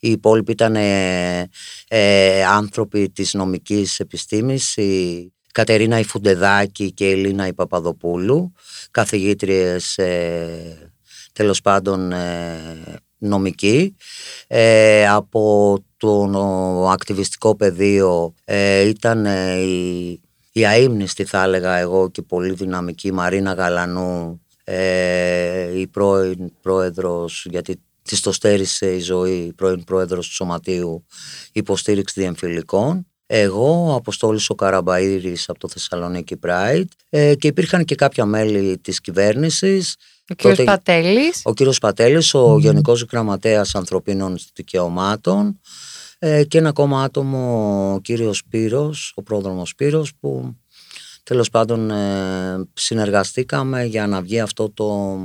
οι 0.00 0.10
υπόλοιποι 0.10 0.52
ήταν 0.52 0.74
ε, 0.76 1.48
ε, 1.88 2.44
άνθρωποι 2.44 3.10
της 3.10 3.34
νομικής 3.34 4.00
επιστήμης, 4.00 4.76
η 4.76 5.32
Κατερίνα 5.52 5.98
Ιφουντεδάκη 5.98 6.92
και 6.92 7.08
η 7.08 7.10
Ελίνα 7.12 7.46
η 7.46 7.52
Παπαδοπούλου, 7.54 8.52
καθηγήτριες 8.90 9.98
ε, 9.98 10.92
τέλος 11.32 11.60
πάντων 11.60 12.12
ε, 13.20 13.26
νομικοί. 13.26 13.96
Ε, 14.46 15.08
από 15.08 15.78
το 15.96 16.26
νο- 16.26 16.88
ακτιβιστικό 16.88 17.56
πεδίο 17.56 18.34
ε, 18.44 18.88
ήταν 18.88 19.26
ε, 19.26 19.60
η, 19.60 20.20
η 20.52 20.66
αείμνηστη 20.66 21.24
θα 21.24 21.42
έλεγα 21.42 21.76
εγώ 21.76 22.10
και 22.10 22.22
πολύ 22.22 22.52
δυναμική 22.52 23.12
Μαρίνα 23.12 23.52
Γαλανού 23.52 24.40
ε, 24.64 25.78
η 25.78 25.86
πρώην 25.86 26.52
πρόεδρος 26.62 27.46
γιατί 27.50 27.80
της 28.02 28.20
το 28.20 28.32
στέρισε 28.32 28.94
η 28.94 28.98
ζωή, 28.98 29.36
η 29.36 29.52
πρώην 29.52 29.84
πρόεδρος 29.84 30.26
του 30.28 30.34
Σωματείου 30.34 31.06
Υποστήριξη 31.52 32.20
Διεμφυλικών. 32.20 33.06
Εγώ, 33.26 33.90
ο 33.90 33.94
Αποστόλης 33.94 34.50
ο 34.50 34.54
Καραμπαΐρης 34.54 35.44
από 35.46 35.58
το 35.58 35.68
Θεσσαλονίκη 35.68 36.38
Pride 36.46 36.84
ε, 37.08 37.34
και 37.34 37.46
υπήρχαν 37.46 37.84
και 37.84 37.94
κάποια 37.94 38.24
μέλη 38.24 38.78
της 38.78 39.00
κυβέρνησης. 39.00 39.96
Ο 40.30 40.34
κύριος 40.34 40.56
Τότε- 40.56 40.70
Πατέλης. 40.70 41.40
Ο 41.44 41.54
κύριος 41.54 41.78
Πατέλης, 41.78 42.34
ο 42.34 42.58
Γενικός 42.58 43.02
Γραμματέας 43.12 43.74
Ανθρωπίνων 43.74 44.36
Δικαιωμάτων 44.54 45.60
ε, 46.18 46.44
και 46.44 46.58
ένα 46.58 46.68
ακόμα 46.68 47.02
άτομο, 47.02 47.92
ο 47.94 48.00
κύριος 48.00 48.36
Σπύρος, 48.36 49.12
ο 49.16 49.22
πρόδρομος 49.22 49.68
Σπύρος 49.68 50.14
που 50.20 50.56
τέλος 51.22 51.50
πάντων 51.50 51.90
ε, 51.90 52.68
συνεργαστήκαμε 52.74 53.84
για 53.84 54.06
να 54.06 54.20
βγει 54.22 54.40
αυτό 54.40 54.70
το, 54.70 55.18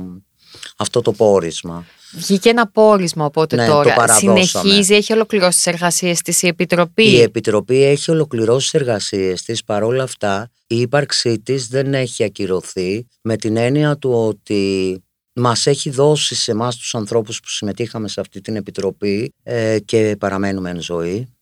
αυτό 0.76 1.00
το 1.02 1.12
πόρισμα. 1.12 1.84
Βγήκε 2.12 2.48
ένα 2.48 2.68
πόρισμα 2.68 3.24
οπότε 3.24 3.56
Ναι, 3.56 3.66
το 3.66 3.72
τώρα. 3.72 3.94
παραδώσαμε. 3.94 4.42
Συνεχίζει, 4.42 4.94
έχει 4.94 5.12
ολοκληρώσει 5.12 5.56
τις 5.56 5.66
εργασίες 5.66 6.20
της 6.20 6.42
η 6.42 6.46
Επιτροπή. 6.46 7.10
Η 7.10 7.20
Επιτροπή 7.20 7.82
έχει 7.82 8.10
ολοκληρώσει 8.10 8.70
τις 8.70 8.80
εργασίες 8.80 9.42
της, 9.42 9.64
παρόλα 9.64 10.02
αυτά 10.02 10.50
η 10.66 10.80
ύπαρξή 10.80 11.38
της 11.38 11.68
δεν 11.68 11.94
έχει 11.94 12.24
ακυρωθεί 12.24 13.06
με 13.22 13.36
την 13.36 13.56
έννοια 13.56 13.96
του 13.96 14.10
ότι 14.12 15.02
μας 15.32 15.66
έχει 15.66 15.90
δώσει 15.90 16.34
σε 16.34 16.50
εμάς 16.50 16.76
τους 16.76 16.94
ανθρώπους 16.94 17.40
που 17.40 17.48
συμμετείχαμε 17.48 18.08
σε 18.08 18.20
αυτή 18.20 18.40
την 18.40 18.56
Επιτροπή 18.56 19.34
ε, 19.42 19.78
και 19.84 20.16
παραμένουμε 20.18 20.70
εν 20.70 20.80
ζωή 20.80 21.34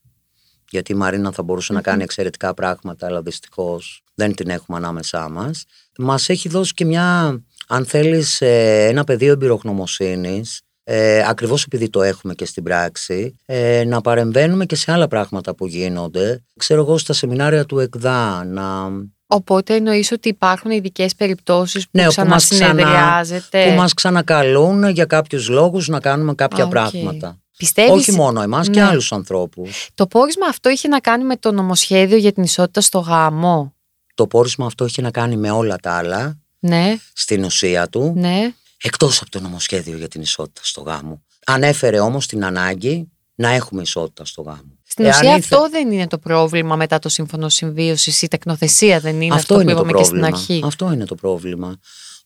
γιατί 0.71 0.93
η 0.93 0.95
Μαρίνα 0.95 1.33
θα 1.33 1.43
μπορουσε 1.43 1.73
να 1.73 1.81
κάνει 1.81 2.03
εξαιρετικά 2.03 2.55
πράγματα 2.55 3.07
αλλά 3.07 3.23
δυστυχώς 3.23 4.03
δεν 4.15 4.35
την 4.35 4.49
έχουμε 4.49 4.79
ανάμεσά 4.79 5.29
μας 5.29 5.65
μας 5.99 6.29
έχει 6.29 6.49
δώσει 6.49 6.73
και 6.75 6.85
μια 6.85 7.39
αν 7.69 7.87
θέλεις 7.87 8.41
ε, 8.41 8.87
ένα 8.89 9.05
πεδίο 9.05 9.33
εμπειρογνωμοσύνης 9.33 10.61
ε, 10.85 11.23
ακριβώς 11.29 11.65
επειδή 11.65 11.91
το 11.91 12.03
έχουμε 12.03 12.35
και 12.35 12.45
στην 12.45 12.63
πράξη, 12.63 13.37
ε, 13.47 13.85
να 13.87 14.01
παρεμβαίνουμε 14.01 14.65
και 14.67 14.77
σε 14.77 14.93
άλλα 14.93 15.09
πράγματα 15.09 15.55
που 15.55 15.67
γίνονται. 15.67 16.45
Ξέρω 16.59 16.81
εγώ 16.81 16.99
στα 16.99 17.13
σεμινάρια 17.13 17.65
του 17.65 17.79
ΕΚΔΑ 17.79 18.45
να, 18.45 18.91
Οπότε 19.27 19.75
εννοείς 19.75 20.13
ότι 20.13 20.29
υπάρχουν 20.29 20.71
ειδικές 20.71 21.15
περιπτώσεις 21.15 21.85
που 21.85 21.91
Ναι, 21.93 22.01
που 22.01 22.07
μας 22.07 22.15
ξανασυνεδριάζεται; 22.49 23.67
που 23.69 23.75
μας 23.77 23.95
ξανακαλούν 23.95 24.89
για 24.89 25.05
κάποιους 25.05 25.49
λόγους 25.49 25.89
να 25.89 26.01
κάνουμε 26.01 26.35
κάποια 26.35 26.65
Α, 26.65 26.67
οκ. 26.67 26.73
πράγματα. 26.73 27.39
Πιστεύεις 27.57 27.93
Όχι 27.93 28.13
μόνο 28.13 28.43
εμάς 28.43 28.69
και 28.69 28.81
Ναι. 28.81 28.87
άλλους 28.87 29.13
ανθρώπους. 29.13 29.89
Το 29.95 30.07
πόρισμα 30.07 30.47
αυτό 30.47 30.69
είχε 30.71 30.89
να 30.89 31.01
κάνει 31.01 31.25
με 31.25 31.37
το 31.37 31.53
νομοσχέδιο 31.53 32.17
για 32.17 32.33
την 32.33 32.43
ισότητα 32.43 32.81
στο 32.81 32.99
γάμο; 32.99 33.75
Το 34.19 34.27
πόρισμα 34.27 34.67
αυτό 34.67 34.85
έχει 34.85 35.03
να 35.03 35.11
κάνει 35.11 35.37
με 35.37 35.51
όλα 35.51 35.77
τα 35.77 35.93
άλλα 35.93 36.39
Ναι, 36.59 36.97
στην 37.13 37.45
ουσία 37.45 37.89
του, 37.89 38.13
ναι. 38.17 38.53
εκτός 38.83 39.21
από 39.21 39.31
το 39.31 39.41
νομοσχέδιο 39.41 39.97
για 39.97 40.09
την 40.09 40.21
ισότητα 40.21 40.61
στο 40.65 40.81
γάμο. 40.81 41.23
Ανέφερε 41.47 42.01
όμως 42.01 42.27
την 42.27 42.45
ανάγκη 42.45 43.09
να 43.35 43.49
έχουμε 43.49 43.83
ισότητα 43.83 44.25
στο 44.25 44.43
γάμο. 44.43 44.79
Στην 44.85 45.05
Εάν 45.05 45.15
ουσία 45.15 45.37
ήθε- 45.37 45.53
αυτό 45.53 45.69
δεν 45.71 45.91
είναι 45.93 46.07
το 46.07 46.19
πρόβλημα 46.19 46.77
μετά 46.77 46.99
το 46.99 47.09
σύμφωνο 47.09 47.49
συμβίωσης. 47.49 48.23
Η 48.23 48.29
τεκνοθεσία 48.29 49.01
δεν 49.01 49.21
είναι 49.21 49.35
αυτό, 49.35 49.37
αυτό 49.41 49.55
που 49.55 49.61
είναι 49.61 49.73
το 49.73 49.79
είπαμε 49.79 49.93
και 49.99 50.05
στην 50.05 50.19
πρόβλημα. 50.19 50.39
αρχή. 50.39 50.61
Αυτό 50.65 50.93
είναι 50.93 51.05
το 51.05 51.15
πρόβλημα. 51.15 51.79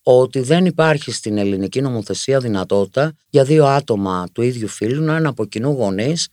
Ότι 0.02 0.40
δεν 0.40 0.66
υπάρχει 0.66 1.12
στην 1.12 1.38
ελληνική 1.38 1.80
νομοθεσία 1.80 2.38
δυνατότητα 2.38 3.12
για 3.30 3.44
δύο 3.44 3.66
άτομα 3.66 4.26
του 4.32 4.42
ίδιου 4.42 4.68
φύλου 4.68 5.02
να 5.04 5.16
είναι 5.16 5.28
από 5.28 5.44
κοινού 5.44 5.70
γονείς 5.70 6.28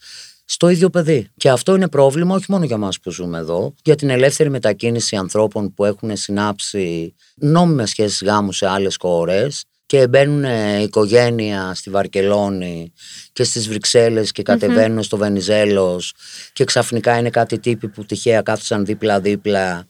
στο 0.52 0.70
ίδιο 0.70 0.90
παιδί. 0.90 1.30
Και 1.38 1.50
αυτό 1.50 1.76
είναι 1.76 1.88
πρόβλημα 1.88 2.36
όχι 2.36 2.46
μόνο 2.48 2.66
για 2.66 2.78
μας 2.78 3.00
που 3.00 3.12
ζούμε 3.12 3.38
εδώ, 3.38 3.74
για 3.84 3.96
την 3.96 4.10
ελεύθερη 4.10 4.50
μετακίνηση 4.50 5.16
ανθρώπων 5.16 5.74
που 5.74 5.86
έχουν 5.86 6.18
συνάψει 6.18 7.16
νόμιμες 7.36 7.90
σχέσεις 7.90 8.24
γάμου 8.24 8.52
σε 8.52 8.68
άλλες 8.68 8.98
χώρες 9.00 9.64
και 9.86 10.08
μπαίνουν 10.08 10.44
ε, 10.44 10.82
οικογένεια 10.82 11.72
στη 11.76 11.90
Βαρκελόνη 11.90 12.94
και 13.34 13.44
στις 13.44 13.68
Βρυξέλλες 13.68 14.32
και 14.32 14.42
κατεβαινουν 14.44 15.04
στο 15.04 15.18
Βενιζέλος 15.18 16.14
και 16.54 16.64
ξαφνικά 16.64 17.18
είναι 17.18 17.30
κάτι 17.30 17.60
τύποι 17.60 17.88
που 17.88 18.06
τυχαία 18.06 18.42
κάθισαν 18.42 18.86
δίπλα-δίπλα 18.86 19.88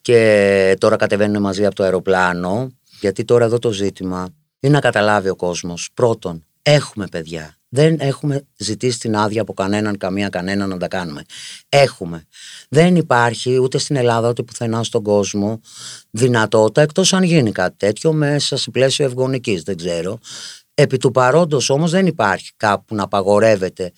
και 0.00 0.76
τώρα 0.78 0.96
κατεβαίνουν 0.96 1.42
μαζί 1.42 1.66
από 1.66 1.74
το 1.74 1.82
αεροπλάνο. 1.82 2.72
Γιατί 3.00 3.24
τώρα 3.24 3.44
εδώ 3.44 3.58
το 3.58 3.72
ζήτημα 3.72 4.28
είναι 4.60 4.72
να 4.72 4.80
καταλάβει 4.80 5.28
ο 5.28 5.36
κόσμος. 5.36 5.88
Πρώτον, 5.94 6.46
έχουμε 6.62 7.06
παιδιά. 7.06 7.56
Δεν 7.74 7.96
έχουμε 8.00 8.46
ζητήσει 8.56 8.98
την 8.98 9.16
άδεια 9.16 9.42
από 9.42 9.52
κανέναν, 9.52 9.96
καμία 9.96 10.28
κανένα 10.28 10.66
να 10.66 10.76
τα 10.76 10.88
κάνουμε. 10.88 11.22
Έχουμε. 11.68 12.26
Δεν 12.68 12.96
υπάρχει 12.96 13.58
ούτε 13.58 13.78
στην 13.78 13.96
Ελλάδα 13.96 14.28
ούτε 14.28 14.42
πουθενά 14.42 14.82
στον 14.82 15.02
κόσμο 15.02 15.60
δυνατότητα, 16.10 16.80
εκτός 16.80 17.12
αν 17.12 17.22
γίνει 17.22 17.52
κάτι 17.52 17.76
τέτοιο 17.76 18.12
μέσα 18.12 18.56
σε 18.56 18.70
πλαίσιο 18.70 19.04
ευγονικής, 19.04 19.62
δεν 19.62 19.76
ξέρω. 19.76 20.18
Επί 20.74 20.96
του 20.96 21.10
παρόντος 21.10 21.70
όμως 21.70 21.90
δεν 21.90 22.06
υπάρχει 22.06 22.52
κάπου 22.56 22.94
να 22.94 23.02
απαγορεύεται 23.02 23.92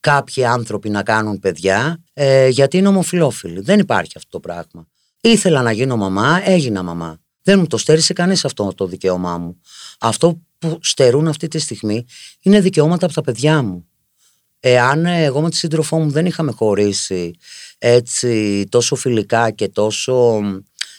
κάποιοι 0.00 0.44
άνθρωποι 0.44 0.90
να 0.90 1.02
κάνουν 1.02 1.38
παιδιά 1.38 2.02
ε, 2.12 2.48
γιατί 2.48 2.76
είναι 2.76 2.88
ομοφιλόφιλοι. 2.88 3.60
Δεν 3.60 3.78
υπάρχει 3.78 4.12
αυτό 4.16 4.28
το 4.30 4.40
πράγμα. 4.40 4.86
Ήθελα 5.20 5.62
να 5.62 5.72
γίνω 5.72 5.96
μαμά, 5.96 6.40
έγινα 6.44 6.82
μαμά. 6.82 7.18
Δεν 7.42 7.58
μου 7.58 7.66
το 7.66 7.76
στέρισε 7.76 8.12
κανείς 8.12 8.44
αυτό 8.44 8.72
το 8.74 8.86
δικαίωμά 8.86 9.38
μου. 9.38 9.60
Αυτό 10.00 10.40
που 10.60 10.78
στερούν 10.82 11.28
αυτή 11.28 11.48
τη 11.48 11.58
στιγμή 11.58 12.06
είναι 12.42 12.60
δικαιώματα 12.60 13.04
από 13.04 13.14
τα 13.14 13.22
παιδιά 13.22 13.62
μου. 13.62 13.84
Εάν 14.60 15.06
εγώ 15.06 15.40
με 15.40 15.50
τη 15.50 15.56
σύντροφό 15.56 15.98
μου 15.98 16.10
δεν 16.10 16.26
είχαμε 16.26 16.52
χωρίσει 16.52 17.34
έτσι 17.78 18.64
τόσο 18.68 18.94
φιλικά 18.94 19.50
και 19.50 19.68
τόσο 19.68 20.40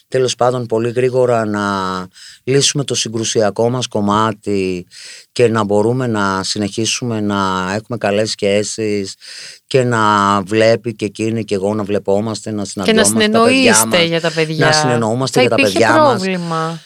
τέλος 0.07 0.35
πάντων 0.35 0.65
πολύ 0.65 0.91
γρήγορα 0.91 1.45
να 1.45 1.61
λύσουμε 2.43 2.83
το 2.83 2.95
συγκρουσιακό 2.95 3.69
μας 3.69 3.87
κομμάτι 3.87 4.87
και 5.31 5.47
να 5.47 5.63
μπορούμε 5.63 6.07
να 6.07 6.43
συνεχίσουμε 6.43 7.21
να 7.21 7.71
έχουμε 7.73 7.97
καλές 7.97 8.29
σχέσεις 8.29 9.15
και 9.67 9.83
να 9.83 10.41
βλέπει 10.41 10.95
και 10.95 11.05
εκείνη 11.05 11.43
και 11.43 11.55
εγώ 11.55 11.73
να 11.73 11.83
βλεπόμαστε, 11.83 12.51
να 12.51 12.65
συναντιόμαστε 12.65 13.13
Και 13.13 13.27
να 13.27 13.45
συνεννοείστε 13.47 14.03
για 14.03 14.21
τα 14.21 14.31
παιδιά. 14.31 14.65
Να 14.65 14.71
συνεννοούμαστε 14.71 15.39
Θα 15.39 15.45
για 15.45 15.55
τα 15.55 15.61
υπήρχε 15.61 15.79
παιδιά 15.79 15.97
μας 15.97 16.21
πρόβλημα. 16.21 16.81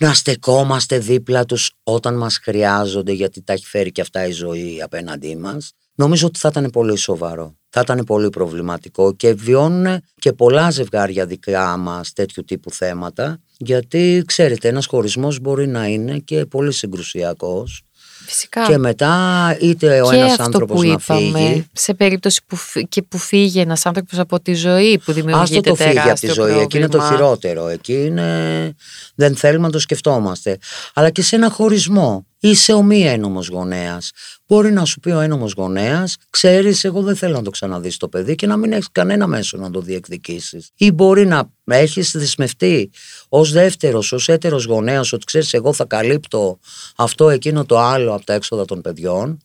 Να 0.00 0.14
στεκόμαστε 0.14 0.98
δίπλα 0.98 1.44
τους 1.44 1.72
όταν 1.82 2.16
μας 2.16 2.38
χρειάζονται 2.38 3.12
γιατί 3.12 3.42
τα 3.42 3.52
έχει 3.52 3.66
φέρει 3.66 3.92
και 3.92 4.00
αυτά 4.00 4.26
η 4.26 4.32
ζωή 4.32 4.82
απέναντί 4.82 5.36
μας. 5.36 5.72
Νομίζω 5.94 6.26
ότι 6.26 6.38
θα 6.38 6.48
ήταν 6.48 6.70
πολύ 6.70 6.96
σοβαρό 6.96 7.60
θα 7.70 7.80
ήταν 7.80 8.04
πολύ 8.04 8.28
προβληματικό 8.28 9.14
και 9.14 9.32
βιώνουν 9.32 10.02
και 10.18 10.32
πολλά 10.32 10.70
ζευγάρια 10.70 11.26
δικά 11.26 11.76
μας 11.76 12.12
τέτοιου 12.12 12.44
τύπου 12.44 12.70
θέματα 12.70 13.40
γιατί 13.58 14.22
ξέρετε 14.26 14.68
ένας 14.68 14.86
χωρισμός 14.86 15.40
μπορεί 15.40 15.66
να 15.66 15.86
είναι 15.86 16.18
και 16.18 16.44
πολύ 16.46 16.72
συγκρουσιακός 16.72 17.82
Φυσικά. 18.30 18.66
και 18.66 18.78
μετά 18.78 19.16
είτε 19.60 20.00
ο 20.02 20.10
και 20.10 20.16
ένας 20.16 20.30
αυτό 20.30 20.42
άνθρωπος 20.42 20.80
που 20.80 20.86
να 20.86 20.92
είπαμε, 20.92 21.20
φύγει 21.20 21.66
σε 21.72 21.94
περίπτωση 21.94 22.40
που, 22.46 22.56
φύ- 22.56 22.88
και 22.88 23.02
που 23.02 23.18
φύγει 23.18 23.60
ένας 23.60 23.86
άνθρωπος 23.86 24.18
από 24.18 24.40
τη 24.40 24.54
ζωή 24.54 24.98
που 24.98 25.04
Άστο 25.10 25.12
δημιουργείται 25.12 25.60
το 25.70 25.74
φύγει 25.74 25.88
από 25.88 25.98
τη 25.98 26.02
τεράστιο 26.02 26.32
ζωή. 26.32 26.58
Εκεί 26.58 26.76
είναι 26.76 26.88
το 26.88 26.96
πρόβλημα. 26.98 27.16
χειρότερο. 27.16 27.68
Εκεί 27.68 28.04
είναι... 28.04 28.74
δεν 29.14 29.36
θέλουμε 29.36 29.66
να 29.66 29.72
το 29.72 29.78
σκεφτόμαστε. 29.78 30.58
Αλλά 30.94 31.10
και 31.10 31.22
σε 31.22 31.36
ένα 31.36 31.50
χωρισμό. 31.50 32.24
Είσαι 32.42 32.72
ο 32.72 32.82
μη 32.82 33.06
ένομος 33.06 33.48
γονέας. 33.48 34.10
Μπορεί 34.50 34.72
να 34.72 34.84
σου 34.84 35.00
πει 35.00 35.10
ο 35.10 35.20
ένομος 35.20 35.52
γονέας, 35.56 36.16
ξέρεις 36.30 36.84
εγώ 36.84 37.02
δεν 37.02 37.16
θέλω 37.16 37.34
να 37.34 37.42
το 37.42 37.50
ξαναδείς 37.50 37.96
το 37.96 38.08
παιδί 38.08 38.34
και 38.34 38.46
να 38.46 38.56
μην 38.56 38.72
έχεις 38.72 38.88
κανένα 38.92 39.26
μέσο 39.26 39.56
να 39.56 39.70
το 39.70 39.80
διεκδικήσεις. 39.80 40.70
Ή 40.74 40.92
μπορεί 40.92 41.26
να 41.26 41.50
έχεις 41.64 42.10
δεσμευτεί 42.10 42.90
ως 43.28 43.52
δεύτερος, 43.52 44.12
ως 44.12 44.28
έτερος 44.28 44.64
γονέας 44.64 45.12
ότι 45.12 45.24
ξέρεις 45.24 45.54
εγώ 45.54 45.72
θα 45.72 45.84
καλύπτω 45.84 46.58
αυτό, 46.96 47.30
εκείνο, 47.30 47.64
το 47.64 47.78
άλλο 47.78 48.14
από 48.14 48.24
τα 48.24 48.32
έξοδα 48.32 48.64
των 48.64 48.80
παιδιών 48.80 49.38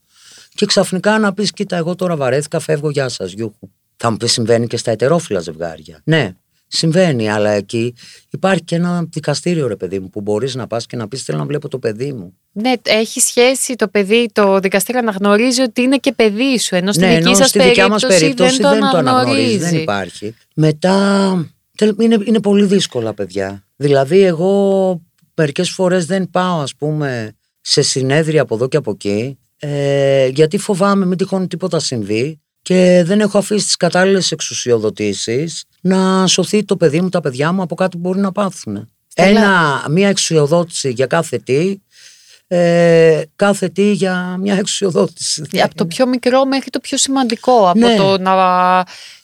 και 0.53 0.65
ξαφνικά 0.65 1.19
να 1.19 1.33
πεις 1.33 1.51
κοίτα 1.51 1.75
εγώ 1.75 1.95
τώρα 1.95 2.15
βαρέθηκα, 2.15 2.59
φεύγω, 2.59 2.89
γεια 2.89 3.09
σας, 3.09 3.31
γιούχου. 3.31 3.69
Θα 3.97 4.09
μου 4.09 4.17
πεις 4.17 4.31
συμβαίνει 4.31 4.67
και 4.67 4.77
στα 4.77 4.91
ετερόφιλα 4.91 5.39
ζευγάρια. 5.39 6.01
Ναι, 6.03 6.35
συμβαίνει, 6.75 7.29
αλλά 7.29 7.49
εκεί 7.49 7.93
υπάρχει 8.31 8.63
και 8.63 8.75
ένα 8.75 9.07
δικαστήριο 9.11 9.67
ρε 9.67 9.75
παιδί 9.75 9.99
μου 9.99 10.09
που 10.09 10.21
μπορείς 10.21 10.55
να 10.55 10.67
πας 10.67 10.85
και 10.85 10.95
να 10.95 11.07
πεις 11.07 11.23
θέλω 11.23 11.37
να 11.37 11.45
βλέπω 11.45 11.67
το 11.67 11.79
παιδί 11.79 12.13
μου. 12.13 12.37
Ναι, 12.51 12.73
έχει 12.83 13.19
σχέση 13.19 13.75
το 13.75 13.87
παιδί, 13.87 14.29
το 14.33 14.59
δικαστήριο 14.59 14.99
αναγνωρίζει 15.01 15.61
ότι 15.61 15.81
είναι 15.81 15.97
και 15.97 16.11
παιδί 16.11 16.59
σου, 16.59 16.75
ενώ 16.75 16.91
στη 16.91 17.01
ναι, 17.01 17.15
δική 17.15 17.27
ενώ 17.27 17.35
σας 17.35 17.49
στη 17.49 17.61
δικιά 17.61 17.87
μας 17.89 18.01
περίπτωση, 18.01 18.57
περίπτωση 18.57 18.61
δεν, 18.61 18.71
δεν, 18.71 18.89
το 18.91 18.97
αναγνωρίζει. 18.97 19.57
δεν 19.57 19.75
υπάρχει. 19.75 20.35
Μετά 20.55 21.49
τελ- 21.77 22.01
είναι, 22.01 22.17
είναι 22.25 22.39
πολύ 22.39 22.65
δύσκολα 22.65 23.13
παιδιά. 23.13 23.63
Δηλαδή 23.75 24.21
εγώ 24.21 25.01
μερικές 25.35 25.69
φορές 25.69 26.05
δεν 26.05 26.29
πάω 26.29 26.59
ας 26.59 26.75
πούμε 26.75 27.35
σε 27.61 27.81
συνέδρια 27.81 28.41
από 28.41 28.55
εδώ 28.55 28.67
και 28.67 28.77
από 28.77 28.91
εκεί 28.91 29.37
ε, 29.59 30.27
γιατί 30.27 30.57
φοβάμαι 30.57 31.05
μην 31.05 31.17
τυχόν 31.17 31.47
τίποτα 31.47 31.79
συμβεί 31.79 32.39
και 32.61 33.03
δεν 33.05 33.19
έχω 33.19 33.37
αφήσει 33.37 33.65
τις 33.65 33.75
κατάλληλες 33.75 34.31
εξουσιοδοτήσεις 34.31 35.63
να 35.85 36.27
σωθεί 36.27 36.63
το 36.65 36.77
παιδί 36.77 37.01
μου, 37.01 37.09
τα 37.09 37.21
παιδιά 37.21 37.51
μου 37.51 37.61
από 37.61 37.75
κάτι 37.75 37.97
που 37.97 38.01
μπορεί 38.07 38.19
να 38.19 38.31
πάθουν. 38.31 38.89
Στέλλα. 39.07 39.29
Ένα, 39.39 39.85
μία 39.89 40.07
εξουσιοδότηση 40.09 40.89
για 40.91 41.05
κάθε 41.05 41.37
τι, 41.37 41.77
ε, 42.47 43.21
κάθε 43.35 43.69
τι 43.69 43.91
για 43.91 44.37
μια 44.39 44.53
εξουσιοδότηση. 44.55 45.43
Από 45.63 45.75
το 45.75 45.85
πιο 45.85 46.07
μικρό 46.07 46.45
μέχρι 46.45 46.69
το 46.69 46.79
πιο 46.79 46.97
σημαντικό. 46.97 47.69
Από 47.69 47.79
Ναι. 47.79 47.95
το 47.95 48.17
να, 48.17 48.35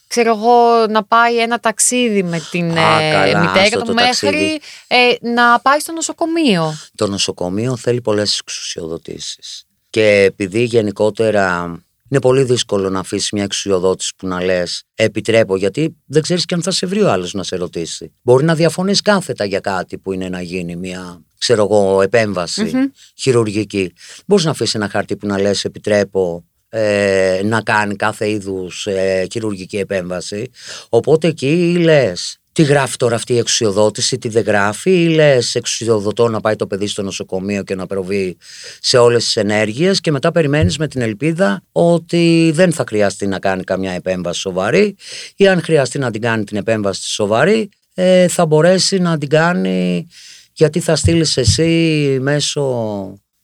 ξέρω 0.07 0.35
εγώ, 0.35 0.85
να 0.89 1.03
πάει 1.03 1.39
ένα 1.39 1.59
ταξίδι 1.59 2.23
με 2.23 2.41
την 2.51 2.77
Α, 2.77 2.99
ε, 3.01 3.11
καλά, 3.11 3.39
μητέρα 3.39 3.61
άστο 3.61 3.79
του 3.79 3.85
το 3.85 3.93
μέχρι 3.93 4.07
ταξίδι. 4.27 4.59
ε, 4.87 5.29
να 5.33 5.59
πάει 5.59 5.79
στο 5.79 5.91
νοσοκομείο. 5.91 6.73
Το 6.95 7.07
νοσοκομείο 7.07 7.77
θέλει 7.77 8.01
πολλές 8.01 8.39
εξουσιοδοτήσεις. 8.39 9.65
Και 9.89 10.07
επειδή 10.23 10.63
γενικότερα 10.63 11.75
είναι 12.11 12.19
πολύ 12.21 12.43
δύσκολο 12.43 12.89
να 12.89 12.99
αφήσεις 12.99 13.31
μια 13.31 13.43
εξουσιοδότηση 13.43 14.13
που 14.17 14.27
να 14.27 14.43
λες 14.43 14.83
επιτρέπω 14.95 15.57
γιατί 15.57 15.95
δεν 16.05 16.21
ξέρεις 16.21 16.45
και 16.45 16.53
αν 16.53 16.61
θα 16.61 16.71
σε 16.71 16.85
βρει 16.85 17.01
ο 17.01 17.11
άλλος 17.11 17.33
να 17.33 17.43
σε 17.43 17.55
ρωτήσει. 17.55 18.13
Μπορεί 18.21 18.45
να 18.45 18.55
διαφωνείς 18.55 19.01
κάθετα 19.01 19.45
για 19.45 19.59
κάτι 19.59 19.97
που 19.97 20.11
είναι 20.11 20.29
να 20.29 20.41
γίνει 20.41 20.75
μια 20.75 21.21
ξέρω 21.37 21.63
εγώ 21.63 22.01
επέμβαση 22.01 22.71
χειρουργική. 23.15 23.93
Μπορείς 24.25 24.45
να 24.45 24.51
αφήσεις 24.51 24.75
ένα 24.75 24.89
χαρτί 24.89 25.15
που 25.15 25.27
να 25.27 25.39
λες 25.39 25.65
επιτρέπω 25.65 26.45
ε, 26.69 27.41
να 27.43 27.61
κάνει 27.61 27.95
κάθε 27.95 28.29
είδους 28.29 28.87
ε, 28.87 29.27
χειρουργική 29.31 29.77
επέμβαση. 29.77 30.49
Οπότε 30.89 31.27
εκεί 31.27 31.77
λες 31.79 32.40
τι 32.53 32.63
γράφει 32.63 32.97
τώρα 32.97 33.15
αυτή 33.15 33.33
η 33.33 33.37
εξουσιοδότηση, 33.37 34.17
τι 34.17 34.29
δεν 34.29 34.43
γράφει, 34.43 35.03
ή 35.03 35.07
λες 35.07 35.55
εξουσιοδοτώ 35.55 36.27
να 36.27 36.39
πάει 36.41 36.55
το 36.55 36.67
παιδί 36.67 36.87
στο 36.87 37.01
νοσοκομείο 37.01 37.63
και 37.63 37.75
να 37.75 37.85
προβεί 37.85 38.37
σε 38.79 38.97
όλες 38.97 39.23
τις 39.23 39.35
ενέργειες 39.35 40.01
και 40.01 40.11
μετά 40.11 40.31
περιμένεις 40.31 40.77
με 40.77 40.87
την 40.87 41.01
ελπίδα 41.01 41.63
ότι 41.71 42.51
δεν 42.53 42.71
θα 42.71 42.83
χρειαστεί 42.87 43.27
να 43.27 43.39
κάνει 43.39 43.63
καμιά 43.63 43.91
επέμβαση 43.91 44.39
σοβαρή 44.39 44.95
ή 45.35 45.47
αν 45.47 45.61
χρειαστεί 45.61 45.99
να 45.99 46.11
την 46.11 46.21
κάνει 46.21 46.43
την 46.43 46.57
επέμβαση 46.57 47.09
σοβαρή, 47.09 47.69
ε, 47.93 48.27
θα 48.27 48.45
μπορέσει 48.45 48.97
να 48.97 49.17
την 49.17 49.29
κάνει 49.29 50.07
γιατί 50.53 50.79
θα 50.79 50.95
στείλεις 50.95 51.37
εσύ 51.37 52.17
μέσω 52.21 52.61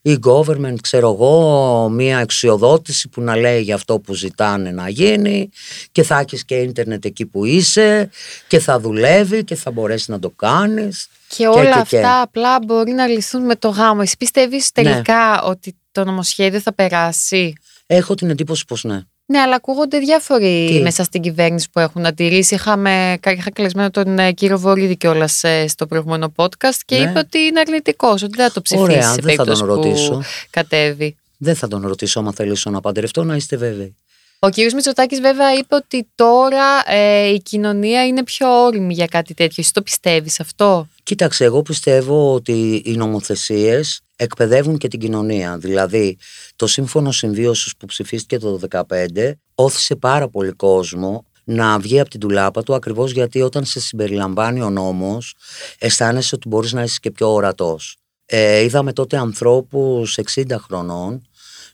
e-government, 0.08 0.76
ξέρω 0.82 1.14
εγώ, 1.14 1.90
μία 1.90 2.20
εξουσιοδότηση 2.20 3.10
που 3.10 3.22
να 3.22 3.36
λέει 3.36 3.62
για 3.62 3.76
αυτό 3.76 4.00
που 4.00 4.14
ζητάνε 4.14 4.72
να 4.72 4.90
γίνει 4.90 5.50
και 5.92 6.04
θα 6.04 6.20
έχεις 6.20 6.46
και 6.46 6.56
ίντερνετ 6.56 7.06
εκεί 7.06 7.26
που 7.26 7.46
είσαι 7.46 8.10
και 8.48 8.60
θα 8.60 8.80
δουλεύει 8.80 9.44
και 9.44 9.56
θα 9.56 9.72
μπορέσεις 9.72 10.08
να 10.08 10.20
το 10.20 10.30
κάνεις. 10.30 11.08
Και 11.28 11.48
όλα 11.48 11.64
και, 11.64 11.80
αυτά 11.80 12.00
και. 12.00 12.06
απλά 12.22 12.60
μπορεί 12.66 12.92
να 12.92 13.08
λυθούν 13.08 13.46
με 13.46 13.56
το 13.56 13.70
γάμο. 13.70 14.00
Εσύ 14.04 14.18
πιστεύεις 14.18 14.72
Ναι. 14.76 14.84
τελικά 14.84 15.42
ότι 15.44 15.76
το 15.92 16.04
νομοσχέδιο 16.04 16.60
θα 16.60 16.74
περάσει; 16.74 17.54
Έχω 17.86 18.16
την 18.16 18.30
εντύπωση 18.30 18.66
πως 18.66 18.84
ναι. 18.84 19.02
Ναι, 19.30 19.40
αλλά 19.40 19.56
ακούγονται 19.56 20.00
διάφοροι 20.00 20.68
Τι; 20.72 20.82
μέσα 20.82 21.04
στην 21.04 21.22
κυβέρνηση 21.22 21.68
που 21.72 21.80
έχουν 21.80 22.06
αντιρρήσει. 22.06 22.54
Είχαμε, 22.56 23.18
είχα 23.38 23.52
καλεσμένο 23.52 23.90
τον 23.92 24.20
ε, 24.20 24.32
κύριο 24.32 24.60
Βορύδη 24.60 24.98
κιόλας 24.98 25.44
στο 25.68 25.88
προηγούμενο 25.88 26.32
podcast 26.36 26.80
και 26.86 26.98
Ναι. 26.98 27.10
είπε 27.10 27.20
ότι 27.20 27.38
είναι 27.40 27.60
αρνητικός, 27.60 28.24
ότι 28.24 28.34
δεν 28.36 28.48
θα 28.48 28.52
το 28.54 28.62
ψηφίσει 28.62 28.86
Ωραία, 28.90 29.02
σε 29.02 29.08
δεν 29.08 29.16
θα 29.16 29.22
περίπτωση 29.22 29.60
τον 29.62 29.70
ρωτήσω. 29.74 30.12
που 30.12 30.22
κατέβει. 30.50 31.16
Δεν 31.38 31.56
θα 31.56 31.68
τον 31.68 31.88
ρωτήσω 31.88 32.20
άμα 32.20 32.32
θελήσω 32.34 32.70
να 32.70 32.82
παντρευτώ, 32.82 33.24
να 33.24 33.36
είστε 33.36 33.58
βέβαιοι. 33.58 33.96
Ο 34.40 34.50
κύριος 34.50 34.74
Μητσοτάκης 34.74 35.20
βέβαια 35.22 35.54
είπε 35.54 35.76
ότι 35.76 36.08
τώρα 36.16 36.92
ε, 36.94 37.28
η 37.28 37.40
κοινωνία 37.42 38.06
είναι 38.08 38.24
πιο 38.24 38.64
όρημη 38.64 38.94
για 38.94 39.06
κάτι 39.06 39.34
τέτοιο. 39.34 39.56
Εσύ 39.58 39.74
το 39.74 39.82
πιστεύεις 39.82 40.40
αυτό; 40.40 40.88
Κοίταξε, 41.04 41.44
εγώ 41.44 41.62
πιστεύω 41.62 42.34
ότι 42.34 42.82
οι 42.86 42.96
νομοθεσίες 42.96 44.02
εκπαιδεύουν 44.18 44.78
και 44.78 44.88
την 44.88 45.00
κοινωνία. 45.00 45.58
Δηλαδή, 45.58 46.18
το 46.56 46.68
σύμφωνο 46.68 47.12
συμβίωσης 47.12 47.76
που 47.78 47.86
ψηφίστηκε 47.86 48.38
το 48.38 48.60
2015 48.70 49.32
όθησε 49.56 49.96
πάρα 49.96 50.30
πολύ 50.30 50.52
κόσμο 50.52 51.26
να 51.44 51.80
βγει 51.80 52.00
από 52.00 52.10
την 52.10 52.20
τουλάπα 52.20 52.64
του 52.64 52.74
ακριβώς 52.76 53.12
γιατί 53.12 53.42
όταν 53.42 53.66
σε 53.66 53.80
συμπεριλαμβάνει 53.80 54.62
ο 54.62 54.70
νόμος 54.70 55.36
αισθάνεσαι 55.80 56.36
ότι 56.36 56.48
μπορείς 56.48 56.74
να 56.74 56.84
είσαι 56.84 56.98
και 57.02 57.12
πιο 57.12 57.34
ορατός. 57.34 57.98
Ε, 58.26 58.64
είδαμε 58.64 58.94
τότε 58.94 59.18
ανθρώπους 59.18 60.18
60 60.36 60.44
χρονών 60.60 61.22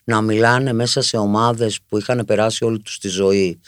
να 0.04 0.22
μιλάνε 0.22 0.74
μέσα 0.74 1.02
σε 1.02 1.18
ομάδες 1.18 1.80
που 1.88 1.98
είχαν 1.98 2.24
περάσει 2.26 2.64
όλη 2.64 2.80
τους 2.80 2.98
τη 2.98 3.08
ζωή 3.08 3.60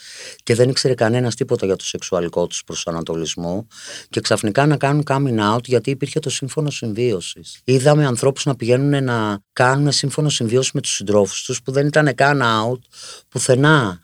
και 0.42 0.54
δεν 0.54 0.68
ήξερε 0.68 0.94
κανένας 0.94 1.34
τίποτα 1.34 1.66
για 1.66 1.76
το 1.76 1.84
σεξουαλικό 1.84 2.46
τους 2.46 2.64
προσανατολισμό 2.64 3.66
και 4.10 4.20
ξαφνικά 4.20 4.66
να 4.66 4.76
κάνουν 4.76 5.02
coming 5.06 5.54
out 5.54 5.64
γιατί 5.64 5.90
υπήρχε 5.90 6.18
το 6.18 6.30
σύμφωνο 6.30 6.70
συμβίωσης. 6.70 7.60
Είδαμε 7.64 8.06
ανθρώπους 8.06 8.44
να 8.44 8.56
πηγαίνουν 8.56 9.04
να 9.04 9.38
κάνουν 9.52 9.92
σύμφωνο 9.92 10.28
συμβίωση 10.28 10.70
με 10.74 10.80
τους 10.80 10.94
συντρόφους 10.94 11.42
τους 11.42 11.62
που 11.62 11.72
δεν 11.72 11.86
ήταν 11.86 12.14
καν 12.14 12.42
out 12.42 12.78
πουθενά. 13.28 14.00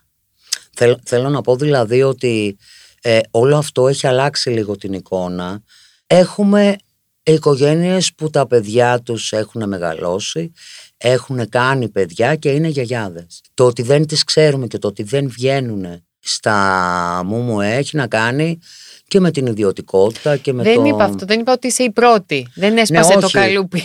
Θέλ- 0.73 0.99
θέλω 1.03 1.29
να 1.29 1.41
πω 1.41 1.55
δηλαδή 1.55 2.01
ότι 2.03 2.57
ε, 3.01 3.19
όλο 3.31 3.57
αυτό 3.57 3.87
έχει 3.87 4.07
αλλάξει 4.07 4.49
λίγο 4.49 4.77
την 4.77 4.93
εικόνα. 4.93 5.61
Έχουμε 6.07 6.75
οικογένειες 7.23 8.13
που 8.13 8.29
τα 8.29 8.47
παιδιά 8.47 8.99
τους 8.99 9.31
έχουν 9.31 9.67
μεγαλώσει, 9.67 10.51
έχουν 10.97 11.49
κάνει 11.49 11.89
παιδιά 11.89 12.35
και 12.35 12.49
είναι 12.49 12.67
γιαγιάδες. 12.67 13.41
Το 13.53 13.65
ότι 13.65 13.81
δεν 13.81 14.07
τις 14.07 14.23
ξέρουμε 14.23 14.67
και 14.67 14.77
το 14.77 14.87
ότι 14.87 15.03
δεν 15.03 15.29
βγαίνουν 15.29 15.85
στα 16.19 17.21
μου 17.25 17.61
έχει 17.61 17.95
να 17.95 18.07
κάνει 18.07 18.59
και 19.07 19.19
με 19.19 19.31
την 19.31 19.45
ιδιωτικότητα 19.45 20.37
και 20.37 20.53
με 20.53 20.63
δεν 20.63 20.75
το... 20.75 20.83
είπα 20.85 21.03
αυτό, 21.03 21.25
δεν 21.25 21.39
είπα 21.39 21.51
ότι 21.51 21.67
είσαι 21.67 21.83
η 21.83 21.91
πρώτη. 21.91 22.47
Δεν 22.55 22.77
έσπασε 22.77 23.13
Ναι, 23.13 23.19
το 23.19 23.25
όχι. 23.25 23.33
καλούπι. 23.37 23.77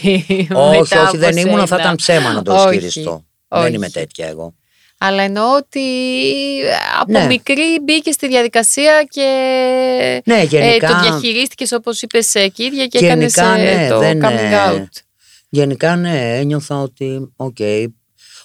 Όχι, 0.52 0.78
μετά 0.78 1.02
όχι, 1.02 1.16
δεν 1.16 1.38
από 1.38 1.48
ήμουν, 1.48 1.58
θα 1.58 1.66
σένα. 1.66 1.80
ήταν 1.80 1.96
ψέμα 1.96 2.32
να 2.32 2.42
το 2.42 2.54
Όχι, 2.54 2.76
ισχυριστώ. 2.76 3.24
όχι. 3.48 3.62
Δεν 3.62 3.74
είμαι 3.74 3.88
τέτοια 3.88 4.26
εγώ. 4.26 4.54
Αλλά 4.98 5.22
εννοώ 5.22 5.56
ότι 5.56 5.80
από 7.00 7.12
Ναι. 7.12 7.26
μικρή 7.26 7.80
μπήκε 7.84 8.10
στη 8.12 8.28
διαδικασία 8.28 9.04
και 9.08 9.22
Ναι, 10.24 10.42
γενικά- 10.42 10.88
ε, 10.88 10.92
το 10.92 11.00
διαχειρίστηκες 11.00 11.72
όπως 11.72 12.02
είπες 12.02 12.34
ε, 12.34 12.48
κύριε 12.48 12.86
και 12.86 12.98
Γενικά, 12.98 13.42
έκανες 13.42 13.70
ε, 13.70 13.74
ναι, 13.74 13.88
το 13.88 13.98
δεν, 13.98 14.20
coming 14.24 14.30
ε, 14.52 14.68
out. 14.72 14.86
Γενικά 15.48 15.96
ναι, 15.96 16.36
ένιωθα 16.38 16.76
ότι 16.82 17.32
οκ, 17.36 17.56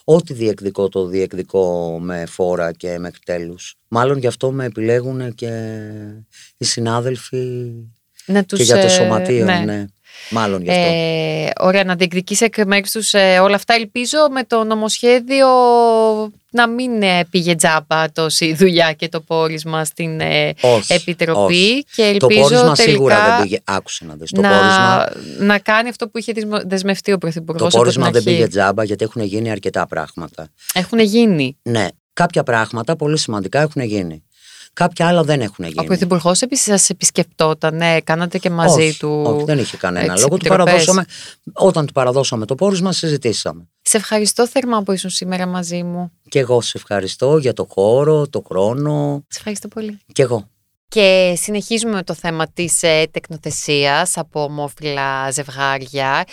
Ό,τι 0.05 0.33
διεκδικώ 0.33 0.89
το 0.89 1.05
διεκδικώ 1.05 1.97
με 2.01 2.25
φόρα 2.25 2.71
και 2.71 2.97
μέχρι 2.99 3.19
τέλους. 3.25 3.75
Μάλλον 3.87 4.17
γι' 4.17 4.27
αυτό 4.27 4.51
με 4.51 4.65
επιλέγουν 4.65 5.35
και 5.35 5.79
οι 6.57 6.65
συνάδελφοι 6.65 7.71
Να 8.25 8.43
τους, 8.45 8.57
και 8.57 8.63
για 8.63 8.75
το 8.75 8.85
ε, 8.85 8.89
σωματείο. 8.89 9.45
ναι. 9.45 9.59
Ναι. 9.65 9.85
Μάλλον 10.29 10.61
γι' 10.63 10.69
αυτό. 10.69 10.81
Ε, 10.81 11.49
ωραία, 11.59 11.83
να 11.83 11.95
διεκδικήσει 11.95 12.45
εκ 12.45 12.65
μέρους 12.65 12.91
τους 12.91 13.13
ε, 13.13 13.39
όλα 13.39 13.55
αυτά. 13.55 13.73
Ελπίζω 13.73 14.17
με 14.31 14.43
το 14.43 14.63
νομοσχέδιο 14.63 15.47
να 16.51 16.67
μην 16.67 17.01
ε, 17.01 17.25
πήγε 17.29 17.55
τζάμπα 17.55 18.11
τόση 18.11 18.53
δουλειά 18.53 18.93
και 18.93 19.09
το 19.09 19.21
πόρισμα 19.21 19.85
στην 19.85 20.19
ε, 20.19 20.53
όχι, 20.61 20.93
Επιτροπή. 20.93 21.53
όχι. 21.53 21.85
Και 21.95 22.01
Το 22.19 22.25
ελπίζω 22.27 22.41
πόρισμα 22.41 22.73
τελικά 22.73 22.91
σίγουρα 22.91 23.25
δεν 23.25 23.41
πήγε. 23.41 23.59
Άκουσε 23.63 24.05
να 24.05 24.15
δεις. 24.15 24.29
Το 24.31 24.41
να, 24.41 24.49
πόρισμα, 24.49 25.09
να 25.39 25.59
κάνει 25.59 25.89
αυτό 25.89 26.07
που 26.07 26.17
είχε 26.17 26.31
δεσμο- 26.33 26.61
δεσμευτεί 26.65 27.11
ο 27.11 27.17
Πρωθυπουργός. 27.17 27.71
το 27.73 27.77
πόρισμα 27.77 28.09
δεν 28.11 28.23
πήγε 28.23 28.47
τζάμπα 28.47 28.83
γιατί 28.83 29.03
έχουν 29.03 29.21
γίνει 29.21 29.51
αρκετά 29.51 29.87
πράγματα. 29.87 30.47
Έχουν 30.73 30.99
γίνει. 30.99 31.57
Ναι, 31.61 31.87
κάποια 32.13 32.43
πράγματα 32.43 32.95
πολύ 32.95 33.17
σημαντικά 33.17 33.61
έχουν 33.61 33.81
γίνει. 33.81 34.23
Κάποια 34.73 35.07
άλλα 35.07 35.23
δεν 35.23 35.41
έχουν 35.41 35.65
Ο 35.65 35.67
γίνει. 35.67 35.85
Πρωθυπουργός 35.85 36.41
επίσης 36.41 36.65
σας 36.65 36.89
επισκεπτόταν, 36.89 37.75
ναι, 37.75 38.01
κάνατε 38.01 38.37
και 38.37 38.49
μαζί 38.49 38.81
όχι, 38.81 38.97
του. 38.97 39.23
όχι, 39.25 39.43
δεν 39.43 39.57
είχε 39.59 39.77
κανένα 39.77 40.13
τις 40.13 40.21
λόγο. 40.21 40.27
Του 40.27 40.35
επιτροπές. 40.35 40.65
παραδώσαμε, 40.65 41.05
όταν 41.53 41.85
του 41.85 41.93
παραδώσαμε 41.93 42.45
το 42.45 42.55
πόρισμα, 42.55 42.91
συζητήσαμε. 42.91 43.67
Σε 43.81 43.97
ευχαριστώ 43.97 44.47
θερμά 44.47 44.83
που 44.83 44.91
ήσουν 44.91 45.09
σήμερα 45.09 45.45
μαζί 45.45 45.83
μου. 45.83 46.11
Και 46.29 46.39
εγώ 46.39 46.61
σε 46.61 46.77
ευχαριστώ 46.77 47.37
για 47.37 47.53
το 47.53 47.67
χώρο, 47.69 48.27
το 48.27 48.43
χρόνο. 48.47 49.23
Σε 49.27 49.37
ευχαριστώ 49.37 49.67
πολύ. 49.67 49.99
Και 50.11 50.21
εγώ. 50.21 50.47
Και 50.93 51.33
συνεχίζουμε 51.37 51.93
με 51.93 52.03
το 52.03 52.13
θέμα 52.13 52.47
της 52.47 52.83
ε, 52.83 53.05
τεκνοθεσίας 53.11 54.17
από 54.17 54.43
ομόφυλα 54.43 55.31
ζευγάρια 55.31 56.23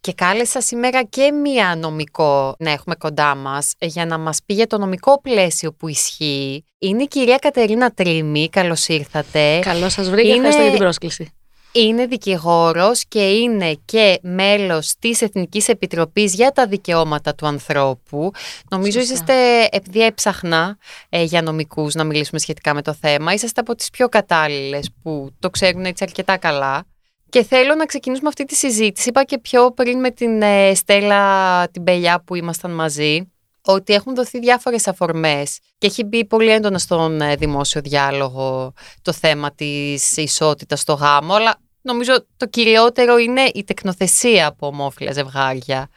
και 0.00 0.12
κάλεσα 0.12 0.60
σήμερα 0.60 1.04
και 1.04 1.32
μία 1.32 1.76
νομικό 1.76 2.54
να 2.58 2.70
έχουμε 2.70 2.94
κοντά 2.94 3.34
μας 3.34 3.74
ε, 3.78 3.86
για 3.86 4.06
να 4.06 4.18
μας 4.18 4.38
πει 4.46 4.54
για 4.54 4.66
το 4.66 4.78
νομικό 4.78 5.20
πλαίσιο 5.20 5.72
που 5.72 5.88
ισχύει. 5.88 6.64
Είναι 6.78 7.02
η 7.02 7.06
κυρία 7.06 7.36
Κατερίνα 7.36 7.90
Τρίμη, 7.90 8.48
καλώς 8.48 8.88
ήρθατε. 8.88 9.58
Καλώς 9.58 9.92
σας 9.92 10.10
βρήκα. 10.10 10.28
Είναι- 10.28 10.36
Ευχαριστώ 10.36 10.62
για 10.62 10.70
την 10.70 10.80
πρόσκληση. 10.80 11.32
Είναι 11.72 12.06
δικηγόρος 12.06 13.04
και 13.08 13.30
είναι 13.30 13.78
και 13.84 14.18
μέλος 14.22 14.94
της 14.98 15.22
Εθνικής 15.22 15.68
Επιτροπής 15.68 16.34
για 16.34 16.50
τα 16.52 16.66
Δικαιώματα 16.66 17.34
του 17.34 17.46
Ανθρώπου. 17.46 18.30
Νομίζω 18.70 19.00
Σωστά. 19.00 19.14
είσαστε, 19.14 19.68
επειδή 19.70 20.04
έψαχνα 20.04 20.78
ε, 21.08 21.22
για 21.22 21.42
νομικούς 21.42 21.94
να 21.94 22.04
μιλήσουμε 22.04 22.38
σχετικά 22.40 22.74
με 22.74 22.82
το 22.82 22.94
θέμα, 22.94 23.32
είσαστε 23.32 23.60
από 23.60 23.74
τις 23.74 23.90
πιο 23.90 24.08
κατάλληλες 24.08 24.90
που 25.02 25.30
το 25.38 25.50
ξέρουν 25.50 25.84
έτσι 25.84 26.04
αρκετά 26.04 26.36
καλά. 26.36 26.84
Και 27.28 27.44
θέλω 27.44 27.74
να 27.74 27.86
ξεκινήσουμε 27.86 28.28
αυτή 28.28 28.44
τη 28.44 28.54
συζήτηση. 28.54 29.08
Είπα 29.08 29.24
και 29.24 29.38
πιο 29.38 29.72
πριν 29.72 29.98
με 29.98 30.10
την 30.10 30.42
ε, 30.42 30.74
Στέλλα 30.74 31.68
την 31.68 31.84
Πελιά 31.84 32.22
που 32.24 32.34
ήμασταν 32.34 32.70
μαζί, 32.70 33.32
ότι 33.64 33.92
έχουν 33.92 34.14
δοθεί 34.14 34.38
διάφορες 34.38 34.86
αφορμές 34.88 35.58
και 35.78 35.86
έχει 35.86 36.04
μπει 36.04 36.24
πολύ 36.24 36.50
έντονα 36.50 36.78
στον 36.78 37.20
ε, 37.20 37.36
δημόσιο 37.36 37.80
διάλογο 37.80 38.72
το 39.02 39.12
θέμα 39.12 39.52
της 39.52 40.16
ισότητας 40.16 40.80
στο 40.80 40.92
γάμο, 40.92 41.34
αλλά 41.34 41.60
νομίζω 41.82 42.26
το 42.36 42.46
κυριότερο 42.46 43.18
είναι 43.18 43.50
η 43.54 43.64
τεκνοθεσία 43.64 44.46
από 44.46 44.66
ομόφυλα 44.66 45.12
ζευγάρια. 45.12 45.88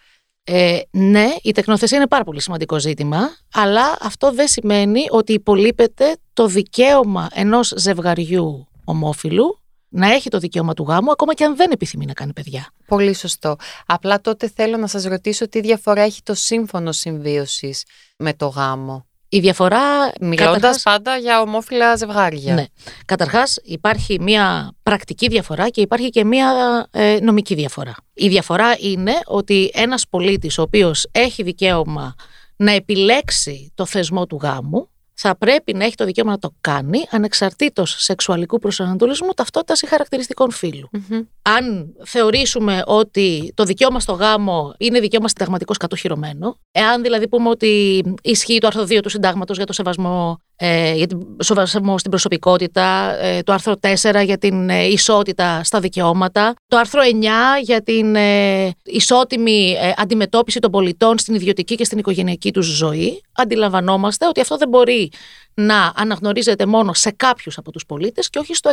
Ε, 0.43 0.80
ναι, 0.91 1.36
η 1.41 1.51
τεκνοθεσία 1.51 1.97
είναι 1.97 2.07
πάρα 2.07 2.24
πολύ 2.24 2.41
σημαντικό 2.41 2.80
ζήτημα, 2.80 3.20
αλλά 3.53 3.97
αυτό 4.01 4.32
δεν 4.32 4.47
σημαίνει 4.47 5.05
ότι 5.09 5.34
υπολείπεται 5.34 6.16
το 6.34 6.45
δικαίωμα 6.45 7.30
ενός 7.34 7.74
ζευγαριού 7.76 8.68
ομόφυλου 8.86 9.62
να 9.94 10.12
έχει 10.14 10.30
το 10.30 10.38
δικαίωμα 10.38 10.74
του 10.74 10.84
γάμου, 10.88 11.12
ακόμα 11.12 11.34
και 11.34 11.44
αν 11.44 11.56
δεν 11.56 11.72
επιθυμεί 11.72 12.06
να 12.06 12.14
κάνει 12.14 12.34
παιδιά. 12.34 12.68
Πολύ 12.88 13.14
σωστό. 13.16 13.56
Απλά 13.86 14.22
τότε 14.22 14.52
θέλω 14.56 14.78
να 14.78 14.88
σας 14.88 15.04
ρωτήσω 15.04 15.50
τι 15.50 15.62
διαφορά 15.62 16.02
έχει 16.02 16.22
το 16.24 16.34
σύμφωνο 16.34 16.91
συμβίωσης 16.91 17.84
με 18.18 18.34
το 18.34 18.48
γάμο. 18.48 19.06
Η 19.30 19.39
διαφορά. 19.39 19.80
Μιλώντας 20.20 20.54
καταρχάς- 20.54 20.84
πάντα 20.84 21.18
για 21.18 21.41
ομόφυλα 21.41 21.96
ζευγάρια. 21.96 22.54
Ναι. 22.54 22.66
Καταρχάς 23.06 23.60
υπάρχει 23.64 24.20
μια 24.22 24.72
πρακτική 24.84 25.28
διαφορά 25.28 25.70
και 25.70 25.82
υπάρχει 25.82 26.10
και 26.10 26.24
μια 26.26 26.50
ε, 26.91 27.18
νομική 27.22 27.56
διαφορά. 27.56 27.96
Η 28.14 28.28
διαφορά 28.28 28.76
είναι 28.80 29.14
ότι 29.26 29.72
ένας 29.74 30.08
πολίτης 30.10 30.58
ο 30.58 30.62
οποίος 30.62 31.08
έχει 31.12 31.44
δικαίωμα 31.44 32.16
να 32.56 32.72
επιλέξει 32.72 33.72
το 33.76 33.86
θεσμό 33.86 34.26
του 34.26 34.39
γάμου 34.41 34.89
θα 35.14 35.38
πρέπει 35.38 35.74
να 35.74 35.86
έχει 35.86 35.95
το 35.95 36.05
δικαίωμα 36.05 36.32
να 36.32 36.39
το 36.39 36.53
κάνει 36.61 37.05
ανεξαρτήτως 37.09 37.95
σεξουαλικού 37.99 38.59
προσανατολισμού, 38.59 39.30
ταυτότητας 39.34 39.82
ή 39.82 39.88
χαρακτηριστικών 39.88 40.51
φύλου. 40.51 40.89
Μμμ. 40.91 41.22
Αν 41.41 41.93
θεωρήσουμε 42.03 42.84
ότι 42.86 43.53
το 43.55 43.64
δικαίωμα 43.64 43.99
στο 43.99 44.14
γάμο 44.14 44.74
είναι 44.78 44.99
δικαίωμα 44.99 45.28
συνταγματικώς 45.28 45.78
κατοχυρωμένο, 45.78 46.57
εάν 46.72 47.01
δηλαδή 47.01 47.28
πούμε 47.28 47.49
ότι 47.49 48.03
ισχύει 48.22 48.57
το 48.57 48.68
άρθρο 48.68 48.84
2 48.84 48.99
του 49.01 49.09
συντάγματος 49.09 49.57
για 49.57 49.66
το 49.66 49.74
σεβασμό, 49.74 50.38
ε, 50.66 50.93
για 50.93 51.07
την 51.07 51.20
σεβασμό 51.39 51.97
στην 51.97 52.11
προσωπικότητα, 52.11 53.18
ε, 53.20 53.41
το 53.43 53.53
άρθρο 53.53 53.76
4 53.80 54.24
για 54.26 54.38
την 54.38 54.70
ε, 54.70 54.84
ισότητα 54.84 55.64
στα 55.64 55.80
δικαιώματα, 55.80 56.53
το 56.68 56.78
άρθρο 56.78 57.01
9 57.03 57.16
για 57.61 57.82
την 57.82 58.16
ε, 58.16 58.72
ισότιμη 58.84 59.76
ε, 59.80 59.91
αντιμετώπιση 59.97 60.59
των 60.59 60.72
πολιτών 60.72 61.18
στην 61.18 61.36
ιδιωτική 61.36 61.76
και 61.76 61.84
στην 61.84 61.97
οικογενειακή 61.97 62.51
τους 62.51 62.66
ζωή, 62.66 63.22
αντιλαμβανόμαστε 63.32 64.28
ότι 64.28 64.41
αυτό 64.41 64.57
δεν 64.57 64.70
μπορεί 64.70 65.11
να 65.53 65.93
αναγνωρίζεται 65.95 66.66
μόνο 66.66 66.93
σε 66.93 67.11
κάποιους 67.11 67.57
από 67.57 67.72
τους 67.72 67.86
πολίτες 67.86 68.30
και 68.30 68.39
όχι 68.39 68.55
στο 68.55 68.72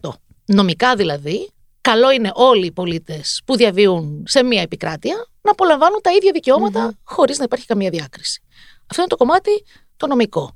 100%. 0.00 0.10
Νομικά 0.44 0.94
δηλαδή, 0.94 1.50
καλό 1.80 2.10
είναι 2.10 2.30
όλοι 2.34 2.66
οι 2.66 2.72
πολίτες 2.72 3.42
που 3.44 3.56
διαβίουν 3.56 4.24
σε 4.26 4.42
μία 4.42 4.62
επικράτεια 4.62 5.14
να 5.40 5.50
απολαμβάνουν 5.50 6.00
τα 6.02 6.10
ίδια 6.12 6.30
δικαιώματα 6.32 6.94
χωρίς 7.04 7.38
να 7.38 7.44
υπάρχει 7.44 7.66
καμία 7.66 7.90
διάκριση. 7.90 8.42
Αυτό 8.86 9.00
είναι 9.00 9.10
το 9.10 9.16
κομμάτι 9.16 9.50
το 9.96 10.06
νομικό. 10.06 10.54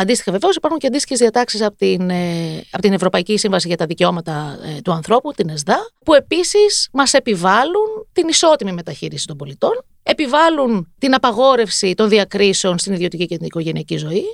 Αντίστοιχα, 0.00 0.32
βεβαίως 0.32 0.56
υπάρχουν 0.56 0.78
και 0.78 0.86
αντίστοιχες 0.86 1.18
διατάξεις 1.18 1.62
από 1.62 1.76
την, 1.76 2.10
ε, 2.10 2.64
από 2.70 2.82
την 2.82 2.92
Ευρωπαϊκή 2.92 3.36
Σύμβαση 3.36 3.68
για 3.68 3.76
τα 3.76 3.86
Δικαιώματα 3.86 4.58
ε, 4.62 4.80
του 4.80 4.92
Ανθρώπου, 4.92 5.32
την 5.32 5.48
ΕΣΔΑ, 5.48 5.76
που 6.04 6.14
επίσης 6.14 6.88
μας 6.92 7.14
επιβάλλουν 7.14 8.06
την 8.12 8.28
ισότιμη 8.28 8.72
μεταχείριση 8.72 9.26
των 9.26 9.36
πολιτών, 9.36 9.84
επιβάλλουν 10.02 10.94
την 10.98 11.14
απαγόρευση 11.14 11.94
των 11.94 12.08
διακρίσεων 12.08 12.78
στην 12.78 12.92
ιδιωτική 12.92 13.26
και 13.26 13.36
την 13.36 13.46
οικογενειακή 13.46 13.96
ζωή. 13.96 14.24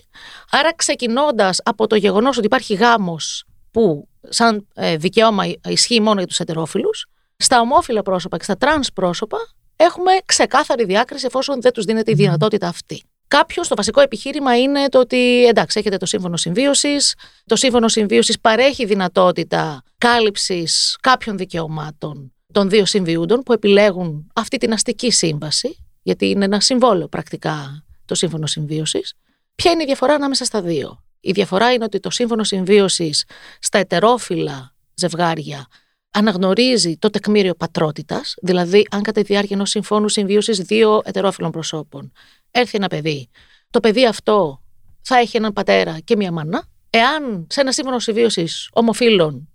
Άρα, 0.50 0.74
ξεκινώντας 0.74 1.60
από 1.64 1.86
το 1.86 1.96
γεγονός 1.96 2.36
ότι 2.36 2.46
υπάρχει 2.46 2.74
γάμος 2.74 3.44
που 3.70 4.08
σαν 4.28 4.66
ε, 4.74 4.96
δικαίωμα 4.96 5.44
ισχύει 5.68 6.00
μόνο 6.00 6.18
για 6.18 6.26
τους 6.26 6.40
ετερόφιλους, 6.40 7.06
στα 7.36 7.60
ομόφυλα 7.60 8.02
πρόσωπα 8.02 8.36
και 8.36 8.44
στα 8.44 8.56
τρανς 8.56 8.92
πρόσωπα 8.92 9.38
έχουμε 9.76 10.10
ξεκάθαρη 10.24 10.84
διάκριση 10.84 11.26
εφόσον 11.26 11.60
δεν 11.60 11.72
τους 11.72 11.84
δίνεται 11.84 12.10
η 12.10 12.14
δυνατότητα 12.14 12.68
αυτή. 12.68 13.02
Κάποιος, 13.28 13.68
το 13.68 13.74
βασικό 13.74 14.00
επιχείρημα 14.00 14.58
είναι 14.58 14.88
το 14.88 14.98
ότι 14.98 15.46
εντάξει, 15.46 15.78
έχετε 15.78 15.96
το 15.96 16.06
σύμφωνο 16.06 16.36
συμβίωσης. 16.36 17.14
Το 17.46 17.56
σύμφωνο 17.56 17.88
συμβίωσης 17.88 18.40
παρέχει 18.40 18.84
δυνατότητα 18.84 19.82
κάλυψης 19.98 20.96
κάποιων 21.00 21.36
δικαιωμάτων 21.36 22.32
των 22.52 22.68
δύο 22.68 22.84
συμβιούντων 22.84 23.40
που 23.42 23.52
επιλέγουν 23.52 24.30
αυτή 24.34 24.56
την 24.56 24.72
αστική 24.72 25.10
σύμβαση, 25.10 25.86
γιατί 26.02 26.28
είναι 26.28 26.44
ένα 26.44 26.60
συμβόλαιο 26.60 27.08
πρακτικά 27.08 27.84
το 28.04 28.14
σύμφωνο 28.14 28.46
συμβίωσης. 28.46 29.14
Ποια 29.54 29.70
είναι 29.70 29.82
η 29.82 29.86
διαφορά 29.86 30.14
ανάμεσα 30.14 30.44
στα 30.44 30.62
δύο; 30.62 31.04
Η 31.20 31.32
διαφορά 31.32 31.72
είναι 31.72 31.84
ότι 31.84 32.00
το 32.00 32.10
σύμφωνο 32.10 32.44
συμβίωσης 32.44 33.24
στα 33.58 33.78
ετερόφυλα 33.78 34.74
ζευγάρια 34.94 35.66
αναγνωρίζει 36.10 36.96
το 36.96 37.10
τεκμήριο 37.10 37.54
πατρότητας, 37.54 38.34
δηλαδή 38.42 38.86
αν 38.90 39.02
κατά 39.02 39.20
τη 39.20 39.26
διάρκεια 39.26 39.56
ενός 39.56 39.70
συμφώνου 39.70 40.08
συμβίωσης 40.08 40.58
δύο 40.58 41.02
ετερόφυλων 41.04 41.50
προσώπων 41.50 42.12
έρθει 42.50 42.76
ένα 42.76 42.88
παιδί, 42.88 43.28
το 43.70 43.80
παιδί 43.80 44.06
αυτό 44.06 44.62
θα 45.02 45.18
έχει 45.18 45.36
έναν 45.36 45.52
πατέρα 45.52 45.98
και 46.00 46.16
μία 46.16 46.32
μάνα. 46.32 46.64
Εάν 46.90 47.46
σε 47.50 47.60
ένα 47.60 47.72
σύμφωνο 47.72 47.98
συμβίωσης 47.98 48.68
ομοφύλων 48.72 49.48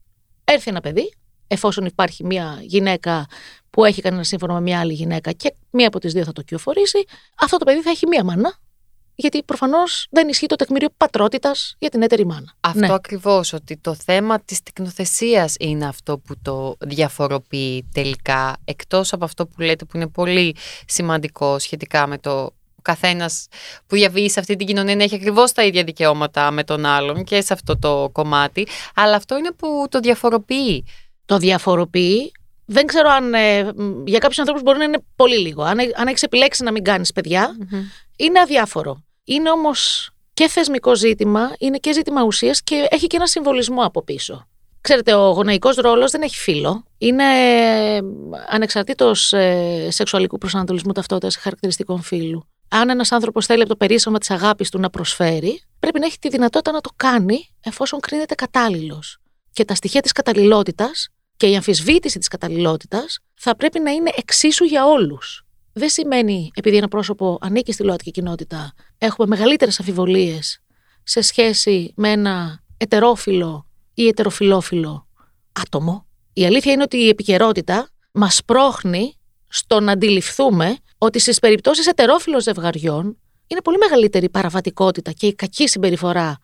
έρθει 0.44 0.70
ένα 0.70 0.82
παιδί, 0.82 1.14
εφόσον 1.48 1.86
υπάρχει 1.86 2.26
μία 2.26 2.60
γυναίκα 2.62 3.26
που 3.70 3.86
έχει 3.86 4.02
κάνει 4.02 4.16
ένα 4.16 4.24
σύμφωνο 4.24 4.54
με 4.54 4.62
μία 4.62 4.80
άλλη 4.80 4.94
γυναίκα 4.94 5.32
και 5.32 5.54
μία 5.72 5.88
από 5.88 6.00
τις 6.00 6.14
δύο 6.14 6.24
θα 6.24 6.32
το 6.32 6.42
κυοφορήσει, 6.42 7.04
αυτό 7.42 7.58
το 7.58 7.66
παιδί 7.66 7.82
θα 7.82 7.90
έχει 7.90 8.08
μία 8.08 8.24
μάνα. 8.24 8.60
Γιατί 9.16 9.44
προφανώς 9.44 10.08
δεν 10.10 10.28
ισχύει 10.28 10.46
το 10.46 10.56
τεκμήριο 10.56 10.88
πατρότητας 10.98 11.76
για 11.80 11.90
την 11.90 12.02
έτερη 12.02 12.26
μάνα. 12.26 12.54
Αυτό 12.60 12.80
Ναι. 12.80 12.94
ακριβώς, 12.94 13.54
ότι 13.54 13.78
το 13.78 13.96
θέμα 13.96 14.40
της 14.42 14.64
τεκνοθεσίας 14.64 15.56
είναι 15.60 15.86
αυτό 15.86 16.18
που 16.18 16.36
το 16.42 16.76
διαφοροποιεί 16.80 17.90
τελικά, 17.94 18.58
εκτός 18.64 19.14
από 19.14 19.26
αυτό 19.26 19.48
που 19.48 19.62
λέτε 19.62 19.86
που 19.86 19.98
είναι 19.98 20.08
πολύ 20.08 20.56
σημαντικό 20.88 21.60
σχετικά 21.60 22.08
με 22.08 22.18
το 22.18 22.50
ο 22.82 22.92
καθένας 22.92 23.48
που 23.88 23.96
διαβεί 23.96 24.30
σε 24.30 24.40
αυτή 24.40 24.56
την 24.56 24.68
κοινωνία 24.68 24.96
να 24.96 25.04
έχει 25.04 25.16
ακριβώς 25.16 25.52
τα 25.52 25.64
ίδια 25.64 25.84
δικαιώματα 25.84 26.52
με 26.52 26.64
τον 26.64 26.86
άλλον 26.86 27.24
και 27.24 27.42
σε 27.42 27.54
αυτό 27.54 27.78
το 27.80 28.10
κομμάτι, 28.12 28.68
αλλά 28.96 29.16
αυτό 29.16 29.38
είναι 29.38 29.52
που 29.52 29.86
το 29.90 30.00
διαφοροποιεί. 30.00 30.86
το 31.26 31.38
διαφοροποιεί. 31.38 32.32
Δεν 32.66 32.86
ξέρω 32.86 33.10
αν 33.10 33.34
ε, 33.34 33.64
μ, 33.64 34.06
για 34.06 34.20
κάποιους 34.20 34.40
ανθρώπους 34.40 34.64
μπορεί 34.64 34.78
να 34.78 34.84
είναι 34.84 35.04
πολύ 35.16 35.38
λίγο. 35.38 35.64
Αν, 35.64 35.80
ε- 35.80 35.92
αν 35.96 36.08
έχεις 36.08 36.22
επιλέξει 36.24 36.64
να 36.64 36.72
μην 36.72 36.84
κάνεις 36.84 37.12
παιδιά, 37.12 37.58
είναι 38.16 38.40
αδιάφορο. 38.40 39.04
Είναι 39.24 39.52
όμως 39.52 40.10
και 40.34 40.48
θεσμικό 40.48 40.96
ζήτημα, 40.96 41.54
είναι 41.60 41.78
και 41.78 41.94
ζήτημα 41.94 42.24
ουσίας 42.24 42.64
και 42.64 42.88
έχει 42.90 43.08
και 43.08 43.16
ένα 43.16 43.28
συμβολισμό 43.28 43.82
από 43.84 44.04
πίσω. 44.04 44.48
Ξέρετε, 44.82 45.14
ο 45.14 45.30
γονεϊκός 45.30 45.76
ρόλος 45.76 46.12
δεν 46.12 46.22
έχει 46.22 46.36
φύλλο. 46.36 46.84
Είναι 46.98 47.24
ε, 47.96 48.02
ανεξαρτήτως 48.50 49.34
ε, 49.34 49.88
σεξουαλικού 49.92 50.38
προσανατολισμού 50.38 50.92
ταυτότητας 50.92 51.36
ή 51.36 51.40
χαρακτηριστικών 51.40 52.02
φύλου. 52.02 52.48
Αν 52.74 52.90
ένας 52.90 53.12
άνθρωπος 53.12 53.46
θέλει 53.46 53.62
από 53.62 53.70
το 53.70 53.76
περίσσευμα 53.76 54.20
της 54.20 54.30
αγάπης 54.30 54.70
του 54.70 54.80
να 54.80 54.90
προσφέρει, 54.90 55.64
πρέπει 55.80 56.00
να 56.00 56.06
έχει 56.06 56.20
τη 56.20 56.30
δυνατότητα 56.30 56.72
να 56.72 56.82
το 56.82 56.90
κάνει 56.96 57.50
εφόσον 57.64 58.00
κρίνεται 58.00 58.36
κατάλληλος. 58.36 59.18
Και 59.52 59.66
τα 59.66 59.76
στοιχεία 59.76 60.02
της 60.02 60.12
καταλληλότητας 60.12 61.08
και 61.38 61.48
η 61.48 61.56
αμφισβήτηση 61.56 62.20
της 62.20 62.28
καταλληλότητας 62.28 63.20
θα 63.34 63.56
πρέπει 63.56 63.80
να 63.80 63.92
είναι 63.92 64.12
εξίσου 64.16 64.64
για 64.64 64.86
όλους. 64.86 65.46
Δεν 65.74 65.90
σημαίνει, 65.90 66.52
επειδή 66.56 66.78
ένα 66.78 66.88
πρόσωπο 66.88 67.38
ανήκει 67.42 67.72
στη 67.72 67.84
ΛΟΑΤΚΙ 67.84 68.12
κοινότητα, 68.12 68.74
έχουμε 68.98 69.28
μεγαλύτερες 69.28 69.80
αμφιβολίες 69.80 70.60
σε 71.04 71.22
σχέση 71.22 71.94
με 71.96 72.10
ένα 72.10 72.64
ετερόφιλο 72.78 73.68
ή 73.94 74.08
ετεροφιλόφιλο 74.08 75.08
άτομο. 75.52 76.06
Η 76.34 76.46
αλήθεια 76.46 76.72
είναι 76.72 76.84
ότι 76.84 76.98
η 76.98 77.08
επικαιρότητα 77.08 77.90
μας 78.12 78.42
πρόχνει 78.46 79.20
στο 79.52 79.80
να 79.80 79.92
αντιληφθούμε 79.92 80.78
ότι 80.98 81.20
στις 81.20 81.40
περιπτώσεις 81.40 81.88
ετερόφιλων 81.88 82.42
ζευγαριών 82.42 83.18
είναι 83.48 83.62
πολύ 83.62 83.78
μεγαλύτερη 83.78 84.26
η 84.26 84.30
παραβατικότητα 84.30 85.12
και 85.12 85.28
η 85.28 85.36
κακή 85.36 85.68
συμπεριφορά 85.68 86.38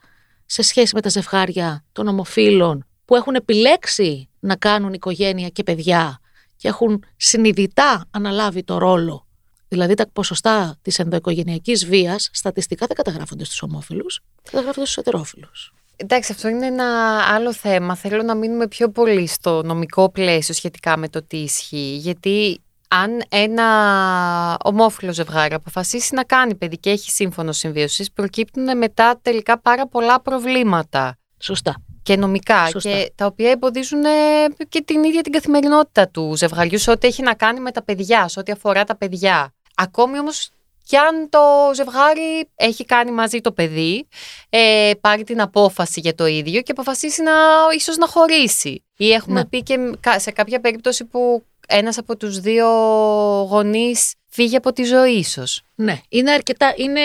σε 0.46 0.62
σχέση 0.62 0.94
με 0.94 1.00
τα 1.00 1.08
ζευγάρια 1.08 1.84
των 1.92 2.08
ομοφύλων 2.08 2.86
που 3.04 3.16
έχουν 3.16 3.34
επιλέξει 3.34 4.28
να 4.40 4.56
κάνουν 4.56 4.92
οικογένεια 4.92 5.48
και 5.48 5.62
παιδιά 5.62 6.20
και 6.56 6.68
έχουν 6.68 7.04
συνειδητά 7.16 8.04
αναλάβει 8.10 8.62
το 8.64 8.78
ρόλο. 8.78 9.26
Δηλαδή 9.68 9.94
τα 9.94 10.08
ποσοστά 10.12 10.76
της 10.82 10.98
ενδοοικογενειακής 10.98 11.86
βίας 11.86 12.30
στατιστικά 12.32 12.86
δεν 12.86 12.96
καταγράφονται 12.96 13.44
στους 13.44 13.62
ομόφυλους, 13.62 14.20
καταγράφονται 14.42 14.86
στους 14.86 14.96
ετερόφιλους. 14.96 15.72
Εντάξει, 15.96 16.32
αυτό 16.32 16.48
είναι 16.48 16.66
ένα 16.66 17.18
άλλο 17.34 17.52
θέμα. 17.52 17.94
Θέλω 17.94 18.22
να 18.22 18.34
μείνουμε 18.34 18.68
πιο 18.68 18.90
πολύ 18.90 19.26
στο 19.26 19.62
νομικό 19.62 20.10
πλαίσιο 20.10 20.54
σχετικά 20.54 20.96
με 20.96 21.08
το 21.08 21.22
τι 21.22 21.36
ισχύει. 21.36 21.96
Γιατί 21.96 22.60
αν 22.88 23.22
ένα 23.28 24.56
ομόφυλο 24.64 25.12
ζευγάρι 25.12 25.54
αποφασίσει 25.54 26.14
να 26.14 26.24
κάνει 26.24 26.54
παιδί 26.54 26.78
και 26.78 26.90
έχει 26.90 27.10
σύμφωνο 27.10 27.52
συμβίωσης, 27.52 28.12
προκύπτουν 28.12 28.78
μετά 28.78 29.18
τελικά 29.22 29.58
πάρα 29.58 29.86
πολλά 29.86 30.20
προβλήματα. 30.20 31.18
Σωστά. 31.38 31.82
Και 32.02 32.16
νομικά, 32.16 32.70
και 32.70 33.12
τα 33.14 33.26
οποία 33.26 33.50
εμποδίζουν 33.50 34.04
ε, 34.04 34.64
και 34.68 34.82
την 34.82 35.04
ίδια 35.04 35.22
την 35.22 35.32
καθημερινότητα 35.32 36.08
του 36.08 36.34
ζευγαριού 36.36 36.78
σε 36.78 36.90
ό,τι 36.90 37.06
έχει 37.06 37.22
να 37.22 37.34
κάνει 37.34 37.60
με 37.60 37.70
τα 37.70 37.82
παιδιά, 37.82 38.28
σε 38.28 38.40
ό,τι 38.40 38.52
αφορά 38.52 38.84
τα 38.84 38.96
παιδιά. 38.96 39.54
Ακόμη 39.74 40.18
όμως 40.18 40.50
και 40.88 40.98
αν 40.98 41.28
το 41.30 41.40
ζευγάρι 41.74 42.48
έχει 42.54 42.84
κάνει 42.84 43.10
μαζί 43.10 43.40
το 43.40 43.52
παιδί, 43.52 44.08
ε, 44.48 44.90
πάρει 45.00 45.24
την 45.24 45.40
απόφαση 45.40 46.00
για 46.00 46.14
το 46.14 46.26
ίδιο 46.26 46.60
και 46.60 46.72
αποφασίσει 46.72 47.22
να 47.22 47.32
ίσως 47.76 47.96
να 47.96 48.06
χωρίσει. 48.06 48.84
Ή 48.96 49.12
έχουμε 49.12 49.40
ναι. 49.40 49.46
πει 49.46 49.62
και 49.62 49.78
σε 50.16 50.30
κάποια 50.30 50.60
περίπτωση 50.60 51.04
που 51.04 51.44
ένας 51.68 51.98
από 51.98 52.16
τους 52.16 52.40
δύο 52.40 52.66
γονείς 53.50 54.14
φύγει 54.28 54.56
από 54.56 54.72
τη 54.72 54.84
ζωή 54.84 55.12
ίσως. 55.12 55.62
Ναι, 55.74 56.00
είναι, 56.08 56.30
αρκετά, 56.30 56.74
είναι 56.76 57.00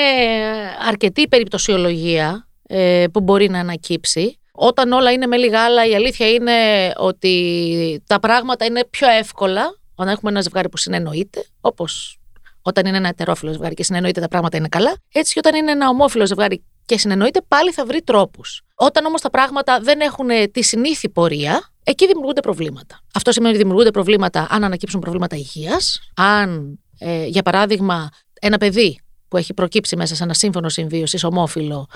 αρκετή 0.87 1.27
περιπτωσιολογία 1.27 2.47
ε, 2.67 3.05
που 3.13 3.21
μπορεί 3.21 3.49
να 3.49 3.59
ανακύψει. 3.59 4.39
Όταν 4.51 4.91
όλα 4.91 5.11
είναι 5.11 5.25
με 5.25 5.37
λίγα 5.37 5.63
άλλα, 5.63 5.85
η 5.85 5.95
αλήθεια 5.95 6.29
είναι 6.29 6.53
ότι 6.97 8.03
τα 8.07 8.19
πράγματα 8.19 8.65
είναι 8.65 8.85
πιο 8.89 9.09
εύκολα 9.09 9.77
όταν 9.95 10.13
έχουμε 10.13 10.31
ένα 10.31 10.41
ζευγάρι 10.41 10.69
που 10.69 10.77
συνεννοείται, 10.77 11.45
όπως 11.61 12.19
όταν 12.61 12.85
είναι 12.85 12.97
ένα 12.97 13.07
ετερόφιλο 13.07 13.51
ζευγάρι 13.51 13.73
και 13.73 13.83
συνεννοείται 13.83 14.21
τα 14.21 14.27
πράγματα 14.27 14.57
είναι 14.57 14.67
καλά. 14.67 14.93
Έτσι 15.13 15.33
και 15.33 15.39
όταν 15.39 15.55
είναι 15.55 15.71
ένα 15.71 15.89
ομόφιλο 15.89 16.25
ζευγάρι 16.25 16.63
και 16.85 16.97
συνεννοείται, 16.97 17.41
πάλι 17.47 17.71
θα 17.71 17.85
βρει 17.85 18.01
τρόπους. 18.01 18.61
Όταν 18.85 19.05
όμως 19.05 19.21
τα 19.21 19.29
πράγματα 19.29 19.79
δεν 19.79 19.99
έχουν 19.99 20.27
τη 20.51 20.63
συνήθη 20.63 21.09
πορεία, 21.09 21.69
εκεί 21.83 22.07
δημιουργούνται 22.07 22.41
προβλήματα. 22.41 22.99
Αυτό 23.13 23.31
σημαίνει 23.31 23.53
ότι 23.53 23.61
δημιουργούνται 23.61 23.91
προβλήματα 23.91 24.47
αν 24.49 24.63
ανακύψουν 24.63 24.99
προβλήματα 24.99 25.35
υγείας, 25.35 25.99
αν, 26.15 26.79
ε, 26.97 27.25
για 27.25 27.41
παράδειγμα, 27.41 28.09
ένα 28.41 28.57
παιδί 28.57 28.99
που 29.27 29.37
έχει 29.37 29.53
προκύψει 29.53 29.95
μέσα 29.95 30.15
σε 30.15 30.23
ένα 30.23 30.33
σύμφωνο 30.33 30.69
συμβίωσης 30.69 31.23
ομόφυλο 31.23 31.87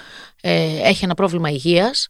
ε, 0.41 0.79
έχει 0.81 1.03
ένα 1.03 1.13
πρόβλημα 1.13 1.49
υγείας, 1.49 2.07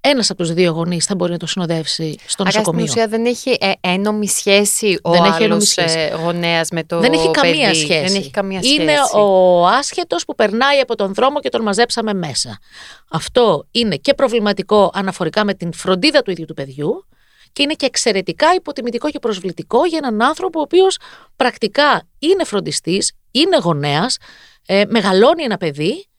ένας 0.00 0.30
από 0.30 0.42
τους 0.42 0.52
δύο 0.52 0.70
γονείς 0.70 1.04
θα 1.04 1.14
μπορεί 1.14 1.32
να 1.32 1.38
το 1.38 1.46
συνοδεύσει 1.46 2.18
στο 2.26 2.42
Άρα, 2.42 2.52
νοσοκομείο. 2.58 2.86
Στην 2.86 2.98
ουσία 2.98 3.08
δεν 3.08 3.26
έχει 3.26 3.56
ε, 3.60 3.72
ένομη 3.80 4.28
σχέση 4.28 4.98
ο 5.02 5.10
άλλος 5.10 5.76
ε, 5.76 6.14
γονέας 6.22 6.70
με 6.70 6.84
το 6.84 7.00
δεν 7.00 7.12
έχει 7.12 7.30
παιδί. 7.30 7.48
Καμία 7.48 7.74
σχέση. 7.74 8.12
Δεν 8.12 8.14
έχει 8.14 8.30
καμία 8.30 8.62
σχέση. 8.62 8.82
Είναι 8.82 8.94
ο 9.14 9.66
άσχετος 9.66 10.24
που 10.24 10.34
περνάει 10.34 10.78
από 10.78 10.94
τον 10.94 11.14
δρόμο 11.14 11.40
και 11.40 11.48
τον 11.48 11.62
μαζέψαμε 11.62 12.14
μέσα. 12.14 12.58
Αυτό 13.10 13.66
είναι 13.70 13.96
και 13.96 14.14
προβληματικό 14.14 14.90
αναφορικά 14.94 15.44
με 15.44 15.54
την 15.54 15.72
φροντίδα 15.72 16.22
του 16.22 16.30
ίδιου 16.30 16.44
του 16.44 16.54
παιδιού 16.54 17.06
και 17.52 17.62
είναι 17.62 17.74
και 17.74 17.86
εξαιρετικά 17.86 18.54
υποτιμητικό 18.54 19.10
και 19.10 19.18
προσβλητικό 19.18 19.84
για 19.84 19.98
έναν 20.02 20.22
άνθρωπο 20.22 20.58
ο 20.58 20.62
οποίος 20.62 20.98
πρακτικά 21.36 22.02
είναι 22.18 22.44
φροντιστής, 22.44 23.12
είναι 23.30 23.58
γονέας, 23.62 24.16
ε, 24.66 24.82
μεγαλώνει 24.88 25.42
ένα 25.42 25.56
παιδί 25.56 26.09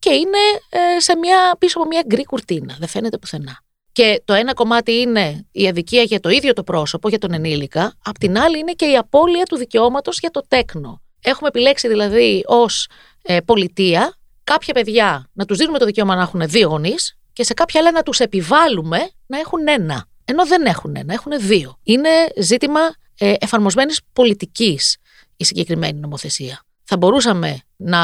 και 0.00 0.10
είναι 0.10 0.38
ε, 0.68 1.00
σε 1.00 1.16
μια, 1.16 1.56
πίσω 1.58 1.78
από 1.78 1.88
μια 1.88 2.02
γκρι 2.06 2.24
κουρτίνα. 2.24 2.76
Δεν 2.78 2.88
φαίνεται 2.88 3.18
πουθενά. 3.18 3.62
Και 3.92 4.22
το 4.24 4.32
ένα 4.32 4.54
κομμάτι 4.54 4.92
είναι 4.92 5.46
η 5.52 5.68
αδικία 5.68 6.02
για 6.02 6.20
το 6.20 6.28
ίδιο 6.28 6.52
το 6.52 6.62
πρόσωπο, 6.62 7.08
για 7.08 7.18
τον 7.18 7.32
ενήλικα. 7.32 7.94
Απ' 8.04 8.18
την 8.18 8.38
άλλη 8.38 8.58
είναι 8.58 8.72
και 8.72 8.84
η 8.84 8.96
απώλεια 8.96 9.44
του 9.44 9.56
δικαιώματος 9.56 10.18
για 10.18 10.30
το 10.30 10.42
τέκνο. 10.48 11.02
Έχουμε 11.22 11.48
επιλέξει 11.48 11.88
δηλαδή 11.88 12.42
ως 12.46 12.88
ε, 13.22 13.40
πολιτεία 13.40 14.14
κάποια 14.44 14.74
παιδιά 14.74 15.28
να 15.32 15.44
τους 15.44 15.56
δίνουμε 15.56 15.78
το 15.78 15.84
δικαίωμα 15.84 16.14
να 16.14 16.22
έχουν 16.22 16.48
δύο 16.48 16.68
γονείς 16.68 17.16
και 17.32 17.44
σε 17.44 17.54
κάποια 17.54 17.80
άλλα 17.80 17.90
να 17.90 18.02
τους 18.02 18.18
επιβάλλουμε 18.18 19.10
να 19.26 19.38
έχουν 19.38 19.68
ένα. 19.68 20.06
Ενώ 20.24 20.46
δεν 20.46 20.64
έχουν 20.64 20.96
ένα, 20.96 21.12
έχουν 21.12 21.32
δύο. 21.38 21.78
Είναι 21.82 22.08
ζήτημα 22.36 22.80
ε, 23.18 23.34
εφαρμοσμένης 23.38 24.00
πολιτικής 24.12 24.96
η 25.36 25.44
συγκεκριμένη 25.44 25.98
νομοθεσία. 25.98 26.62
Θα 26.84 26.96
μπορούσαμε 26.96 27.58
να 27.76 27.98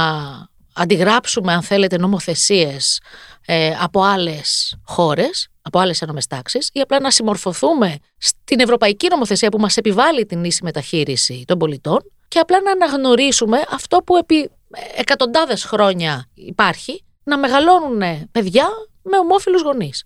αντιγράψουμε, 0.76 1.52
αν 1.52 1.62
θέλετε, 1.62 1.98
νομοθεσίες 1.98 3.00
ε, 3.46 3.74
από 3.80 4.02
άλλες 4.02 4.76
χώρες, 4.84 5.48
από 5.62 5.78
άλλες 5.78 6.02
ένομες 6.02 6.26
τάξεις 6.26 6.70
ή 6.72 6.80
απλά 6.80 7.00
να 7.00 7.10
συμμορφωθούμε 7.10 7.96
στην 8.18 8.60
ευρωπαϊκή 8.60 9.08
νομοθεσία 9.08 9.48
που 9.48 9.58
μας 9.58 9.76
επιβάλλει 9.76 10.26
την 10.26 10.44
ίση 10.44 10.62
μεταχείριση 10.62 11.44
των 11.46 11.58
πολιτών 11.58 11.98
και 12.28 12.38
απλά 12.38 12.60
να 12.60 12.70
αναγνωρίσουμε 12.70 13.64
αυτό 13.70 13.98
που 13.98 14.16
επί 14.16 14.50
εκατοντάδες 14.96 15.64
χρόνια 15.64 16.28
υπάρχει, 16.34 17.04
να 17.24 17.38
μεγαλώνουν 17.38 18.30
παιδιά 18.32 18.68
με 19.02 19.18
ομόφυλους 19.18 19.62
γονείς. 19.62 20.04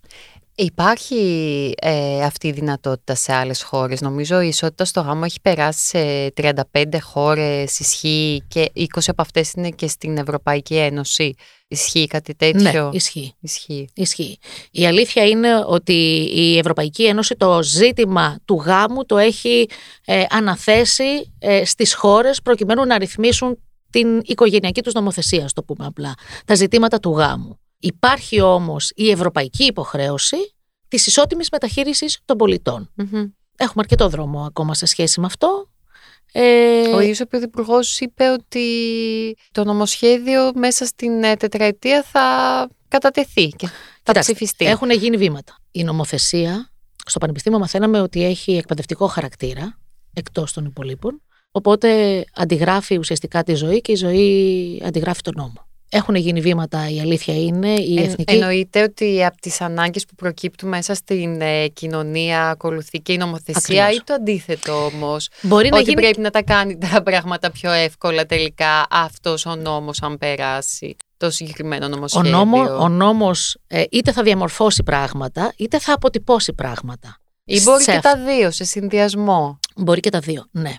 Υπάρχει 0.63 1.73
ε, 1.81 2.23
αυτή 2.23 2.47
η 2.47 2.51
δυνατότητα 2.51 3.15
σε 3.15 3.33
άλλες 3.33 3.61
χώρες; 3.63 4.01
Νομίζω 4.01 4.41
η 4.41 4.47
ισότητα 4.47 4.85
στο 4.85 5.01
γάμο 5.01 5.21
έχει 5.25 5.41
περάσει 5.41 5.87
σε 5.87 6.33
35 6.73 6.99
χώρες, 7.01 7.79
ισχύει 7.79 8.43
και 8.47 8.71
20 8.75 8.85
από 9.07 9.21
αυτές 9.21 9.51
είναι 9.51 9.69
και 9.69 9.87
στην 9.87 10.17
Ευρωπαϊκή 10.17 10.75
Ένωση. 10.75 11.33
Ισχύει 11.67 12.07
κάτι 12.07 12.35
τέτοιο; 12.35 12.83
Ναι, 12.83 12.89
ισχύει. 12.91 13.33
ισχύει. 13.39 13.89
ισχύει. 13.95 14.37
Η 14.71 14.85
αλήθεια 14.85 15.25
είναι 15.27 15.63
ότι 15.65 16.29
η 16.33 16.57
Ευρωπαϊκή 16.57 17.05
Ένωση 17.05 17.35
το 17.35 17.63
ζήτημα 17.63 18.39
του 18.45 18.55
γάμου 18.65 19.05
το 19.05 19.17
έχει 19.17 19.69
ε, 20.05 20.23
αναθέσει 20.29 21.33
ε, 21.39 21.65
στις 21.65 21.93
χώρες 21.93 22.41
προκειμένου 22.41 22.85
να 22.85 22.97
ρυθμίσουν 22.97 23.57
την 23.89 24.21
οικογενειακή 24.25 24.81
τους 24.81 24.93
νομοθεσία, 24.93 25.49
το 25.53 25.63
πούμε 25.63 25.85
απλά. 25.85 26.13
Τα 26.45 26.55
ζητήματα 26.55 26.99
του 26.99 27.11
γάμου. 27.11 27.59
Υπάρχει 27.83 28.41
όμως 28.41 28.91
η 28.95 29.09
ευρωπαϊκή 29.09 29.63
υποχρέωση 29.63 30.50
της 30.91 31.07
ισότιμης 31.07 31.49
μεταχείρισης 31.49 32.19
των 32.25 32.37
πολιτων 32.37 32.89
Έχουμε 33.55 33.83
αρκετό 33.83 34.09
δρόμο 34.09 34.43
ακόμα 34.43 34.73
σε 34.73 34.85
σχέση 34.85 35.19
με 35.19 35.25
αυτό. 35.25 35.69
Ε... 36.31 36.87
Ο 36.93 36.99
ίδιος 36.99 37.19
ο 37.19 37.27
Πρωθυπουργός 37.27 37.99
είπε 37.99 38.29
ότι 38.29 38.67
το 39.51 39.63
νομοσχέδιο 39.63 40.51
μέσα 40.55 40.85
στην 40.85 41.23
ε, 41.23 41.35
τετραετία 41.35 42.03
θα 42.03 42.21
κατατεθεί 42.87 43.47
και 43.47 43.69
θα 44.03 44.19
ψηφιστεί. 44.19 44.65
Έχουν 44.65 44.91
γίνει 44.91 45.17
βήματα. 45.17 45.55
Η 45.71 45.83
νομοθεσία, 45.83 46.71
στο 47.05 47.19
Πανεπιστήμιο 47.19 47.59
μαθαίναμε 47.59 48.01
ότι 48.01 48.23
έχει 48.23 48.57
εκπαιδευτικό 48.57 49.07
χαρακτήρα, 49.07 49.79
εκτός 50.13 50.53
των 50.53 50.65
υπολείπων, 50.65 51.21
οπότε 51.51 52.23
αντιγράφει 52.33 52.97
ουσιαστικά 52.97 53.43
τη 53.43 53.53
ζωή 53.53 53.81
και 53.81 53.91
η 53.91 53.95
ζωή 53.95 54.81
αντιγράφει 54.85 55.21
τον 55.21 55.33
νόμο. 55.37 55.67
Έχουν 55.93 56.15
γίνει 56.15 56.41
βήματα, 56.41 56.89
η 56.89 56.99
αλήθεια 56.99 57.41
είναι. 57.41 57.73
Η 57.73 57.99
ε, 57.99 58.03
εθνική... 58.03 58.33
Εννοείται 58.33 58.83
ότι 58.83 59.25
από 59.25 59.41
τις 59.41 59.61
ανάγκες 59.61 60.05
που 60.05 60.15
προκύπτουν 60.15 60.69
μέσα 60.69 60.93
στην 60.93 61.41
ε, 61.41 61.67
κοινωνία 61.67 62.49
ακολουθεί 62.49 62.99
και 62.99 63.13
η 63.13 63.17
νομοθεσία 63.17 63.91
ή 63.91 63.97
το 64.03 64.13
αντίθετο 64.13 64.85
όμως. 64.85 65.27
Μπορεί 65.41 65.69
ότι 65.71 65.83
γίνει... 65.83 66.01
πρέπει 66.01 66.19
να 66.19 66.29
τα 66.29 66.43
κάνει 66.43 66.77
τα 66.77 67.03
πράγματα 67.03 67.51
πιο 67.51 67.71
εύκολα 67.71 68.25
τελικά 68.25 68.87
αυτός 68.89 69.45
ο 69.45 69.55
νόμος 69.55 70.01
αν 70.01 70.17
περάσει 70.17 70.95
το 71.17 71.29
συγκεκριμένο 71.29 71.87
νομοσχέδιο. 71.87 72.29
Ο, 72.29 72.33
νόμο, 72.33 72.77
ο 72.79 72.89
νόμος 72.89 73.57
ε, 73.67 73.83
είτε 73.91 74.11
θα 74.11 74.23
διαμορφώσει 74.23 74.83
πράγματα 74.83 75.53
είτε 75.57 75.79
θα 75.79 75.93
αποτυπώσει 75.93 76.53
πράγματα. 76.53 77.20
Ή 77.55 77.61
μπορεί 77.63 77.83
και 77.83 77.99
τα 78.01 78.17
δύο 78.17 78.51
σε 78.51 78.63
συνδυασμό. 78.63 79.59
Μπορεί 79.75 79.99
και 79.99 80.09
τα 80.09 80.19
δύο, 80.19 80.47
ναι. 80.51 80.73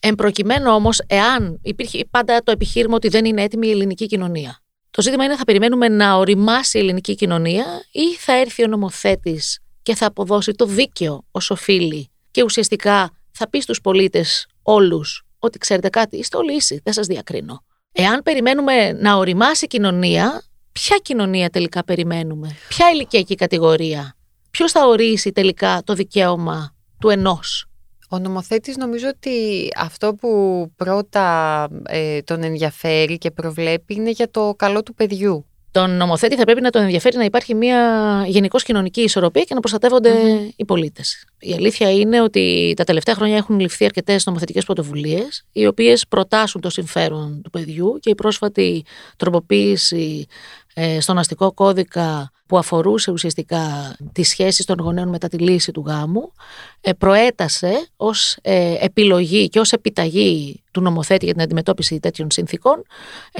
Εν 0.00 0.14
προκειμένου 0.14 0.70
όμως, 0.70 1.02
εάν 1.06 1.58
υπήρχε 1.62 2.04
πάντα 2.10 2.42
το 2.42 2.50
επιχείρημα 2.50 2.94
ότι 2.94 3.08
δεν 3.08 3.24
είναι 3.24 3.42
έτοιμη 3.42 3.66
η 3.66 3.70
ελληνική 3.70 4.06
κοινωνία. 4.06 4.58
Το 4.90 5.02
ζήτημα 5.02 5.24
είναι 5.24 5.36
θα 5.36 5.44
περιμένουμε 5.44 5.88
να 5.88 6.14
οριμάσει 6.14 6.78
η 6.78 6.80
ελληνική 6.80 7.14
κοινωνία 7.14 7.64
ή 7.92 8.14
θα 8.14 8.32
έρθει 8.32 8.64
ο 8.64 8.66
νομοθέτης 8.66 9.58
και 9.82 9.94
θα 9.94 10.06
αποδώσει 10.06 10.52
το 10.52 10.66
δίκαιο 10.66 11.24
ως 11.30 11.50
οφείλει 11.50 12.10
και 12.30 12.42
ουσιαστικά 12.42 13.10
θα 13.30 13.48
πει 13.48 13.60
στους 13.60 13.80
πολίτες 13.80 14.46
όλους 14.62 15.24
ότι 15.38 15.58
ξέρετε 15.58 15.88
κάτι, 15.88 16.16
είστε 16.16 16.36
όλοι 16.36 16.54
ίσοι, 16.54 16.80
δεν 16.84 16.92
σας 16.92 17.06
διακρίνω. 17.06 17.64
Εάν 17.92 18.22
περιμένουμε 18.22 18.92
να 18.92 19.14
οριμάσει 19.16 19.64
η 19.64 19.68
κοινωνία, 19.68 20.42
ποια 20.72 20.96
κοινωνία 21.02 21.50
τελικά 21.50 21.84
περιμένουμε, 21.84 22.56
ποια 22.68 22.90
ηλικιακή 22.90 23.34
κατηγορία, 23.34 24.16
ποιος 24.54 24.72
θα 24.72 24.86
ορίσει 24.86 25.32
τελικά 25.32 25.82
το 25.84 25.94
δικαίωμα 25.94 26.74
του 26.98 27.08
ενός; 27.08 27.66
Ο 28.08 28.18
νομοθέτης 28.18 28.76
νομίζω 28.76 29.08
ότι 29.08 29.68
αυτό 29.76 30.14
που 30.14 30.30
πρώτα 30.76 31.68
ε, 31.86 32.22
τον 32.22 32.42
ενδιαφέρει 32.42 33.18
και 33.18 33.30
προβλέπει 33.30 33.94
είναι 33.94 34.10
για 34.10 34.30
το 34.30 34.54
καλό 34.56 34.82
του 34.82 34.94
παιδιού. 34.94 35.46
Τον 35.70 35.96
νομοθέτη 35.96 36.36
θα 36.36 36.44
πρέπει 36.44 36.60
να 36.60 36.70
τον 36.70 36.82
ενδιαφέρει 36.82 37.16
να 37.16 37.24
υπάρχει 37.24 37.54
μια 37.54 38.24
γενικώς 38.26 38.62
κοινωνική 38.62 39.00
ισορροπία 39.00 39.42
και 39.42 39.54
να 39.54 39.60
προστατεύονται 39.60 40.12
οι 40.56 40.64
πολίτες. 40.64 41.24
Η 41.38 41.52
αλήθεια 41.52 41.92
είναι 41.92 42.20
ότι 42.20 42.74
τα 42.76 42.84
τελευταία 42.84 43.14
χρόνια 43.14 43.36
έχουν 43.36 43.60
ληφθεί 43.60 43.84
αρκετές 43.84 44.26
νομοθετικές 44.26 44.64
πρωτοβουλίες, 44.64 45.44
οι 45.52 45.66
οποίες 45.66 46.06
προτάσουν 46.08 46.60
το 46.60 46.70
συμφέρον 46.70 47.40
του 47.42 47.50
παιδιού 47.50 47.98
και 48.00 48.10
η 48.10 48.14
πρόσφατη 48.14 48.84
τροποποίηση 49.16 50.26
ε, 50.28 50.63
στον 51.00 51.18
αστικό 51.18 51.52
κώδικα 51.52 52.32
που 52.46 52.58
αφορούσε 52.58 53.10
ουσιαστικά 53.10 53.94
τις 54.12 54.28
σχέσεις 54.28 54.64
των 54.64 54.76
γονέων 54.80 55.08
μετά 55.08 55.28
τη 55.28 55.38
λύση 55.38 55.72
του 55.72 55.84
γάμου 55.86 56.32
ε, 56.80 56.92
προέτασε 56.92 57.88
ως 57.96 58.36
ε, 58.42 58.74
επιλογή 58.80 59.48
και 59.48 59.60
ως 59.60 59.72
επιταγή 59.72 60.62
του 60.70 60.80
νομοθέτη 60.80 61.24
για 61.24 61.34
την 61.34 61.42
αντιμετώπιση 61.42 62.00
τέτοιων 62.00 62.30
συνθήκων 62.30 62.82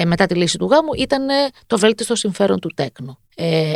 μετά 0.06 0.26
τη 0.26 0.34
λύση 0.34 0.58
του 0.58 0.66
γάμου 0.66 0.94
ήταν 0.96 1.26
το 1.66 1.78
βέλτιστο 1.78 2.14
συμφέρον 2.14 2.60
του 2.60 2.70
τέκνου. 2.74 3.18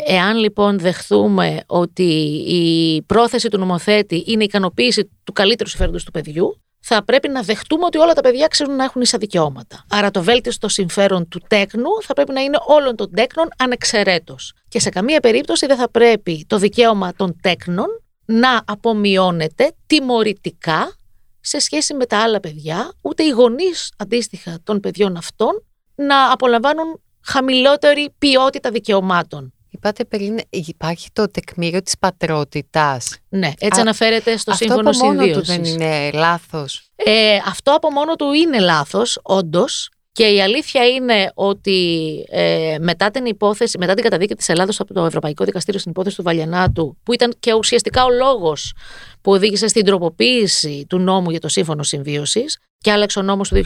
Εάν 0.06 0.36
λοιπόν 0.36 0.78
δεχθούμε 0.78 1.60
ότι 1.66 2.02
η 2.46 3.02
πρόθεση 3.02 3.48
του 3.48 3.58
νομοθέτη 3.58 4.24
είναι 4.26 4.42
η 4.42 4.46
ικανοποίηση 4.46 5.10
του 5.24 5.32
καλύτερου 5.32 5.68
συμφέροντος 5.68 6.04
του 6.04 6.10
παιδιού 6.10 6.60
θα 6.80 7.04
πρέπει 7.04 7.28
να 7.28 7.42
δεχτούμε 7.42 7.84
ότι 7.84 7.98
όλα 7.98 8.12
τα 8.12 8.20
παιδιά 8.20 8.46
ξέρουν 8.46 8.76
να 8.76 8.84
έχουν 8.84 9.02
ίσα 9.02 9.18
δικαιώματα. 9.18 9.84
Άρα 9.90 10.10
το 10.10 10.22
βέλτιστο 10.22 10.68
συμφέρον 10.68 11.28
του 11.28 11.40
τέκνου 11.48 12.02
θα 12.02 12.14
πρέπει 12.14 12.32
να 12.32 12.40
είναι 12.40 12.58
όλων 12.66 12.96
των 12.96 13.10
τέκνων 13.14 13.48
ανεξαιρέτως. 13.58 14.52
Και 14.68 14.80
σε 14.80 14.88
καμία 14.88 15.20
περίπτωση 15.20 15.66
δεν 15.66 15.76
θα 15.76 15.90
πρέπει 15.90 16.44
το 16.48 16.58
δικαίωμα 16.58 17.12
των 17.12 17.36
τέκνων 17.40 17.86
να 18.24 18.62
απομειώνεται 18.66 19.72
τιμωρητικά 19.86 20.92
σε 21.40 21.58
σχέση 21.58 21.94
με 21.94 22.06
τα 22.06 22.18
άλλα 22.18 22.40
παιδιά, 22.40 22.92
ούτε 23.00 23.22
οι 23.22 23.28
γονείς 23.28 23.92
αντίστοιχα 23.96 24.58
των 24.64 24.80
παιδιών 24.80 25.16
αυτών 25.16 25.64
να 25.94 26.32
απολαμβάνουν 26.32 27.00
χαμηλότερη 27.20 28.14
ποιότητα 28.18 28.70
δικαιωμάτων. 28.70 29.52
Είπατε 29.70 30.04
πριν, 30.04 30.38
υπάρχει 30.50 31.08
το 31.12 31.30
τεκμήριο 31.30 31.82
της 31.82 31.98
πατρότητας. 31.98 33.16
Ναι, 33.28 33.50
έτσι 33.58 33.80
αναφέρεται 33.80 34.36
στο 34.36 34.50
αυτό 34.50 34.64
σύμφωνο 34.64 34.90
από 34.90 34.98
μόνο 34.98 35.22
συμβίωσης. 35.22 35.54
του 35.56 35.62
δεν 35.62 35.72
είναι 35.72 36.10
λάθος. 36.12 36.90
Ε, 36.96 37.36
αυτό 37.46 37.74
από 37.74 37.90
μόνο 37.90 38.16
του 38.16 38.32
είναι 38.32 38.58
λάθος, 38.58 39.18
όντως. 39.22 39.90
Και 40.12 40.26
η 40.26 40.42
αλήθεια 40.42 40.86
είναι 40.86 41.30
ότι 41.34 42.08
ε, 42.30 42.76
μετά 42.80 43.10
την 43.10 43.26
υπόθεση, 43.26 43.78
μετά 43.78 43.94
την 43.94 44.02
καταδίκη 44.02 44.34
της 44.34 44.48
Ελλάδος 44.48 44.80
από 44.80 44.94
το 44.94 45.04
Ευρωπαϊκό 45.04 45.44
Δικαστήριο 45.44 45.80
στην 45.80 45.90
υπόθεση 45.90 46.16
του 46.16 46.22
Βαλιανάτου, 46.22 46.96
που 47.02 47.12
ήταν 47.12 47.34
και 47.38 47.54
ουσιαστικά 47.54 48.04
ο 48.04 48.10
λόγος 48.10 48.72
που 49.20 49.32
οδήγησε 49.32 49.68
στην 49.68 49.84
τροποποίηση 49.84 50.86
του 50.88 50.98
νόμου 50.98 51.30
για 51.30 51.40
το 51.40 51.48
σύμφωνο 51.48 51.82
συμβίωσης 51.82 52.58
και 52.80 52.92
άλλαξε 52.92 53.18
ο 53.18 53.22
νόμος 53.22 53.48
του 53.48 53.62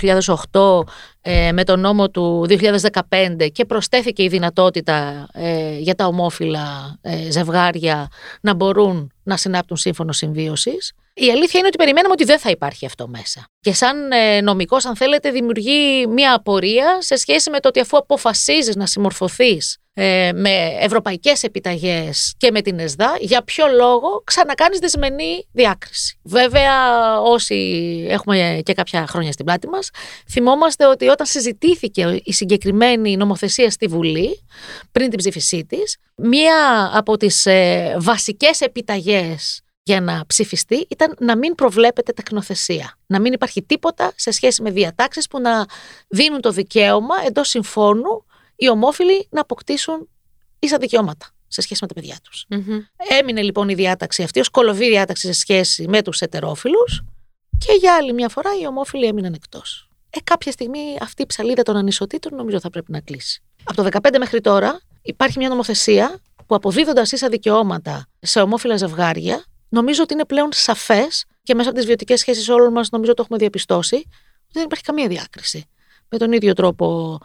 2008 0.52 0.92
ε, 1.20 1.52
με 1.52 1.64
τον 1.64 1.80
νόμο 1.80 2.10
του 2.10 2.46
2015 2.48 3.48
και 3.52 3.64
προσθέθηκε 3.64 4.22
η 4.22 4.28
δυνατότητα 4.28 5.28
ε, 5.32 5.78
για 5.78 5.94
τα 5.94 6.06
ομόφυλα 6.06 6.98
ε, 7.00 7.30
ζευγάρια 7.30 8.08
να 8.40 8.54
μπορούν 8.54 9.12
να 9.22 9.36
συνάπτουν 9.36 9.76
σύμφωνο 9.76 10.12
συμβίωσης. 10.12 10.92
Η 11.14 11.30
αλήθεια 11.30 11.58
είναι 11.58 11.66
ότι 11.66 11.76
περιμέναμε 11.76 12.12
ότι 12.12 12.24
δεν 12.24 12.38
θα 12.38 12.50
υπάρχει 12.50 12.86
αυτό 12.86 13.08
μέσα. 13.08 13.44
Και 13.60 13.72
σαν 13.72 14.12
ε, 14.12 14.40
νομικός, 14.40 14.84
αν 14.84 14.96
θέλετε, 14.96 15.30
δημιουργεί 15.30 16.06
μια 16.06 16.34
απορία 16.34 16.98
σε 17.00 17.16
σχέση 17.16 17.50
με 17.50 17.60
το 17.60 17.68
ότι 17.68 17.80
αφού 17.80 17.96
αποφασίζεις 17.96 18.76
να 18.76 18.86
συμμορφωθείς 18.86 19.81
ε, 19.94 20.30
με 20.34 20.76
ευρωπαϊκές 20.80 21.42
επιταγές 21.42 22.34
και 22.36 22.50
με 22.50 22.60
την 22.60 22.78
ΕΣΔΑ, 22.78 23.16
για 23.20 23.42
ποιο 23.42 23.66
λόγο 23.66 24.22
ξανακάνεις 24.24 24.78
δεσμενή 24.78 25.46
διάκριση. 25.52 26.18
Βέβαια, 26.22 26.74
όσοι 27.20 27.56
έχουμε 28.08 28.60
και 28.64 28.72
κάποια 28.72 29.06
χρόνια 29.06 29.32
στην 29.32 29.44
πλάτη 29.44 29.68
μας, 29.68 29.90
θυμόμαστε 30.30 30.86
ότι 30.86 31.08
όταν 31.08 31.26
συζητήθηκε 31.26 32.20
η 32.24 32.32
συγκεκριμένη 32.32 33.16
νομοθεσία 33.16 33.70
στη 33.70 33.86
Βουλή, 33.86 34.44
πριν 34.92 35.08
την 35.08 35.18
ψήφισή 35.18 35.64
της, 35.64 35.96
μία 36.14 36.90
από 36.94 37.16
τις 37.16 37.46
ε, 37.46 37.96
βασικές 37.98 38.60
επιταγές 38.60 39.62
για 39.82 40.00
να 40.00 40.24
ψηφιστεί 40.26 40.86
ήταν 40.90 41.14
να 41.18 41.36
μην 41.36 41.54
προβλέπεται 41.54 42.12
τεκνοθεσία. 42.12 42.98
Να 43.06 43.20
μην 43.20 43.32
υπάρχει 43.32 43.62
τίποτα 43.62 44.12
σε 44.16 44.30
σχέση 44.30 44.62
με 44.62 44.70
διατάξεις 44.70 45.26
που 45.26 45.40
να 45.40 45.66
δίνουν 46.08 46.40
το 46.40 46.50
δικαίωμα 46.50 47.14
εντός 47.26 47.48
συμφώνου 47.48 48.24
οι 48.62 48.68
ομόφυλοι 48.68 49.26
να 49.30 49.40
αποκτήσουν 49.40 50.08
ίσα 50.58 50.78
δικαιώματα 50.78 51.26
σε 51.48 51.60
σχέση 51.60 51.78
με 51.82 51.88
τα 51.88 51.94
παιδιά 51.94 52.16
τους. 52.22 52.46
Έμεινε 53.20 53.42
λοιπόν 53.42 53.68
η 53.68 53.74
διάταξη 53.74 54.22
αυτή 54.22 54.40
ως 54.40 54.48
κολοβή 54.48 54.88
διάταξη 54.88 55.26
σε 55.26 55.32
σχέση 55.32 55.88
με 55.88 56.02
τους 56.02 56.20
ετερόφιλους 56.20 57.02
και 57.58 57.72
για 57.72 57.94
άλλη 57.94 58.12
μια 58.12 58.28
φορά 58.28 58.50
οι 58.60 58.66
ομόφυλοι 58.66 59.06
έμειναν 59.06 59.32
εκτός. 59.32 59.88
Ε, 60.10 60.18
κάποια 60.24 60.52
στιγμή 60.52 60.96
αυτή 61.00 61.22
η 61.22 61.26
ψαλίδα 61.26 61.62
των 61.62 61.76
ανισοτήτων 61.76 62.34
νομίζω 62.34 62.60
θα 62.60 62.70
πρέπει 62.70 62.92
να 62.92 63.00
κλείσει. 63.00 63.42
Από 63.64 63.82
το 63.82 63.88
2015 64.02 64.18
μέχρι 64.18 64.40
τώρα 64.40 64.80
υπάρχει 65.02 65.38
μια 65.38 65.48
νομοθεσία 65.48 66.20
που 66.46 66.54
αποδίδοντας 66.54 67.12
ίσα 67.12 67.28
δικαιώματα 67.28 68.08
σε 68.20 68.40
ομόφυλα 68.40 68.76
ζευγάρια 68.76 69.44
νομίζω 69.68 70.02
ότι 70.02 70.14
είναι 70.14 70.24
πλέον 70.24 70.48
σαφές 70.52 71.24
και 71.42 71.54
μέσα 71.54 71.68
από 71.68 71.78
τις 71.78 71.86
βιωτικές 71.86 72.20
σχέσεις 72.20 72.48
όλων 72.48 72.72
μας, 72.72 72.88
νομίζω 72.90 73.14
το 73.14 73.22
έχουμε 73.22 73.38
διαπιστώσει, 73.38 73.96
ότι 73.96 74.52
δεν 74.52 74.64
υπάρχει 74.64 74.84
καμία 74.84 75.08
διάκριση. 75.08 75.64
Με 76.08 76.18
τον 76.18 76.32
ίδιο 76.32 76.52
τρόπο 76.52 77.18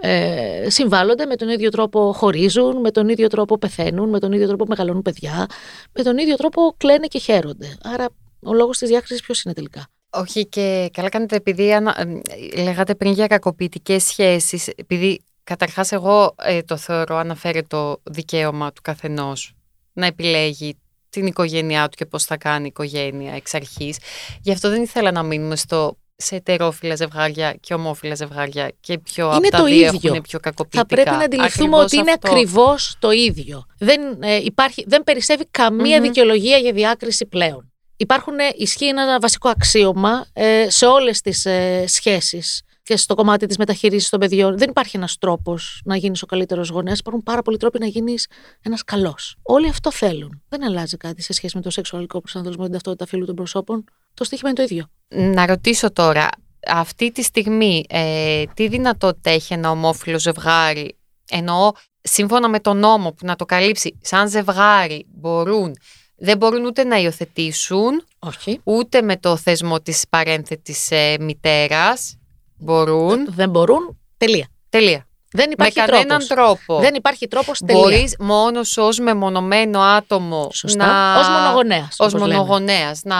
ε, 0.00 0.66
συμβάλλονται, 0.70 1.26
με 1.26 1.36
τον 1.36 1.48
ίδιο 1.48 1.70
τρόπο 1.70 2.12
χωρίζουν, 2.12 2.80
με 2.80 2.90
τον 2.90 3.08
ίδιο 3.08 3.28
τρόπο 3.28 3.58
πεθαίνουν, 3.58 4.08
με 4.08 4.18
τον 4.18 4.32
ίδιο 4.32 4.46
τρόπο 4.46 4.64
μεγαλώνουν 4.68 5.02
παιδιά, 5.02 5.46
με 5.92 6.02
τον 6.02 6.18
ίδιο 6.18 6.36
τρόπο 6.36 6.74
κλαίνε 6.76 7.06
και 7.06 7.18
χαίρονται. 7.18 7.76
Άρα 7.82 8.06
ο 8.42 8.52
λόγος 8.54 8.78
της 8.78 8.88
διάκρισης 8.88 9.22
ποιος 9.22 9.42
είναι 9.42 9.54
τελικά; 9.54 9.86
Όχι 10.10 10.46
και 10.46 10.90
καλά 10.92 11.08
κάνετε 11.08 11.36
επειδή 11.36 11.72
ανα... 11.74 12.22
ε, 12.54 12.62
λέγατε 12.62 12.94
πριν 12.94 13.12
για 13.12 13.26
κακοποιητικές 13.26 14.04
σχέσεις, 14.04 14.68
επειδή 14.76 15.20
καταρχάς 15.44 15.92
εγώ 15.92 16.34
ε, 16.42 16.62
το 16.62 16.76
θεωρώ 16.76 17.16
αναφέρει 17.16 17.62
το 17.62 18.00
δικαίωμα 18.02 18.72
του 18.72 18.82
καθενός 18.82 19.54
να 19.92 20.06
επιλέγει 20.06 20.78
την 21.10 21.26
οικογένειά 21.26 21.88
του 21.88 21.96
και 21.96 22.06
πώς 22.06 22.24
θα 22.24 22.36
κάνει 22.36 22.64
η 22.64 22.66
οικογένεια 22.66 23.34
εξ 23.34 23.54
αρχής. 23.54 23.98
Γι' 24.42 24.52
αυτό 24.52 24.70
δεν 24.70 24.82
ήθελα 24.82 25.12
να 25.12 25.22
μείνουμε 25.22 25.56
στο 25.56 25.96
σε 26.16 26.34
ετερόφιλα 26.36 26.94
ζευγάρια 26.94 27.56
και 27.60 27.74
ομόφιλα 27.74 28.14
ζευγάρια 28.14 28.72
και 28.80 28.98
πιο 28.98 29.24
Είναι 29.26 29.34
από 29.36 29.50
τα 29.50 29.58
το 29.58 29.64
δύο 29.64 29.74
ίδιο. 29.74 30.00
έχουν 30.04 30.22
πιο 30.22 30.40
κακοποιητικά. 30.40 30.80
Θα 30.80 30.86
πρέπει 30.86 31.16
να 31.16 31.24
αντιληφθούμε 31.24 31.66
Ακριβώς 31.66 31.84
ότι 31.84 31.96
είναι 31.96 32.10
αυτό. 32.12 32.30
ακριβώς 32.30 32.96
το 32.98 33.10
ίδιο. 33.10 33.66
Δεν, 33.78 34.00
ε, 34.22 34.36
υπάρχει, 34.36 34.84
δεν 34.86 35.04
περισσεύει 35.04 35.46
καμία 35.50 35.96
Μμμ. 35.98 36.02
δικαιολογία 36.06 36.56
για 36.56 36.72
διάκριση 36.72 37.26
πλέον. 37.26 37.70
Υπάρχουν, 37.96 38.38
ε, 38.38 38.44
ισχύει 38.56 38.86
ένα 38.86 39.18
βασικό 39.20 39.48
αξίωμα 39.48 40.26
ε, 40.32 40.66
σε 40.70 40.86
όλες 40.86 41.20
τις 41.20 41.44
ε, 41.44 41.84
σχέσεις 41.86 42.62
και 42.86 42.96
στο 42.96 43.14
κομμάτι 43.14 43.46
της 43.46 43.56
μεταχείρισης 43.56 44.08
των 44.08 44.20
παιδιών. 44.20 44.58
Δεν 44.58 44.68
υπάρχει 44.70 44.96
ένας 44.96 45.18
τρόπος 45.18 45.80
να 45.84 45.96
γίνεις 45.96 46.22
ο 46.22 46.26
καλύτερος 46.26 46.68
γονέας. 46.68 46.98
Υπάρχουν 46.98 47.22
πάρα 47.22 47.42
πολλοί 47.42 47.56
τρόποι 47.56 47.78
να 47.78 47.86
γίνεις 47.86 48.26
ένας 48.62 48.84
καλός. 48.84 49.36
Όλοι 49.42 49.68
αυτό 49.68 49.92
θέλουν. 49.92 50.42
Δεν 50.48 50.64
αλλάζει 50.64 50.96
κάτι 50.96 51.22
σε 51.22 51.32
σχέση 51.32 51.56
με 51.56 51.62
το 51.62 51.70
σεξουαλικό 51.70 52.20
προσανατολισμό 52.20 52.64
ή 52.66 52.68
την 52.68 52.76
ταυτότητα 52.76 53.06
φύλου 53.06 53.26
των 53.26 53.34
προσώπων. 53.34 53.84
Το 54.14 54.24
στοίχημα 54.24 54.48
είναι 54.48 54.58
το 54.58 54.74
ίδιο. 54.74 54.86
Να 55.34 55.46
ρωτήσω 55.46 55.92
τώρα, 55.92 56.28
αυτή 56.66 57.12
τη 57.12 57.22
στιγμή 57.22 57.84
ε, 57.88 58.44
τι 58.54 58.68
δυνατότητα 58.68 59.30
έχει 59.30 59.52
ένα 59.52 59.70
ομόφυλο 59.70 60.18
ζευγάρι, 60.18 60.96
εννοώ 61.30 61.72
σύμφωνα 62.00 62.48
με 62.48 62.60
τον 62.60 62.78
νόμο 62.78 63.12
που 63.12 63.26
να 63.26 63.36
το 63.36 63.44
καλύψει, 63.44 63.98
σαν 64.00 64.28
ζευγάρι 64.28 65.06
μπορούν, 65.08 65.76
δεν 66.16 66.36
μπορούν 66.36 66.64
ούτε 66.64 66.84
να 66.84 66.96
υιοθετήσουν, 66.96 68.04
Όχι. 68.18 68.60
ούτε 68.64 69.02
με 69.02 69.16
το 69.16 69.36
θεσμό 69.36 69.80
της 69.80 70.04
παρένθετης 70.08 70.90
ε, 70.90 71.16
μητέρας 71.20 72.15
μπορούν. 72.58 73.26
Δεν 73.34 73.50
μπορούν. 73.50 73.98
Τελεία. 74.18 74.46
Τελεία. 74.68 75.06
Δεν 75.30 75.46
Με 75.46 75.52
υπάρχει 75.52 75.74
κανέναν 75.74 76.06
τρόπος. 76.06 76.26
τρόπο. 76.26 76.80
Δεν 76.80 76.94
υπάρχει 76.94 77.28
τρόπος 77.28 77.58
τελεία. 77.66 77.82
Μπορείς 77.82 78.16
μόνος 78.18 78.76
ως 78.76 78.98
μεμονωμένο 78.98 79.80
άτομο 79.80 80.48
Σωστά. 80.52 80.86
να... 80.86 81.18
Ως 81.18 81.28
μονογονέας, 81.28 81.96
Ως 81.98 82.12
όπως 82.12 82.12
λέμε. 82.12 82.34
μονογονέας, 82.34 83.00
να 83.04 83.16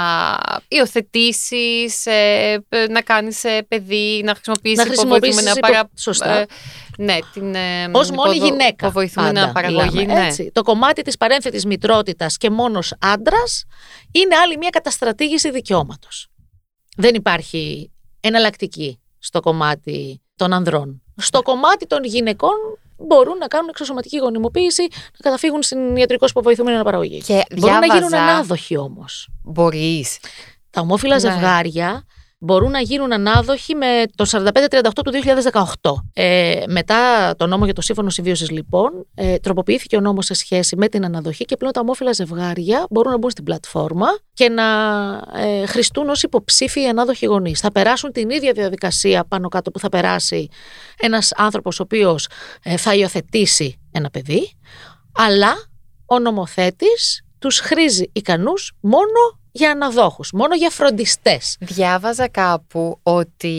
υιοθετήσεις, 0.68 2.06
ε, 2.06 2.64
ε, 2.68 2.86
να 2.88 3.00
κάνεις 3.02 3.44
ε, 3.44 3.62
παιδί, 3.68 4.20
να 4.24 4.34
χρησιμοποιήσεις, 4.34 4.78
Να 4.78 4.84
χρησιμοποιήσεις 4.84 5.40
υποβοηθούμενα 5.40 5.50
υπο- 5.56 5.68
παρα... 5.68 5.90
Σωστά. 5.96 6.38
ε, 6.38 6.46
ναι, 6.98 7.18
την 7.32 7.54
ε, 7.54 7.84
Ω 7.84 7.88
μόνη 7.92 8.06
υποδο- 8.12 8.32
γυναίκα. 8.32 8.86
υποβοηθούμενα 8.86 9.40
πάντα 9.40 9.52
παραγωγή, 9.52 9.98
μιλάμε, 9.98 10.20
ναι. 10.20 10.26
έτσι. 10.26 10.50
Το 10.54 10.62
κομμάτι 10.62 11.02
της 11.02 11.16
παρένθετη 11.16 11.66
μητρότητας 11.66 12.36
και 12.36 12.50
μόνος 12.50 12.94
άντρας 13.00 13.64
είναι 14.12 14.36
άλλη 14.36 14.56
μια 14.56 14.70
καταστρατήγηση 14.70 15.50
δικαιώματος. 15.50 16.26
Δεν 16.96 17.14
υπάρχει 17.14 17.90
εναλλακτική 18.20 19.00
στο 19.26 19.40
κομμάτι 19.40 20.22
των 20.36 20.52
ανδρών. 20.52 21.02
Στο 21.16 21.42
κομμάτι 21.42 21.86
των 21.86 22.04
γυναικών 22.04 22.52
μπορούν 22.96 23.36
να 23.38 23.46
κάνουν 23.46 23.68
εξωσωματική 23.68 24.16
γονιμοποίηση, 24.18 24.82
να 24.82 25.18
καταφύγουν 25.22 25.62
στην 25.62 25.96
ιατρικώ 25.96 26.26
υποβοηθούμενη 26.28 26.74
αναπαραγωγή. 26.74 27.20
Και 27.20 27.42
Μπορούν 27.56 27.78
να 27.78 27.86
γίνουν 27.86 28.08
διάβαζα- 28.08 28.32
ανάδοχοι 28.32 28.76
όμως. 28.76 29.28
Μπορείς. 29.42 30.18
Τα 30.70 30.80
ομόφυλα 30.80 31.14
Ναι. 31.14 31.20
ζευγάρια 31.20 32.04
μπορούν 32.38 32.70
να 32.70 32.80
γίνουν 32.80 33.12
ανάδοχοι 33.12 33.74
με 33.74 34.02
το 34.14 34.24
4538 34.30 34.90
του 35.04 35.12
2018. 35.82 35.92
Ε, 36.12 36.62
μετά 36.68 37.34
το 37.36 37.46
νόμο 37.46 37.64
για 37.64 37.74
το 37.74 37.80
σύμφωνο 37.80 38.10
συμβίωσης, 38.10 38.50
λοιπόν, 38.50 39.06
ε, 39.14 39.36
τροποποιήθηκε 39.38 39.96
ο 39.96 40.00
νόμος 40.00 40.24
σε 40.24 40.34
σχέση 40.34 40.76
με 40.76 40.88
την 40.88 41.04
αναδοχή 41.04 41.44
και 41.44 41.56
πλέον 41.56 41.72
τα 41.72 41.80
ομόφυλα 41.80 42.12
ζευγάρια 42.12 42.86
μπορούν 42.90 43.12
να 43.12 43.18
μπουν 43.18 43.30
στην 43.30 43.44
πλατφόρμα 43.44 44.06
και 44.32 44.48
να 44.48 44.64
ε, 45.34 45.66
χρηστούν 45.66 46.08
ως 46.08 46.22
υποψήφιοι 46.22 46.86
ανάδοχοι 46.86 47.26
γονείς. 47.26 47.60
Θα 47.60 47.72
περάσουν 47.72 48.12
την 48.12 48.30
ίδια 48.30 48.52
διαδικασία 48.52 49.24
πάνω 49.24 49.48
κάτω 49.48 49.70
που 49.70 49.78
θα 49.78 49.88
περάσει 49.88 50.48
ένας 50.98 51.32
άνθρωπος 51.36 51.80
ο 51.80 51.82
οποίος 51.82 52.28
ε, 52.62 52.76
θα 52.76 52.94
υιοθετήσει 52.94 53.80
ένα 53.90 54.10
παιδί, 54.10 54.50
αλλά 55.12 55.52
ο 56.06 56.18
νομοθέτης 56.18 57.24
τους 57.38 57.58
χρήζει 57.58 58.10
ικανούς 58.12 58.72
μόνο 58.80 59.35
για 59.56 59.70
αναδόχους, 59.70 60.30
μόνο 60.32 60.54
για 60.54 60.70
φροντιστές. 60.70 61.56
Διάβαζα 61.60 62.28
κάπου 62.28 62.98
ότι 63.02 63.56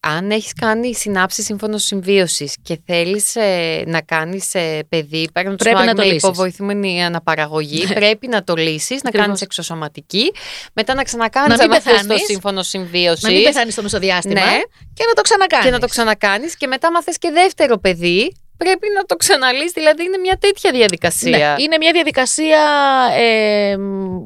αν 0.00 0.30
έχεις 0.30 0.52
κάνει 0.52 0.94
συνάψη 0.94 1.42
σύμφωνο 1.42 1.78
συμβίωσης 1.78 2.56
και 2.62 2.78
θέλεις 2.86 3.36
ε, 3.36 3.82
να 3.86 4.00
κάνεις 4.00 4.54
ε, 4.54 4.78
παιδί, 4.88 5.28
πρέπει 5.32 5.48
να 5.48 5.56
το 5.94 5.94
με 5.96 6.04
υποβοηθούμενη 6.04 7.04
αναπαραγωγή, 7.04 7.84
Ναι. 7.88 7.94
πρέπει 7.94 8.26
να 8.28 8.44
το 8.44 8.54
λύσεις, 8.54 8.90
να 8.90 8.96
Ακριβώς. 9.08 9.26
κάνεις 9.26 9.40
εξωσωματική, 9.40 10.32
μετά 10.72 10.94
να 10.94 11.02
ξανακάνεις 11.02 11.48
Να 11.58 11.62
μην 11.62 11.72
άμα 11.72 11.80
θες 11.80 11.92
το 11.92 11.98
πεθάνεις. 12.00 12.24
σύμφωνο 12.24 12.62
συμβίωσης. 12.62 13.22
Να 13.22 13.30
μην 13.30 13.42
πεθάνεις 13.42 13.72
στο 13.72 13.82
μεσοδιάστημα 13.82 14.40
Ναι. 14.40 14.60
και 14.94 15.04
να 15.08 15.12
το 15.14 15.22
ξανακάνεις. 15.22 15.64
και 15.66 15.70
να 15.72 15.78
το 15.80 15.86
ξανακάνεις 15.86 16.56
και 16.56 16.66
μετά 16.66 16.88
άμα 16.88 17.02
θες 17.02 17.18
και 17.18 17.30
δεύτερο 17.30 17.78
παιδί 17.78 18.32
πρέπει 18.56 18.86
να 18.94 19.02
το 19.04 19.16
ξαναλύσεις, 19.16 19.72
δηλαδή 19.72 20.04
είναι 20.04 20.18
μια 20.18 20.36
τέτοια 20.36 20.70
διαδικασία. 20.70 21.54
Ναι, 21.56 21.62
είναι 21.62 21.76
μια 21.76 21.92
διαδικασία 21.92 22.60
ε, 23.12 23.76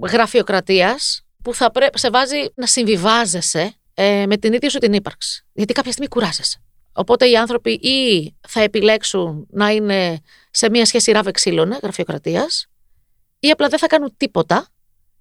γραφειοκρατίας 0.06 1.22
που 1.42 1.54
θα 1.54 1.70
πρέ- 1.70 1.98
σε 1.98 2.10
βάζει 2.10 2.44
να 2.54 2.66
συμβιβάζεσαι 2.66 3.74
ε, 3.94 4.26
με 4.26 4.36
την 4.36 4.52
ίδια 4.52 4.70
σου 4.70 4.78
την 4.78 4.92
ύπαρξη. 4.92 5.46
Γιατί 5.52 5.72
κάποια 5.72 5.90
στιγμή 5.92 6.10
κουράζεσαι. 6.10 6.62
Οπότε 6.92 7.28
οι 7.28 7.36
άνθρωποι 7.36 7.70
ή 7.70 8.34
θα 8.48 8.60
επιλέξουν 8.60 9.46
να 9.50 9.70
είναι 9.70 10.20
σε 10.50 10.70
μια 10.70 10.84
σχέση 10.84 11.12
ράβε 11.12 11.30
ξύλωνε 11.30 11.78
γραφειοκρατίας 11.82 12.66
ή 13.40 13.50
απλά 13.50 13.68
δεν 13.68 13.78
θα 13.78 13.86
κάνουν 13.86 14.14
τίποτα 14.16 14.68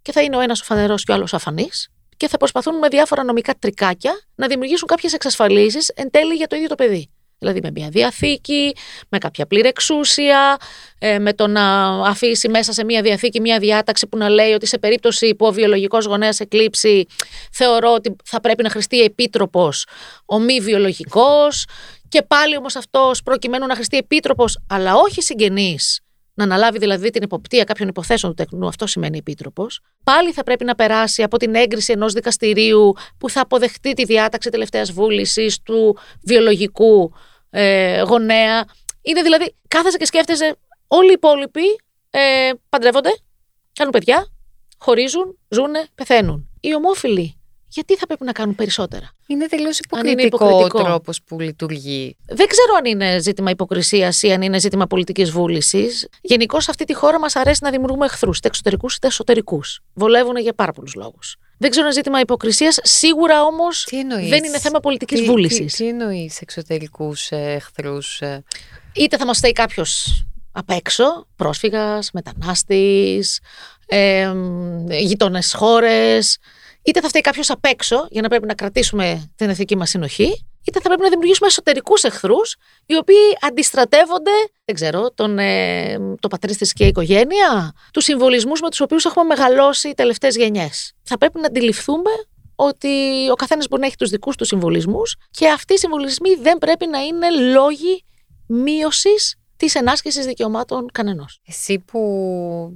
και 0.02 0.12
θα 0.12 0.22
είναι 0.22 0.36
ο 0.36 0.40
ένας 0.40 0.62
ο 0.62 0.64
φανερός 0.64 1.04
και 1.04 1.12
ο 1.12 1.16
άλλος 1.16 1.34
ο 1.34 1.36
αφανής 1.36 1.90
και 2.18 2.28
θα 2.28 2.38
προσπαθούν 2.38 2.78
με 2.78 2.88
διάφορα 2.88 3.24
νομικά 3.24 3.54
τρικάκια 3.60 4.20
να 4.36 4.48
δημιουργήσουν 4.48 4.88
κάποιες 4.88 5.14
εξασφαλίσεις 5.14 5.88
εν 5.88 6.12
τέλει 6.12 6.34
για 6.34 6.48
το 6.48 6.56
ίδιο 6.56 6.68
το 6.68 6.76
παιδί. 6.76 7.12
Δηλαδή 7.40 7.60
με 7.64 7.72
μια 7.76 7.90
διαθήκη, 7.90 8.76
με 9.10 9.18
κάποια 9.18 9.46
πλήρη 9.46 9.68
εξούσια, 9.68 10.58
ε, 11.00 11.20
με 11.20 11.34
το 11.34 11.48
να 11.48 11.88
αφήσει 12.08 12.50
μέσα 12.50 12.74
σε 12.74 12.84
μια 12.84 13.02
διαθήκη 13.02 13.42
μια 13.42 13.60
διάταξη 13.60 14.08
που 14.08 14.18
να 14.18 14.30
λέει 14.30 14.52
ότι 14.52 14.66
σε 14.66 14.78
περίπτωση 14.78 15.36
που 15.36 15.46
ο 15.46 15.52
βιολογικός 15.52 16.06
γονέας 16.06 16.40
εκλείψει 16.40 17.06
θεωρώ 17.52 17.94
ότι 17.94 18.16
θα 18.24 18.42
πρέπει 18.42 18.64
να 18.64 18.70
χρηστεί 18.70 19.02
επίτροπος 19.02 19.86
ο 20.26 20.40
μη 20.40 20.60
βιολογικός. 20.60 21.66
Και 22.10 22.22
πάλι 22.22 22.58
όμως 22.58 22.76
αυτός 22.76 23.24
προκειμένου 23.24 23.66
να 23.66 23.76
χρηστεί 23.76 23.98
επίτροπος 23.98 24.60
αλλά 24.68 24.96
όχι 24.96 25.22
συγγενής 25.22 26.02
να 26.38 26.44
αναλάβει 26.44 26.78
δηλαδή 26.78 27.10
την 27.10 27.24
υποπτία 27.24 27.64
κάποιων 27.64 27.88
υποθέσεων 27.90 28.36
του 28.36 28.44
τεκνού, 28.44 28.68
αυτό 28.68 28.88
σημαίνει 28.88 29.18
επίτροπος, 29.18 29.82
πάλι 30.04 30.32
θα 30.32 30.44
πρέπει 30.44 30.64
να 30.64 30.76
περάσει 30.76 31.24
από 31.24 31.38
την 31.38 31.56
έγκριση 31.56 31.92
ενός 31.92 32.14
δικαστηρίου 32.14 32.94
που 33.18 33.30
θα 33.30 33.42
αποδεχτεί 33.42 33.94
τη 33.94 34.04
διάταξη 34.04 34.50
τελευταίας 34.50 34.92
βούλησης 34.92 35.62
του 35.62 35.98
βιολογικού 36.24 37.14
ε, 37.50 38.02
γονέα. 38.02 38.66
Είναι 39.02 39.22
δηλαδή, 39.22 39.56
κάθεσαι 39.68 39.98
και 39.98 40.06
σκέφτεσαι, 40.06 40.56
όλοι 40.88 41.10
οι 41.10 41.14
υπόλοιποι 41.16 41.80
ε, 42.10 42.52
παντρεύονται, 42.70 43.18
κάνουν 43.74 43.92
παιδιά, 43.92 44.28
χωρίζουν, 44.78 45.38
ζουνε, 45.50 45.86
πεθαίνουν. 45.96 46.50
Οι 46.60 46.76
ομόφυλοι, 46.76 47.40
γιατί 47.70 47.96
θα 47.96 48.06
πρέπει 48.08 48.24
να 48.24 48.32
κάνουν 48.32 48.56
περισσότερα; 48.56 49.10
Είναι 49.28 49.46
τελείως 49.46 49.80
Αν 49.92 50.00
είναι 50.08 50.22
υποκριτικό 50.22 50.46
ο 50.46 50.50
υποκριτικό. 50.60 50.84
τρόπος 50.84 51.22
που 51.24 51.40
λειτουργεί. 51.40 52.18
Δεν 52.28 52.48
ξέρω 52.48 52.74
αν 52.78 52.86
είναι 52.86 53.20
ζήτημα 53.20 53.50
υποκρισίας 53.50 54.22
ή 54.24 54.32
αν 54.32 54.42
είναι 54.42 54.60
ζήτημα 54.60 54.88
πολιτικής 54.88 55.32
βούλησης. 55.32 56.08
Γενικώς 56.22 56.64
σε 56.64 56.72
αυτή 56.72 56.86
τη 56.86 56.94
χώρα 56.94 57.20
μας 57.20 57.36
αρέσει 57.36 57.60
να 57.64 57.70
δημιουργούμε 57.72 58.06
εχθρούς, 58.06 58.38
είτε 58.38 58.48
εξωτερικούς 58.48 58.96
είτε 58.96 59.08
εσωτερικούς. 59.08 59.80
Βολεύουν 59.94 60.38
για 60.38 60.54
πάρα 60.54 60.72
πολλούς 60.72 60.94
λόγους. 60.96 61.36
Δεν 61.58 61.70
ξέρω 61.70 61.86
αν 61.86 61.92
είναι 61.92 62.02
ζήτημα 62.02 62.20
υποκρισίας. 62.20 62.80
Σίγουρα 62.84 63.44
όμως 63.44 63.84
Τι 63.84 64.00
εννοείς; 64.00 64.30
δεν 64.30 64.44
είναι 64.44 64.60
θέμα 64.60 64.80
πολιτικής 64.80 65.20
Τι- 65.20 65.26
βούλησης. 65.26 65.74
Τι, 65.74 65.84
τι 65.84 65.90
εννοείς 65.90 66.42
εξωτερικούς 66.42 67.32
εχθρούς. 67.32 68.22
Είτε 68.94 69.18
θα 69.18 69.26
μας 69.26 69.38
φταίει 69.38 69.52
κάποιος 69.52 70.24
απ' 70.52 70.70
έξω, 70.70 71.28
πρόσφυγας, 71.36 72.10
μετανάστης, 72.14 73.40
ε, 73.86 74.32
γειτονές 75.00 75.54
χώρες, 75.54 76.38
είτε 76.88 77.02
θα 77.02 77.08
φταίει 77.08 77.22
κάποιος 77.22 77.50
απ' 77.50 77.66
έξω 77.66 78.08
για 78.10 78.22
να 78.22 78.28
πρέπει 78.28 78.46
να 78.48 78.54
κρατήσουμε 78.54 79.32
την 79.36 79.50
εθνική 79.50 79.78
μας 79.78 79.90
συνοχή, 79.90 80.48
είτε 80.64 80.80
θα 80.80 80.88
πρέπει 80.88 81.02
να 81.02 81.10
δημιουργήσουμε 81.10 81.48
εσωτερικούς 81.48 82.04
εχθρούς, 82.04 82.56
οι 82.86 82.96
οποίοι 82.96 83.38
αντιστρατεύονται, 83.42 84.32
δεν 84.66 84.76
ξέρω, 84.76 85.12
τον, 85.12 85.40
ε, 85.40 85.98
το 86.20 86.28
πατρί 86.28 86.54
θρησκεία 86.54 86.88
οικογένεια, 86.88 87.74
τους 87.94 88.04
συμβολισμούς 88.04 88.62
με 88.62 88.70
τους 88.70 88.82
οποίους 88.82 89.06
έχουμε 89.06 89.26
μεγαλώσει 89.26 89.90
οι 89.90 89.94
τελευταίες 89.94 90.36
γενιές. 90.36 90.94
Θα 91.04 91.18
πρέπει 91.18 91.40
να 91.40 91.48
αντιληφθούμε 91.48 92.12
ότι 92.56 92.90
ο 93.32 93.36
καθένας 93.36 93.68
μπορεί 93.68 93.82
να 93.82 93.88
έχει 93.88 93.96
τους 93.96 94.10
δικούς 94.10 94.36
του 94.36 94.46
συμβολισμούς 94.46 95.16
και 95.32 95.50
αυτοί 95.50 95.74
οι 95.74 95.78
συμβολισμοί 95.78 96.36
δεν 96.36 96.58
πρέπει 96.58 96.88
να 96.88 97.00
είναι 97.00 97.30
λόγοι 97.30 98.04
μείωσης 98.48 99.36
της 99.58 99.76
ενάσκηση 99.76 100.22
δικαιωμάτων 100.22 100.86
κανενός. 100.92 101.40
Εσύ 101.48 101.80
που 101.80 102.00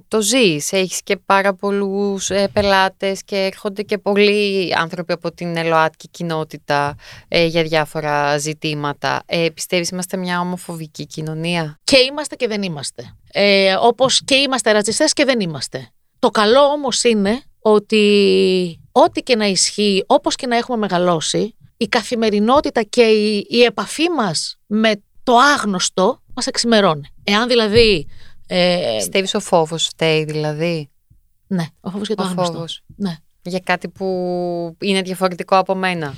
το 0.08 0.22
ζεις, 0.22 0.72
έχεις 0.72 1.04
και 1.04 1.18
πάρα 1.18 1.54
πολλούς 1.54 2.30
ε, 2.30 2.50
πελάτες 2.54 3.24
και 3.24 3.36
έρχονται 3.36 3.82
και 3.82 3.98
πολλοί 3.98 4.74
άνθρωποι 4.78 5.14
από 5.14 5.32
την 5.32 5.58
ΕΛΟΑΤΚΙ 5.58 6.08
κοινότητα 6.08 6.96
ε, 7.28 7.46
για 7.46 7.64
διάφορα 7.64 8.38
ζητήματα. 8.38 9.24
Ε, 9.26 9.48
πιστεύεις 9.54 9.90
είμαστε 9.90 10.18
μια 10.18 10.40
ομοφοβική 10.40 11.06
κοινωνία; 11.06 11.80
Και 11.84 11.98
είμαστε 11.98 12.36
και 12.36 12.48
δεν 12.48 12.64
είμαστε. 12.64 13.16
Ε, 13.32 13.76
Όπως 13.80 14.22
και 14.26 14.36
είμαστε 14.36 14.72
ρατσιστές 14.72 15.14
και 15.14 15.26
δεν 15.26 15.40
είμαστε. 15.40 15.90
Το 16.20 16.30
καλό 16.30 16.62
όμως 16.62 17.04
είναι 17.04 17.42
ότι 17.60 18.80
ό,τι 18.92 19.22
και 19.22 19.36
να 19.36 19.46
ισχύει, 19.46 20.04
όπως 20.08 20.36
και 20.36 20.48
να 20.48 20.58
έχουμε 20.58 20.78
μεγαλώσει, 20.78 21.56
η 21.78 21.88
καθημερινότητα 21.88 22.82
και 22.84 23.02
η, 23.02 23.46
η 23.50 23.64
επαφή 23.64 24.10
μας 24.10 24.60
με 24.68 24.92
το 25.24 25.38
άγνωστο 25.38 26.22
μας 26.42 26.48
εξημερώνει. 26.48 27.08
Εάν 27.24 27.48
δηλαδή... 27.48 28.08
Ε, 28.48 28.94
Πιστεύεις 28.98 29.34
ο 29.34 29.40
φόβος 29.40 29.86
φταίει 29.88 30.24
δηλαδή; 30.24 30.90
ναι, 31.48 31.66
ο 31.82 31.90
φόβος 31.90 32.08
για 32.08 32.16
το 32.16 32.24
ο 32.24 32.26
άγνωστο. 32.26 32.54
φόβος. 32.54 32.84
Ναι. 32.96 33.16
Για 33.42 33.60
κάτι 33.64 33.88
που 33.88 34.06
είναι 34.82 35.02
διαφορετικό 35.02 35.58
από 35.58 35.76
μένα; 35.76 36.14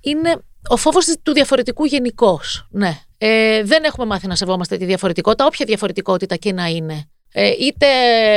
είναι 0.00 0.36
ο 0.68 0.76
φόβος 0.76 1.06
του 1.22 1.32
διαφορετικού 1.32 1.84
γενικώς. 1.84 2.66
Ναι. 2.70 2.98
Ε, 3.18 3.62
δεν 3.62 3.84
έχουμε 3.84 4.06
μάθει 4.06 4.26
να 4.26 4.36
σεβόμαστε 4.36 4.76
τη 4.76 4.84
διαφορετικότητα, 4.84 5.46
όποια 5.46 5.66
διαφορετικότητα 5.66 6.36
και 6.36 6.52
να 6.52 6.66
είναι. 6.66 7.04
Ε, 7.32 7.48
είτε 7.48 7.86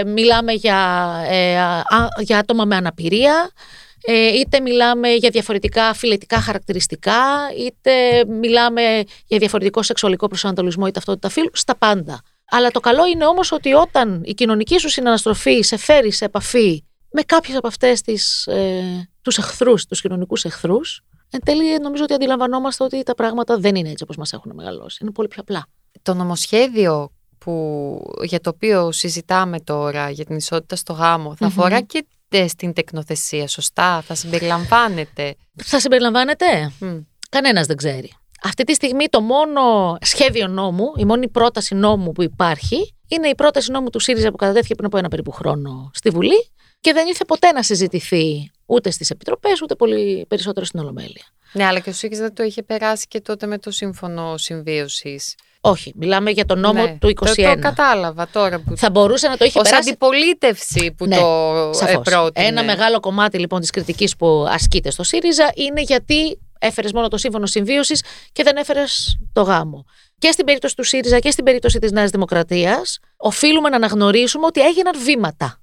μιλάμε 0.05 0.51
για, 0.51 1.09
ε, 1.29 1.57
α, 1.57 2.07
για 2.19 2.37
άτομα 2.37 2.65
με 2.65 2.75
αναπηρία, 2.75 3.51
ε, 3.51 3.88
είτε 4.08 4.60
μιλάμε 4.60 5.10
για 5.10 5.30
διαφορετικά 5.30 5.93
φιλετικά 5.93 6.39
χαρακτηριστικά, 6.41 7.22
είτε 7.58 8.26
μιλάμε 8.26 8.82
για 9.26 9.38
διαφορετικό 9.38 9.84
σεξουαλικό 9.84 10.28
προσανατολισμό 10.28 10.86
ή 10.88 10.91
ταυτότητα 10.91 11.30
φύλου, 11.30 11.50
στα 11.54 11.78
πάντα. 11.78 12.22
Αλλά 12.50 12.72
το 12.72 12.80
καλό 12.80 13.06
είναι 13.08 13.26
όμως 13.26 13.52
ότι 13.52 13.74
όταν 13.74 14.22
η 14.26 14.34
κοινωνική 14.34 14.80
σου 14.80 14.89
συναναστροφή 14.89 15.62
σε 15.62 15.78
φέρει 15.78 16.12
σε 16.12 16.26
επαφή 16.26 16.84
με 17.12 17.22
κάποιες 17.22 17.58
από 17.58 17.68
αυτές 17.68 18.02
τις, 18.02 18.47
ε, 18.47 19.10
τους 19.22 19.38
εχθρούς, 19.38 19.86
τους 19.86 20.02
κοινωνικούς 20.02 20.45
εχθρούς, 20.45 21.02
εν 21.30 21.39
τέλει 21.45 21.80
νομίζω 21.80 22.04
ότι 22.04 22.14
αντιλαμβανόμαστε 22.14 22.84
ότι 22.84 23.04
τα 23.04 23.16
πράγματα 23.16 23.58
δεν 23.58 23.76
είναι 23.76 23.89
έτσι 23.89 24.04
όπως 24.04 24.18
μας 24.18 24.34
έχουν 24.34 24.52
μεγαλώσει. 24.56 24.97
Είναι 25.02 25.12
πολύ 25.12 25.28
πιο 25.28 25.41
απλά. 25.41 25.66
Το 26.02 26.14
νομοσχέδιο 26.14 27.12
που, 27.38 28.14
για 28.24 28.39
το 28.39 28.50
οποίο 28.50 28.91
συζητάμε 28.91 29.60
τώρα 29.60 30.10
για 30.10 30.26
την 30.26 30.36
ισότητα 30.36 30.76
στο 30.76 30.93
γάμο 30.93 31.36
θα 31.36 31.45
Μμμ. 31.45 31.47
αφορά 31.47 31.82
και 31.82 32.06
ε, 32.30 32.47
στην 32.47 32.73
τεκνοθεσία, 32.73 33.47
σωστά, 33.47 34.01
θα 34.01 34.15
συμπεριλαμβάνεται. 34.15 35.36
Θα 35.63 35.80
συμπεριλαμβάνεται. 35.80 36.71
Μμ. 36.80 36.97
Κανένας 37.30 37.65
δεν 37.65 37.77
ξέρει. 37.77 38.13
Αυτή 38.43 38.63
τη 38.63 38.73
στιγμή 38.73 39.07
το 39.07 39.21
μόνο 39.21 39.97
σχέδιο 40.01 40.47
νόμου, 40.47 40.86
η 40.97 41.05
μόνη 41.05 41.30
πρόταση 41.30 41.75
νόμου 41.75 42.11
που 42.11 42.23
υπάρχει, 42.23 42.95
είναι 43.07 43.27
η 43.27 43.36
πρόταση 43.36 43.71
νόμου 43.71 43.89
του 43.89 43.99
ΣΥΡΙΖΑ 43.99 44.30
που 44.32 44.36
κατατέθηκε 44.36 44.75
πριν 44.75 44.88
από 44.88 44.97
ένα 44.97 45.07
περίπου 45.07 45.32
χρόνο 45.32 45.91
στη 45.93 46.09
Βουλή 46.09 46.51
και 46.82 46.93
δεν 46.93 47.07
ήρθε 47.07 47.25
ποτέ 47.25 47.51
να 47.51 47.63
συζητηθεί 47.63 48.51
ούτε 48.65 48.91
στις 48.91 49.09
επιτροπές 49.09 49.61
ούτε 49.61 49.75
πολύ 49.75 50.25
περισσότερο 50.27 50.65
στην 50.65 50.80
Ολομέλεια. 50.80 51.23
Ναι, 51.53 51.65
αλλά 51.65 51.80
και 51.80 51.89
ο 51.89 51.93
ΣΥΡΙΖΑ 51.93 52.34
το 52.34 52.43
είχε 52.43 52.63
περάσει 52.63 53.07
και 53.07 53.21
τότε 53.21 53.45
με 53.45 53.57
το 53.57 53.71
σύμφωνο 53.71 54.38
συμβίωσης. 54.38 55.36
Όχι, 55.62 55.93
μιλάμε 55.95 56.32
για 56.32 56.45
το 56.45 56.55
νόμο 56.55 56.82
ναι. 56.82 56.97
του 56.99 57.07
21. 57.07 57.14
Το, 57.16 57.34
το 57.34 57.60
κατάλαβα 57.60 58.28
τώρα 58.28 58.60
που. 58.60 58.78
Θα 58.78 58.89
μπορούσε 58.89 59.28
να 59.28 59.38
το 59.38 59.45
είχε 59.45 59.60
Ω 59.60 59.62
περάσει 59.62 59.89
αντιπολίτευση 59.89 60.91
που 60.97 61.05
Ναι, 61.05 61.16
το 61.16 61.70
ε, 61.74 61.74
Σαφώς. 61.74 62.03
πρότεινε. 62.03 62.47
Ένα 62.47 62.64
μεγάλο 62.64 62.99
κομμάτι 62.99 63.38
λοιπόν 63.38 63.60
της 63.60 63.70
κριτικής 63.70 64.16
που 64.16 64.45
ασκείται 64.49 64.91
στο 64.91 65.03
ΣΥΡΙΖΑ 65.03 65.51
είναι 65.55 65.82
γιατί 65.82 66.39
έφερες 66.60 66.93
μόνο 66.93 67.07
το 67.07 67.18
σύμφωνο 67.18 67.45
συμβίωσης 67.45 68.03
και 68.32 68.43
δεν 68.43 68.55
έφερες 68.57 69.20
το 69.34 69.41
γάμο. 69.41 69.86
Και 70.18 70.32
στην 70.32 70.45
περίπτωση 70.45 70.76
του 70.76 70.84
ΣΥΡΙΖΑ 70.84 71.20
και 71.20 71.32
στην 71.32 71.43
περίπτωση 71.43 71.80
της 71.80 71.91
Νέας 71.91 72.10
Δημοκρατίας 72.10 72.99
οφείλουμε 73.18 73.70
να 73.70 73.76
αναγνωρίσουμε 73.76 74.45
ότι 74.45 74.62
έγιναν 74.62 74.93
βήματα. 75.03 75.62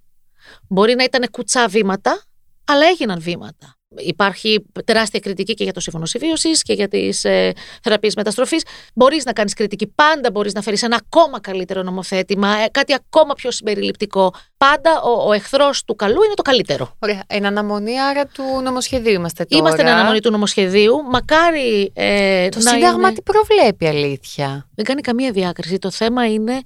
Μπορεί 0.69 0.95
να 0.95 1.05
ήταν 1.05 1.31
κουτσά 1.31 1.69
βήματα, 1.69 2.23
αλλά 2.65 2.87
έγιναν 2.87 3.21
βήματα. 3.21 3.76
Υπάρχει 3.99 4.65
τεράστια 4.85 5.21
κριτική 5.21 5.55
και 5.55 5.65
για 5.65 5.73
το 5.73 5.81
σύμφωνο 5.81 6.07
συμβίωση 6.07 6.51
και 6.51 6.73
για 6.73 6.89
τις 6.89 7.25
ε, 7.25 7.53
θεραπείες 7.83 8.15
μεταστροφής. 8.15 8.63
Μπορείς 8.95 9.25
να 9.25 9.33
κάνεις 9.33 9.55
κριτική, 9.55 9.87
πάντα 9.87 10.31
μπορείς 10.31 10.53
να 10.53 10.61
φέρεις 10.63 10.83
ένα 10.83 10.97
ακόμα 11.07 11.41
καλύτερο 11.41 11.83
νομοθέτημα, 11.83 12.49
ε, 12.49 12.69
κάτι 12.71 12.95
ακόμα 12.95 13.35
πιο 13.35 13.51
συμπεριληπτικό. 13.51 14.35
Πάντα 14.57 15.01
ο, 15.03 15.29
ο 15.29 15.33
εχθρός 15.33 15.85
του 15.85 15.95
καλού 15.97 16.23
είναι 16.23 16.35
το 16.35 16.43
καλύτερο. 16.43 16.97
Ωραία. 16.99 17.23
Εν 17.27 17.47
αναμονή 17.47 18.01
άρα 18.01 18.27
του 18.27 18.45
νομοσχεδίου 18.63 19.13
είμαστε 19.13 19.45
τώρα. 19.45 19.61
Είμαστε 19.63 19.83
εν 19.83 19.89
αναμονή 19.89 20.21
του 20.21 20.31
νομοσχεδίου. 20.31 21.03
Μακάρι. 21.11 21.91
Ε, 21.95 22.49
Το 22.49 22.59
να 22.61 22.71
Σύνταγμα 22.71 23.09
είναι- 23.09 23.13
τι 23.13 23.23
προβλέπει 23.23 23.87
αλήθεια; 23.87 24.69
Δεν 24.75 24.85
κάνει 24.85 25.01
καμία 25.01 25.31
διάκριση. 25.31 25.79
Το 25.79 25.91
θέμα 25.91 26.27
είναι. 26.33 26.61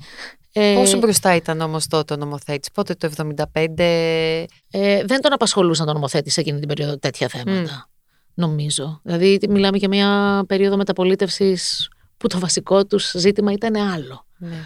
Ε, 0.52 0.74
Πόσο 0.74 0.98
μπροστά 0.98 1.34
ήταν 1.34 1.60
όμως 1.60 1.86
τότε 1.86 2.14
ο 2.14 2.16
νομοθέτης, 2.16 2.70
πότε 2.70 2.94
το 2.94 3.06
75. 3.06 4.46
ε, 4.70 5.04
δεν 5.04 5.20
τον 5.20 5.32
απασχολούσαν 5.32 5.86
τον 5.86 5.94
νομοθέτη 5.94 6.30
σε 6.30 6.40
εκείνη 6.40 6.58
την 6.58 6.68
περίοδο 6.68 6.98
τέτοια 6.98 7.28
θέματα. 7.28 7.88
Νομίζω. 8.34 9.00
Δηλαδή, 9.02 9.38
τι- 9.38 9.48
μιλάμε 9.48 9.76
για 9.76 9.88
μια 9.88 10.42
περίοδο 10.48 10.76
μεταπολίτευσης 10.76 11.88
που 12.16 12.26
το 12.28 12.38
βασικό 12.38 12.84
τους 12.86 13.12
ζήτημα 13.16 13.52
ήταν 13.52 13.76
άλλο. 13.76 14.26
Ναι. 14.38 14.56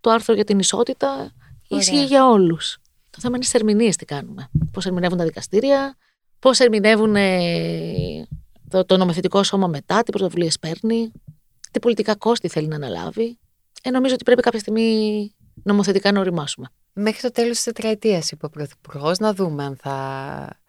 Το 0.00 0.10
άρθρο 0.10 0.34
για 0.34 0.44
την 0.44 0.58
ισότητα 0.58 1.32
ίσχυε 1.68 1.94
Ωραία. 1.94 2.06
για 2.06 2.28
όλους. 2.28 2.76
Το 3.10 3.18
θέμα 3.20 3.36
είναι 3.36 3.44
στις 3.44 3.60
ερμηνείες 3.60 3.96
τι 3.96 4.04
κάνουμε. 4.04 4.48
Πώς 4.72 4.86
ερμηνεύουν 4.86 5.18
τα 5.18 5.24
δικαστήρια, 5.24 5.96
πώς 6.38 6.58
ερμηνεύουν 6.58 7.16
ε, 7.16 8.28
το, 8.68 8.84
το 8.84 8.96
νομοθετικό 8.96 9.42
σώμα 9.42 9.66
μετά, 9.66 10.02
τι 10.02 10.10
πρωτοβουλίες 10.10 10.58
παίρνει, 10.58 11.12
τι 11.70 11.78
πολιτικά 11.80 12.14
κόστη 12.16 12.48
θέλει 12.48 12.66
να 12.66 12.76
αναλάβει. 12.76 13.38
Ε, 13.86 13.90
νομίζω 13.90 14.14
ότι 14.14 14.24
πρέπει 14.24 14.42
κάποια 14.42 14.58
στιγμή 14.58 15.30
νομοθετικά 15.62 16.12
να 16.12 16.20
οριμάσουμε. 16.20 16.66
Μέχρι 16.92 17.20
το 17.20 17.30
τέλος 17.30 17.54
της 17.54 17.64
τετραετίας, 17.64 18.30
είπε 18.30 18.46
ο 18.46 18.48
Πρωθυπουργός, 18.48 19.18
να 19.18 19.34
δούμε 19.34 19.64
αν 19.64 19.76
θα, 19.82 20.60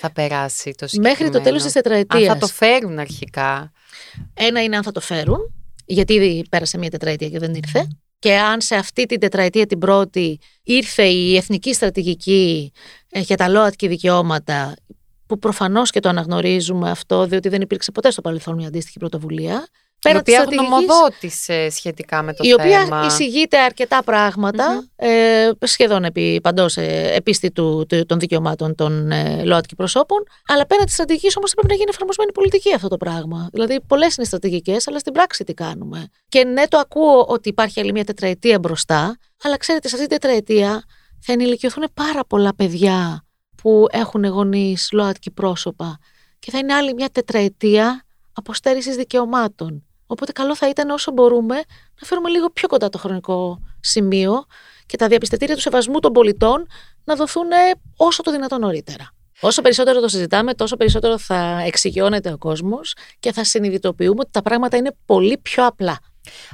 θα 0.00 0.12
περάσει 0.12 0.70
το 0.76 0.86
συγκεκριμένο. 0.86 1.18
Μέχρι 1.18 1.38
το 1.38 1.44
τέλος 1.44 1.62
της 1.62 1.76
Αν 1.76 1.82
τετραετίας. 1.82 2.32
θα 2.32 2.38
το 2.38 2.46
φέρουν 2.46 2.98
αρχικά. 2.98 3.72
Ένα 4.34 4.62
είναι 4.62 4.76
αν 4.76 4.82
θα 4.82 4.92
το 4.92 5.00
φέρουν, 5.00 5.38
γιατί 5.84 6.12
ήδη 6.14 6.44
πέρασε 6.50 6.78
μια 6.78 6.90
τετραετία 6.90 7.28
και 7.28 7.38
δεν 7.38 7.54
ήρθε. 7.54 7.88
Και 8.18 8.34
αν 8.36 8.60
σε 8.60 8.74
αυτή 8.74 9.06
την 9.06 9.20
τετραετία 9.20 9.66
την 9.66 9.78
πρώτη 9.78 10.38
ήρθε 10.62 11.02
η 11.02 11.36
εθνική 11.36 11.74
στρατηγική 11.74 12.72
ε, 13.10 13.20
για 13.20 13.36
τα 13.36 13.48
ΛΟΑΤΚΙ 13.48 13.88
δικαιώματα, 13.88 14.74
που 15.26 15.38
προφανώς 15.38 15.90
και 15.90 16.00
το 16.00 16.08
αναγνωρίζουμε 16.08 16.90
αυτό, 16.90 17.26
διότι 17.26 17.48
δεν 17.48 17.60
υπήρξε 17.60 17.92
ποτέ 17.92 18.10
στο 18.10 18.20
παρελθόν 18.20 18.54
μια 18.54 18.66
αντίστοιχη 18.66 18.98
πρωτοβουλία. 18.98 19.66
Η 20.06 20.12
Πέραν 20.12 20.22
της 20.24 20.34
οποία 20.34 20.44
στρατηγικής, 20.46 20.86
γνωμοδότησε 20.86 21.68
σχετικά 21.70 22.22
με 22.22 22.32
το 22.32 22.44
η 22.46 22.52
οποία 22.52 22.78
θέμα. 22.84 23.06
εισηγείται 23.06 23.58
αρκετά 23.58 24.02
πράγματα, 24.04 24.84
ε, 24.96 25.50
σχεδόν 25.60 26.04
επί, 26.04 26.40
παντός 26.42 26.76
ε, 26.76 27.10
επίστη 27.14 27.50
του, 27.50 27.86
του- 27.88 28.06
των 28.06 28.18
δικαιωμάτων 28.18 28.74
των 28.74 29.10
ε, 29.10 29.44
ΛΟΑΤΚΙ 29.44 29.74
προσώπων, 29.74 30.18
αλλά 30.46 30.66
πέραν 30.66 30.84
της 30.84 30.94
στρατηγικής 30.94 31.36
όμως 31.36 31.50
θα 31.50 31.56
πρέπει 31.56 31.72
να 31.72 31.78
γίνει 31.78 31.90
εφαρμοσμένη 31.92 32.32
πολιτική 32.32 32.74
αυτό 32.74 32.88
το 32.88 32.96
πράγμα. 32.96 33.48
Δηλαδή, 33.52 33.80
πολλές 33.86 34.14
είναι 34.14 34.22
οι 34.22 34.26
στρατηγικές, 34.26 34.88
αλλά 34.88 34.98
στην 34.98 35.12
πράξη 35.12 35.44
τι 35.44 35.54
κάνουμε. 35.54 36.08
Και 36.28 36.44
ναι, 36.44 36.66
το 36.68 36.78
ακούω 36.78 37.24
ότι 37.28 37.48
υπάρχει 37.48 37.80
άλλη 37.80 37.92
μια 37.92 38.04
τετραετία 38.04 38.58
μπροστά, 38.58 39.16
αλλά 39.42 39.56
ξέρετε, 39.56 39.88
σε 39.88 39.94
αυτή 39.96 40.06
την 40.06 40.18
τετραετία 40.20 40.84
θα 41.20 41.32
ενηλικιωθούν 41.32 41.84
πάρα 41.94 42.24
πολλά 42.24 42.54
παιδιά 42.54 43.24
που 43.62 43.86
έχουν 43.90 44.24
γονείς 44.24 44.88
ΛΟΑΤΚΙ 44.92 45.30
πρόσωπα 45.30 45.98
και 46.38 46.50
θα 46.50 46.58
είναι 46.58 46.74
άλλη 46.74 46.94
μια 46.94 47.08
τετραετία 47.12 48.04
αποστέρησης 48.32 48.96
δικαιωμάτων. 48.96 49.85
Οπότε 50.06 50.32
καλό 50.32 50.56
θα 50.56 50.68
ήταν 50.68 50.90
όσο 50.90 51.12
μπορούμε 51.12 51.54
να 52.00 52.06
φέρουμε 52.06 52.28
λίγο 52.28 52.50
πιο 52.50 52.68
κοντά 52.68 52.88
το 52.88 52.98
χρονικό 52.98 53.60
σημείο 53.80 54.46
και 54.86 54.96
τα 54.96 55.08
διαπιστευτήρια 55.08 55.54
του 55.54 55.60
σεβασμού 55.60 56.00
των 56.00 56.12
πολιτών 56.12 56.66
να 57.04 57.14
δοθούν 57.14 57.50
ε, 57.50 57.56
όσο 57.96 58.22
το 58.22 58.30
δυνατόν 58.30 58.60
νωρίτερα. 58.60 59.10
Όσο 59.40 59.62
περισσότερο 59.62 60.00
το 60.00 60.08
συζητάμε, 60.08 60.54
τόσο 60.54 60.76
περισσότερο 60.76 61.18
θα 61.18 61.62
εξοικειώνεται 61.66 62.32
ο 62.32 62.38
κόσμος 62.38 62.94
και 63.20 63.32
θα 63.32 63.44
συνειδητοποιούμε 63.44 64.16
ότι 64.18 64.30
τα 64.30 64.42
πράγματα 64.42 64.76
είναι 64.76 64.96
πολύ 65.06 65.38
πιο 65.38 65.66
απλά. 65.66 65.98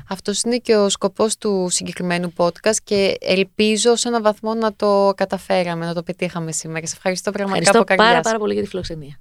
Αυτός 0.09 0.43
είναι 0.43 0.57
και 0.57 0.77
ο 0.77 0.89
σκοπός 0.89 1.37
του 1.37 1.67
συγκεκριμένου 1.71 2.33
podcast 2.37 2.77
και 2.85 3.17
ελπίζω 3.21 3.97
σε 3.97 4.09
έναν 4.09 4.23
βαθμό 4.23 4.55
να 4.55 4.75
το 4.75 5.13
καταφέραμε, 5.17 5.87
να 5.87 5.95
το 5.95 6.03
πετύχαμε 6.03 6.53
σήμερα. 6.53 6.87
Σε 6.87 6.95
ευχαριστώ 6.97 7.31
πραγματικά 7.31 7.69
Ευχαριστώ 7.69 7.95
από 7.95 8.03
καρδιάς. 8.03 8.09
πάρα, 8.09 8.23
πάρα 8.23 8.39
πολύ 8.39 8.53
για 8.53 8.63
τη 8.63 8.69
φιλοξενία. 8.69 9.21